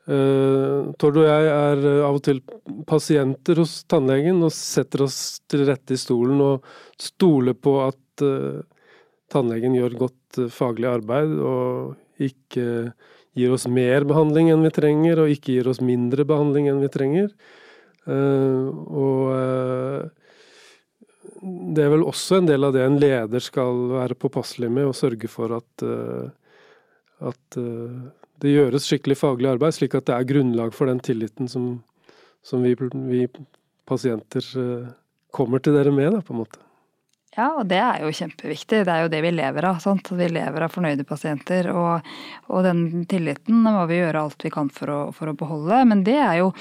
Uh, 0.05 0.92
Tord 1.00 1.16
og 1.16 1.24
jeg 1.24 1.44
er 1.48 1.79
uh, 1.81 2.03
av 2.05 2.18
og 2.18 2.24
til 2.27 2.42
pasienter 2.85 3.57
hos 3.57 3.79
tannlegen 3.88 4.42
og 4.44 4.53
setter 4.53 5.07
oss 5.07 5.38
til 5.48 5.62
rette 5.64 5.96
i 5.96 6.00
stolen 6.00 6.42
og 6.44 6.66
stoler 7.00 7.57
på 7.57 7.72
at 7.87 8.24
uh, 8.27 8.61
tannlegen 9.34 9.76
gjør 9.76 9.98
godt 10.06 10.40
faglig 10.54 10.88
arbeid 10.90 11.36
og 11.42 12.22
ikke 12.22 12.66
gir 13.34 13.54
oss 13.54 13.66
mer 13.66 14.06
behandling 14.06 14.52
enn 14.52 14.62
vi 14.62 14.72
trenger, 14.74 15.24
og 15.24 15.32
ikke 15.32 15.56
gir 15.56 15.70
oss 15.70 15.82
mindre 15.82 16.26
behandling 16.28 16.70
enn 16.70 16.82
vi 16.84 16.90
trenger. 16.94 17.32
og 18.06 19.22
det 21.74 21.82
er 21.82 21.90
vel 21.92 22.04
også 22.06 22.38
en 22.38 22.46
del 22.48 22.64
av 22.64 22.72
det 22.76 22.84
en 22.84 23.00
leder 23.00 23.42
skal 23.42 23.88
være 23.90 24.14
påpasselig 24.14 24.70
med, 24.70 24.86
og 24.86 24.94
sørge 24.94 25.28
for 25.28 25.56
at, 25.58 25.84
at 27.32 27.58
det 28.42 28.52
gjøres 28.52 28.86
skikkelig 28.88 29.16
faglig 29.18 29.50
arbeid, 29.54 29.76
slik 29.76 29.94
at 29.96 30.08
det 30.08 30.16
er 30.16 30.28
grunnlag 30.28 30.74
for 30.76 30.90
den 30.90 31.00
tilliten 31.04 31.50
som, 31.50 31.78
som 32.44 32.64
vi, 32.64 32.74
vi, 32.78 33.24
pasienter 33.88 34.46
eh, 34.60 34.92
kommer 35.34 35.60
til 35.60 35.76
dere 35.76 35.92
med, 35.92 36.14
da, 36.14 36.22
på 36.24 36.32
en 36.34 36.40
måte. 36.40 36.63
Ja, 37.34 37.48
og 37.58 37.66
det 37.66 37.80
er 37.82 38.02
jo 38.04 38.12
kjempeviktig. 38.14 38.84
Det 38.86 38.92
er 38.92 39.04
jo 39.04 39.10
det 39.10 39.20
vi 39.24 39.32
lever 39.34 39.66
av. 39.66 39.80
Sant? 39.82 40.10
Vi 40.14 40.28
lever 40.30 40.66
av 40.66 40.74
fornøyde 40.74 41.06
pasienter. 41.08 41.66
Og, 41.74 42.10
og, 42.46 42.60
den 42.66 43.06
tilliten 43.10 43.64
må 43.64 43.74
vi 43.90 43.98
gjøre 43.98 44.22
alt 44.22 44.46
vi 44.46 44.52
kan 44.54 44.70
for 44.72 44.92
å, 44.92 45.00
for 45.16 45.32
å 45.32 45.38
beholde. 45.38 45.80
Men 45.90 46.04
det 46.06 46.18
er 46.22 46.38
jo, 46.44 46.52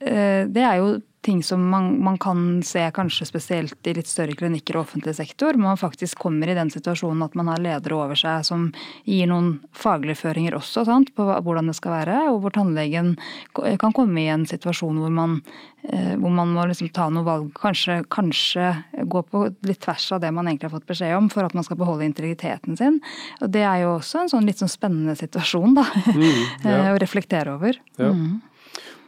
eh, 0.00 0.44
det 0.50 0.66
er 0.66 0.82
jo 0.82 0.92
ting 1.20 1.42
som 1.42 1.68
man, 1.68 2.04
man, 2.04 2.18
kan 2.18 2.62
se 2.62 2.90
kanskje 2.94 3.26
spesielt 3.28 3.86
i 3.86 3.92
litt 3.96 4.08
større 4.08 4.32
klinikker 4.36 4.78
og 4.78 4.86
offentlig 4.86 5.12
sektor, 5.18 5.52
hvor 5.52 5.66
man 5.68 5.80
faktisk 5.80 6.18
kommer 6.22 6.48
i 6.48 6.56
den 6.56 6.72
situasjonen 6.72 7.26
at 7.26 7.36
man 7.36 7.50
har 7.52 7.60
ledere 7.60 7.98
over 7.98 8.16
seg 8.16 8.46
som 8.48 8.70
gir 9.04 9.28
noen 9.28 9.58
faglige 9.76 10.22
føringer 10.22 10.56
også 10.56 10.86
sant, 10.88 11.12
på 11.16 11.26
hvordan 11.28 11.68
det 11.68 11.76
skal 11.76 11.98
være, 11.98 12.22
og 12.32 12.40
hvor 12.44 12.56
tannlegen 12.56 13.12
kan 13.52 13.92
komme 13.96 14.22
i 14.22 14.30
en 14.32 14.46
situasjon 14.48 15.02
hvor 15.02 15.12
man, 15.12 15.36
eh, 15.84 16.16
hvor 16.16 16.32
man 16.32 16.54
må 16.56 16.64
liksom 16.70 16.88
ta 16.96 17.10
noe 17.12 17.26
valg, 17.28 17.52
kanskje, 17.58 18.00
kanskje 18.08 18.72
gå 19.04 19.24
på 19.28 19.44
litt 19.68 19.82
tvers 19.84 20.08
av 20.16 20.24
det 20.24 20.32
man 20.32 20.48
egentlig 20.48 20.70
har 20.70 20.78
fått 20.78 20.88
beskjed 20.88 21.18
om, 21.18 21.28
for 21.32 21.44
at 21.44 21.56
man 21.56 21.68
skal 21.68 21.80
beholde 21.82 22.08
integriteten 22.08 22.80
sin. 22.80 22.96
Og 23.44 23.52
det 23.52 23.66
er 23.68 23.84
jo 23.84 23.98
også 23.98 24.24
en 24.24 24.32
sånn 24.32 24.48
litt 24.48 24.62
sånn 24.62 24.72
spennende 24.72 25.18
situasjon 25.20 25.76
da, 25.76 25.84
mm, 26.08 26.64
ja. 26.64 26.80
å 26.94 27.00
reflektere 27.02 27.58
over. 27.60 27.76
Ja. 28.00 28.14
Mm. 28.14 28.40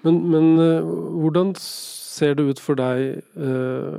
Men, 0.03 0.23
men 0.33 0.47
uh, 0.59 0.95
hvordan 1.23 1.55
ser 2.13 2.37
det 2.39 2.47
ut 2.51 2.61
for 2.63 2.79
deg 2.79 3.19
eh, 3.19 3.97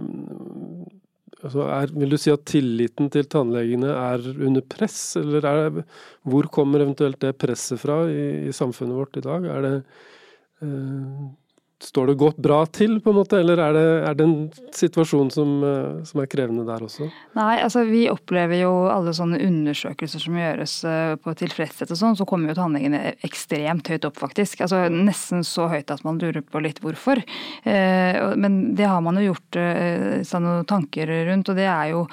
altså 1.44 1.68
er, 1.68 1.94
Vil 1.98 2.14
du 2.14 2.20
si 2.22 2.34
at 2.34 2.46
tilliten 2.50 3.12
til 3.14 3.28
tannlegene 3.32 3.92
er 3.92 4.26
under 4.34 4.66
press, 4.76 5.16
eller 5.20 5.46
er 5.50 5.62
det, 5.78 5.86
hvor 6.30 6.50
kommer 6.54 6.84
eventuelt 6.86 7.20
det 7.24 7.36
presset 7.42 7.82
fra 7.82 8.04
i, 8.10 8.50
i 8.50 8.56
samfunnet 8.56 9.00
vårt 9.00 9.20
i 9.20 9.26
dag? 9.26 9.48
Er 9.58 9.66
det 9.68 9.74
eh, 10.64 11.32
Står 11.84 12.08
det 12.08 12.14
godt 12.16 12.38
bra 12.40 12.62
til, 12.72 12.96
på 13.04 13.12
en 13.12 13.18
måte, 13.18 13.40
eller 13.44 13.60
er 13.60 13.74
det, 13.76 13.88
er 14.08 14.16
det 14.16 14.24
en 14.24 14.36
situasjon 14.72 15.30
som, 15.34 15.50
eh, 15.68 16.04
som, 16.08 16.22
er 16.24 16.30
krevende 16.32 16.64
der 16.68 16.86
også? 16.86 17.10
Nei, 17.36 17.58
altså 17.60 17.84
vi 17.90 18.06
opplever 18.12 18.62
jo 18.62 18.72
alle 18.88 19.12
sånne 19.16 19.42
undersøkelser 19.44 20.24
som 20.24 20.38
gjøres 20.40 20.78
eh, 20.88 21.16
på 21.20 21.34
tilfredshet 21.42 21.92
og 21.92 22.00
sånn, 22.00 22.16
så 22.16 22.28
kommer 22.30 22.54
jo 22.54 22.58
tannlegene 22.62 23.18
ekstremt 23.28 23.92
høyt 23.92 24.08
opp, 24.08 24.16
faktisk. 24.22 24.64
Altså 24.64 24.86
Nesten 24.94 25.44
så 25.48 25.68
høyt 25.74 25.92
at 25.92 26.06
man 26.08 26.22
lurer 26.24 26.40
på 26.46 26.62
litt 26.64 26.80
hvorfor. 26.84 27.20
Eh, 27.68 28.22
men 28.40 28.62
det 28.80 28.88
har 28.88 29.04
man 29.04 29.20
jo 29.20 29.34
gjort 29.34 29.60
seg 30.24 30.44
noen 30.44 30.64
tanker 30.70 31.10
rundt, 31.28 31.52
og 31.52 31.60
det 31.60 31.68
er 31.68 31.92
jo 31.92 32.06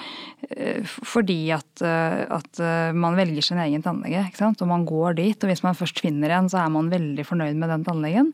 fordi 1.07 1.37
at, 1.53 1.83
at 1.85 2.59
man 2.97 3.15
velger 3.15 3.45
sin 3.45 3.59
egen 3.61 3.83
tannlege, 3.85 4.23
ikke 4.27 4.41
sant? 4.41 4.61
og 4.63 4.69
man 4.71 4.83
går 4.89 5.15
dit. 5.19 5.37
Og 5.37 5.51
hvis 5.51 5.63
man 5.63 5.77
først 5.77 6.01
finner 6.03 6.33
en, 6.35 6.49
så 6.51 6.63
er 6.63 6.73
man 6.73 6.89
veldig 6.91 7.25
fornøyd 7.27 7.59
med 7.61 7.71
den 7.71 7.85
tannlegen. 7.87 8.31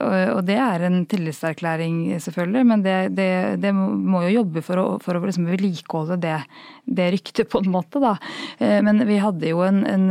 Og 0.00 0.40
det 0.48 0.56
er 0.60 0.84
en 0.86 1.02
tillitserklæring, 1.10 1.96
selvfølgelig, 2.22 2.64
men 2.68 2.84
det, 2.84 2.96
det, 3.16 3.28
det 3.62 3.72
må 3.74 4.24
jo 4.26 4.34
jobbe 4.40 4.62
for 4.64 4.80
å, 4.80 4.86
for 5.02 5.18
å 5.18 5.22
liksom 5.24 5.48
vedlikeholde 5.48 6.18
det, 6.22 6.36
det, 6.84 7.08
ryktet, 7.14 7.48
på 7.52 7.62
en 7.62 7.70
måte. 7.72 8.02
da. 8.02 8.14
Men 8.58 9.02
vi 9.08 9.18
hadde 9.22 9.50
jo 9.50 9.62
en, 9.66 9.82
en 9.88 10.06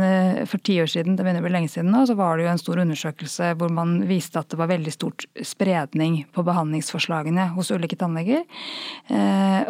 For 0.50 0.62
ti 0.64 0.76
år 0.82 0.90
siden, 0.90 1.16
det 1.16 1.24
begynner 1.24 1.42
å 1.42 1.46
bli 1.46 1.54
lenge 1.54 1.72
siden 1.72 1.92
nå, 1.94 2.04
så 2.08 2.16
var 2.18 2.36
det 2.36 2.46
jo 2.46 2.52
en 2.52 2.62
stor 2.62 2.82
undersøkelse 2.82 3.52
hvor 3.60 3.72
man 3.74 3.96
viste 4.08 4.40
at 4.40 4.50
det 4.52 4.60
var 4.60 4.70
veldig 4.72 4.94
stort 4.94 5.26
spredning 5.44 6.22
på 6.34 6.44
behandlingsforslagene 6.46 7.50
hos 7.56 7.72
ulike 7.74 7.98
tannleger. 8.00 8.44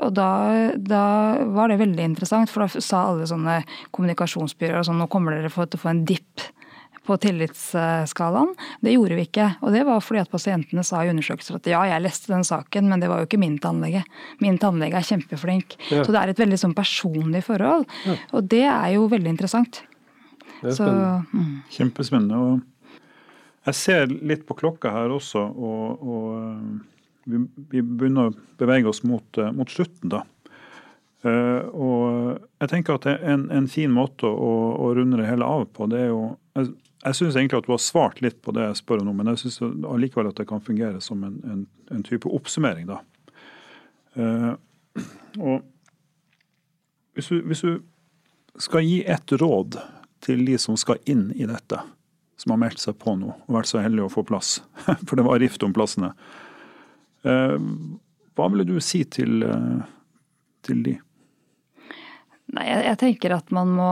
Og 0.04 0.10
da, 0.16 0.30
da 0.78 1.04
var 1.54 1.70
det 1.70 1.80
veldig 1.82 2.10
interessant, 2.12 2.52
for 2.52 2.64
da 2.64 2.84
sa 2.84 3.06
alle 3.10 3.28
sånne 3.30 3.60
kommunikasjonsbyråer 3.94 4.82
og 4.82 4.90
sånn, 4.90 5.00
nå 5.02 5.10
kommer 5.12 5.36
dere 5.36 5.52
til 5.52 5.78
å 5.78 5.84
få 5.84 5.92
en 5.92 6.04
dipp 6.08 6.48
på 7.04 7.16
tillitsskalaen. 7.20 8.52
Det 8.84 8.94
gjorde 8.94 9.18
vi 9.18 9.26
ikke. 9.28 9.48
Og 9.64 9.74
det 9.74 9.84
var 9.86 10.02
fordi 10.04 10.22
at 10.22 10.32
pasientene 10.32 10.84
sa 10.86 11.02
i 11.04 11.10
undersøkelser 11.12 11.58
at 11.58 11.70
ja, 11.70 11.82
jeg 11.90 12.04
leste 12.04 12.32
den 12.32 12.46
saken, 12.46 12.88
men 12.90 13.02
det 13.02 13.10
var 13.12 13.20
jo 13.20 13.28
ikke 13.28 13.40
min 13.42 13.58
tannlege. 13.62 14.04
Min 14.40 14.58
tannlege 14.62 15.00
er 15.00 15.08
kjempeflink. 15.08 15.76
Ja. 15.90 16.04
Så 16.04 16.14
det 16.14 16.22
er 16.22 16.32
et 16.32 16.44
veldig 16.44 16.60
sånn 16.60 16.76
personlig 16.76 17.44
forhold. 17.48 17.84
Ja. 18.08 18.16
Og 18.36 18.48
det 18.52 18.64
er 18.70 18.94
jo 18.96 19.08
veldig 19.12 19.34
interessant. 19.34 19.82
Det 20.60 20.72
er 20.72 20.78
spennende. 20.78 21.10
Så, 21.28 21.36
mm. 21.36 21.54
Kjempespennende. 21.76 22.40
Og 22.40 23.68
jeg 23.68 23.80
ser 23.80 24.12
litt 24.12 24.44
på 24.48 24.56
klokka 24.58 24.92
her 24.92 25.12
også, 25.12 25.40
og, 25.40 26.04
og 26.04 27.28
vi, 27.28 27.40
vi, 27.72 27.80
begynner 27.80 28.30
å 28.30 28.38
bevege 28.60 28.90
oss 28.90 29.00
mot, 29.08 29.40
mot 29.56 29.70
slutten, 29.72 30.12
da. 30.12 30.24
Uh, 31.24 31.64
og 31.72 32.08
jeg 32.60 32.68
tenker 32.68 32.98
at 32.98 33.06
en, 33.08 33.46
en 33.48 33.66
fin 33.70 33.88
måte 33.88 34.28
å, 34.28 34.50
å, 34.76 34.90
runde 34.92 35.16
det 35.16 35.28
hele 35.30 35.46
av 35.48 35.62
på, 35.72 35.86
det 35.88 36.02
er 36.02 36.10
jo 36.10 36.34
Jeg, 36.52 36.74
jeg 37.04 37.16
syns 37.18 37.36
egentlig 37.36 37.60
at 37.60 37.66
du 37.66 37.74
har 37.74 37.82
svart 37.82 38.20
litt 38.24 38.38
på 38.44 38.52
det 38.56 38.64
jeg 38.64 38.80
spør 38.80 39.02
om 39.02 39.10
nå, 39.10 39.16
men 39.18 39.32
jeg 39.32 39.42
syns 39.42 39.60
allikevel 39.62 40.30
at 40.30 40.38
det 40.40 40.46
kan 40.48 40.62
fungere 40.64 41.02
som 41.04 41.24
en, 41.26 41.36
en, 41.44 41.64
en 41.92 42.04
type 42.06 42.30
oppsummering, 42.32 42.88
da. 42.88 43.00
Uh, 44.14 44.54
og 45.42 45.64
hvis 47.14 47.28
du, 47.32 47.40
hvis 47.50 47.64
du, 47.66 47.74
skal 48.62 48.84
gi 48.86 49.00
et 49.10 49.32
råd 49.34 49.80
til 50.22 50.44
de 50.46 50.54
som 50.62 50.76
skal 50.78 51.00
inn 51.10 51.24
i 51.34 51.42
dette, 51.50 51.80
som 52.38 52.52
har 52.54 52.60
meldt 52.62 52.78
seg 52.78 52.94
på 53.02 53.16
nå 53.18 53.32
og 53.32 53.56
vært 53.56 53.66
så 53.66 53.80
heldige 53.82 54.06
å 54.06 54.12
få 54.12 54.22
plass, 54.26 54.60
for 55.08 55.18
det 55.18 55.24
var 55.26 55.42
rift 55.42 55.66
om 55.66 55.74
plassene, 55.74 56.12
uh, 57.26 57.58
hva 58.34 58.46
ville 58.50 58.66
du 58.68 58.78
si 58.82 59.02
til, 59.10 59.42
til 60.66 60.86
de? 60.86 60.94
Nei, 62.54 62.64
jeg, 62.70 62.80
jeg 62.86 63.00
tenker 63.02 63.34
at 63.36 63.50
man 63.54 63.74
må 63.74 63.90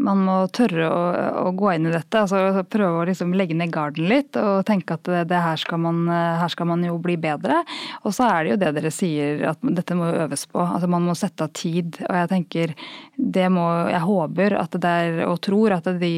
man 0.00 0.22
må 0.24 0.36
tørre 0.54 0.88
å, 0.88 1.00
å, 1.44 1.50
gå 1.56 1.72
inn 1.74 1.88
i 1.88 1.92
dette. 1.92 2.22
altså 2.22 2.64
Prøve 2.70 3.02
å 3.02 3.06
liksom 3.08 3.34
legge 3.36 3.56
ned 3.56 3.72
garden 3.74 4.08
litt 4.10 4.36
og 4.40 4.64
tenke 4.68 4.96
at 4.96 5.06
det, 5.08 5.24
det 5.30 5.40
her, 5.44 5.60
skal 5.60 5.80
man, 5.82 6.02
her, 6.08 6.48
skal 6.52 6.70
man, 6.70 6.84
jo 6.86 6.96
bli 7.02 7.16
bedre. 7.20 7.60
Og 8.04 8.14
så 8.16 8.28
er 8.28 8.44
det 8.44 8.54
jo 8.54 8.60
det 8.62 8.72
dere 8.78 8.92
sier, 8.94 9.44
at 9.52 9.62
dette 9.80 9.96
må 9.98 10.08
øves 10.24 10.46
på. 10.50 10.60
altså 10.62 10.90
Man 10.90 11.06
må 11.08 11.16
sette 11.18 11.46
av 11.46 11.52
tid. 11.56 12.00
Og 12.08 12.18
jeg 12.22 12.30
tenker 12.32 12.74
det 13.20 13.48
må 13.52 13.66
Jeg 13.90 14.00
håper 14.06 14.56
at 14.56 14.76
det 14.80 14.94
er, 15.04 15.18
og 15.28 15.40
tror 15.44 15.76
at 15.76 15.90
de 16.00 16.12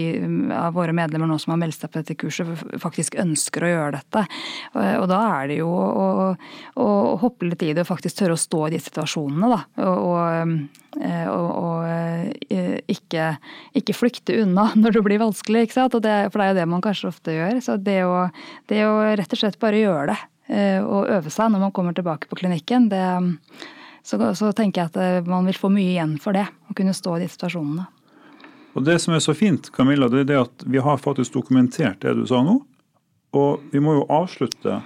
av 0.55 0.77
våre 0.77 0.95
medlemmer 0.97 1.31
nå 1.31 1.39
som 1.43 1.55
har 1.55 1.63
meldt 1.63 1.81
seg 1.81 1.91
på 1.91 2.03
dette 2.03 2.19
kurset, 2.19 2.53
faktisk 2.83 3.19
ønsker 3.23 3.67
å 3.67 3.73
gjøre 3.73 3.97
dette. 3.99 4.27
Og, 4.75 4.85
og 5.03 5.09
da 5.11 5.23
er 5.41 5.51
det 5.51 5.59
jo 5.63 5.73
å, 5.73 6.29
å, 6.79 6.91
hoppe 7.23 7.51
litt 7.51 7.67
i 7.67 7.73
det 7.75 7.85
og 7.85 7.91
faktisk 7.91 8.21
tørre 8.21 8.39
å 8.39 8.41
stå 8.41 8.69
i 8.69 8.77
de 8.77 8.81
situasjonene, 8.83 9.51
da. 9.51 9.61
og, 9.89 10.07
og 10.13 10.81
Eh, 11.01 11.29
og 11.29 11.87
eh, 11.89 12.77
ikke, 12.93 13.31
ikke, 13.79 13.97
flykte 13.97 14.41
unna 14.43 14.69
når 14.81 14.99
det 14.99 15.05
blir 15.07 15.23
vanskelig. 15.23 15.67
ikke 15.67 15.79
sant? 15.79 15.97
Det, 16.05 16.17
for 16.33 16.41
det 16.41 16.47
er 16.47 16.53
jo 16.53 16.61
det 16.61 16.69
man 16.75 16.85
kanskje 16.85 17.13
ofte 17.13 17.37
gjør. 17.37 17.63
Så 17.65 17.79
det 17.81 18.01
å, 18.09 18.27
det 18.73 18.83
å 18.89 18.99
rett 19.19 19.37
og 19.37 19.43
slett 19.43 19.61
bare 19.63 19.81
gjøre 19.83 20.13
det, 20.13 20.19
eh, 20.55 20.81
og 20.83 21.11
øve 21.13 21.33
seg 21.33 21.53
når 21.53 21.67
man 21.67 21.75
kommer 21.77 21.97
tilbake 21.97 22.31
på 22.31 22.43
klinikken, 22.43 22.91
det, 22.93 23.07
så, 24.03 24.19
så, 24.35 24.53
tenker 24.57 24.83
jeg 24.83 24.93
at 24.93 25.27
man 25.29 25.47
vil 25.47 25.59
få 25.59 25.71
mye 25.73 25.95
igjen 25.95 26.17
for 26.23 26.37
det. 26.37 26.47
Å 26.69 26.77
kunne 26.77 26.95
stå 26.97 27.17
i 27.17 27.25
de 27.25 27.31
situasjonene. 27.33 27.89
Og 28.73 28.85
Det 28.85 28.97
som 29.03 29.15
er 29.15 29.21
så 29.21 29.35
fint, 29.37 29.69
Camilla, 29.73 30.09
det 30.09 30.25
er 30.25 30.29
det 30.31 30.39
at 30.41 30.65
vi 30.65 30.81
har 30.81 31.01
faktisk 31.01 31.35
dokumentert 31.35 32.01
det 32.01 32.15
du 32.17 32.25
sa 32.27 32.41
nå. 32.45 32.63
Og 33.37 33.65
vi 33.73 33.81
må 33.81 33.97
jo 34.01 34.09
avslutte 34.13 34.83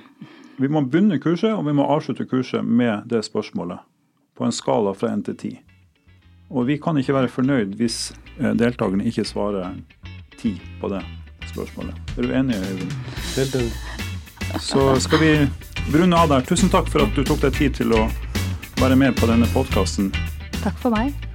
Vi 0.56 0.68
må 0.72 0.80
begynne 0.80 1.18
kurset, 1.20 1.52
og 1.52 1.66
vi 1.66 1.74
må 1.76 1.84
avslutte 1.84 2.24
kurset 2.24 2.64
med 2.64 3.04
det 3.10 3.20
spørsmålet. 3.26 3.82
På 4.32 4.46
en 4.46 4.54
skala 4.56 4.94
fra 4.96 5.10
1 5.12 5.26
til 5.26 5.36
10. 5.36 5.65
Og 6.50 6.66
vi 6.68 6.78
kan 6.82 6.98
ikke 6.98 7.14
være 7.16 7.32
fornøyd 7.32 7.74
hvis 7.78 8.12
eh, 8.38 8.52
deltakerne 8.58 9.06
ikke 9.08 9.26
svarer 9.26 9.74
ti 10.38 10.56
på 10.80 10.90
det 10.92 11.02
spørsmålet. 11.50 11.96
Er 12.16 12.22
du 12.22 12.34
enig, 12.36 12.58
Øyvind? 12.70 12.92
Helt 13.36 13.54
enig. 13.54 13.72
Så 14.62 15.00
skal 15.02 15.20
vi 15.20 15.32
runde 15.98 16.16
av 16.16 16.30
der. 16.30 16.46
Tusen 16.46 16.70
takk 16.72 16.88
for 16.92 17.02
at 17.06 17.16
du 17.16 17.24
tok 17.26 17.42
deg 17.42 17.56
tid 17.58 17.78
til 17.82 17.94
å 17.96 18.06
være 18.80 18.98
med 18.98 19.16
på 19.18 19.28
denne 19.30 19.48
podkasten. 19.54 20.12
Takk 20.62 20.78
for 20.82 20.94
meg. 20.94 21.25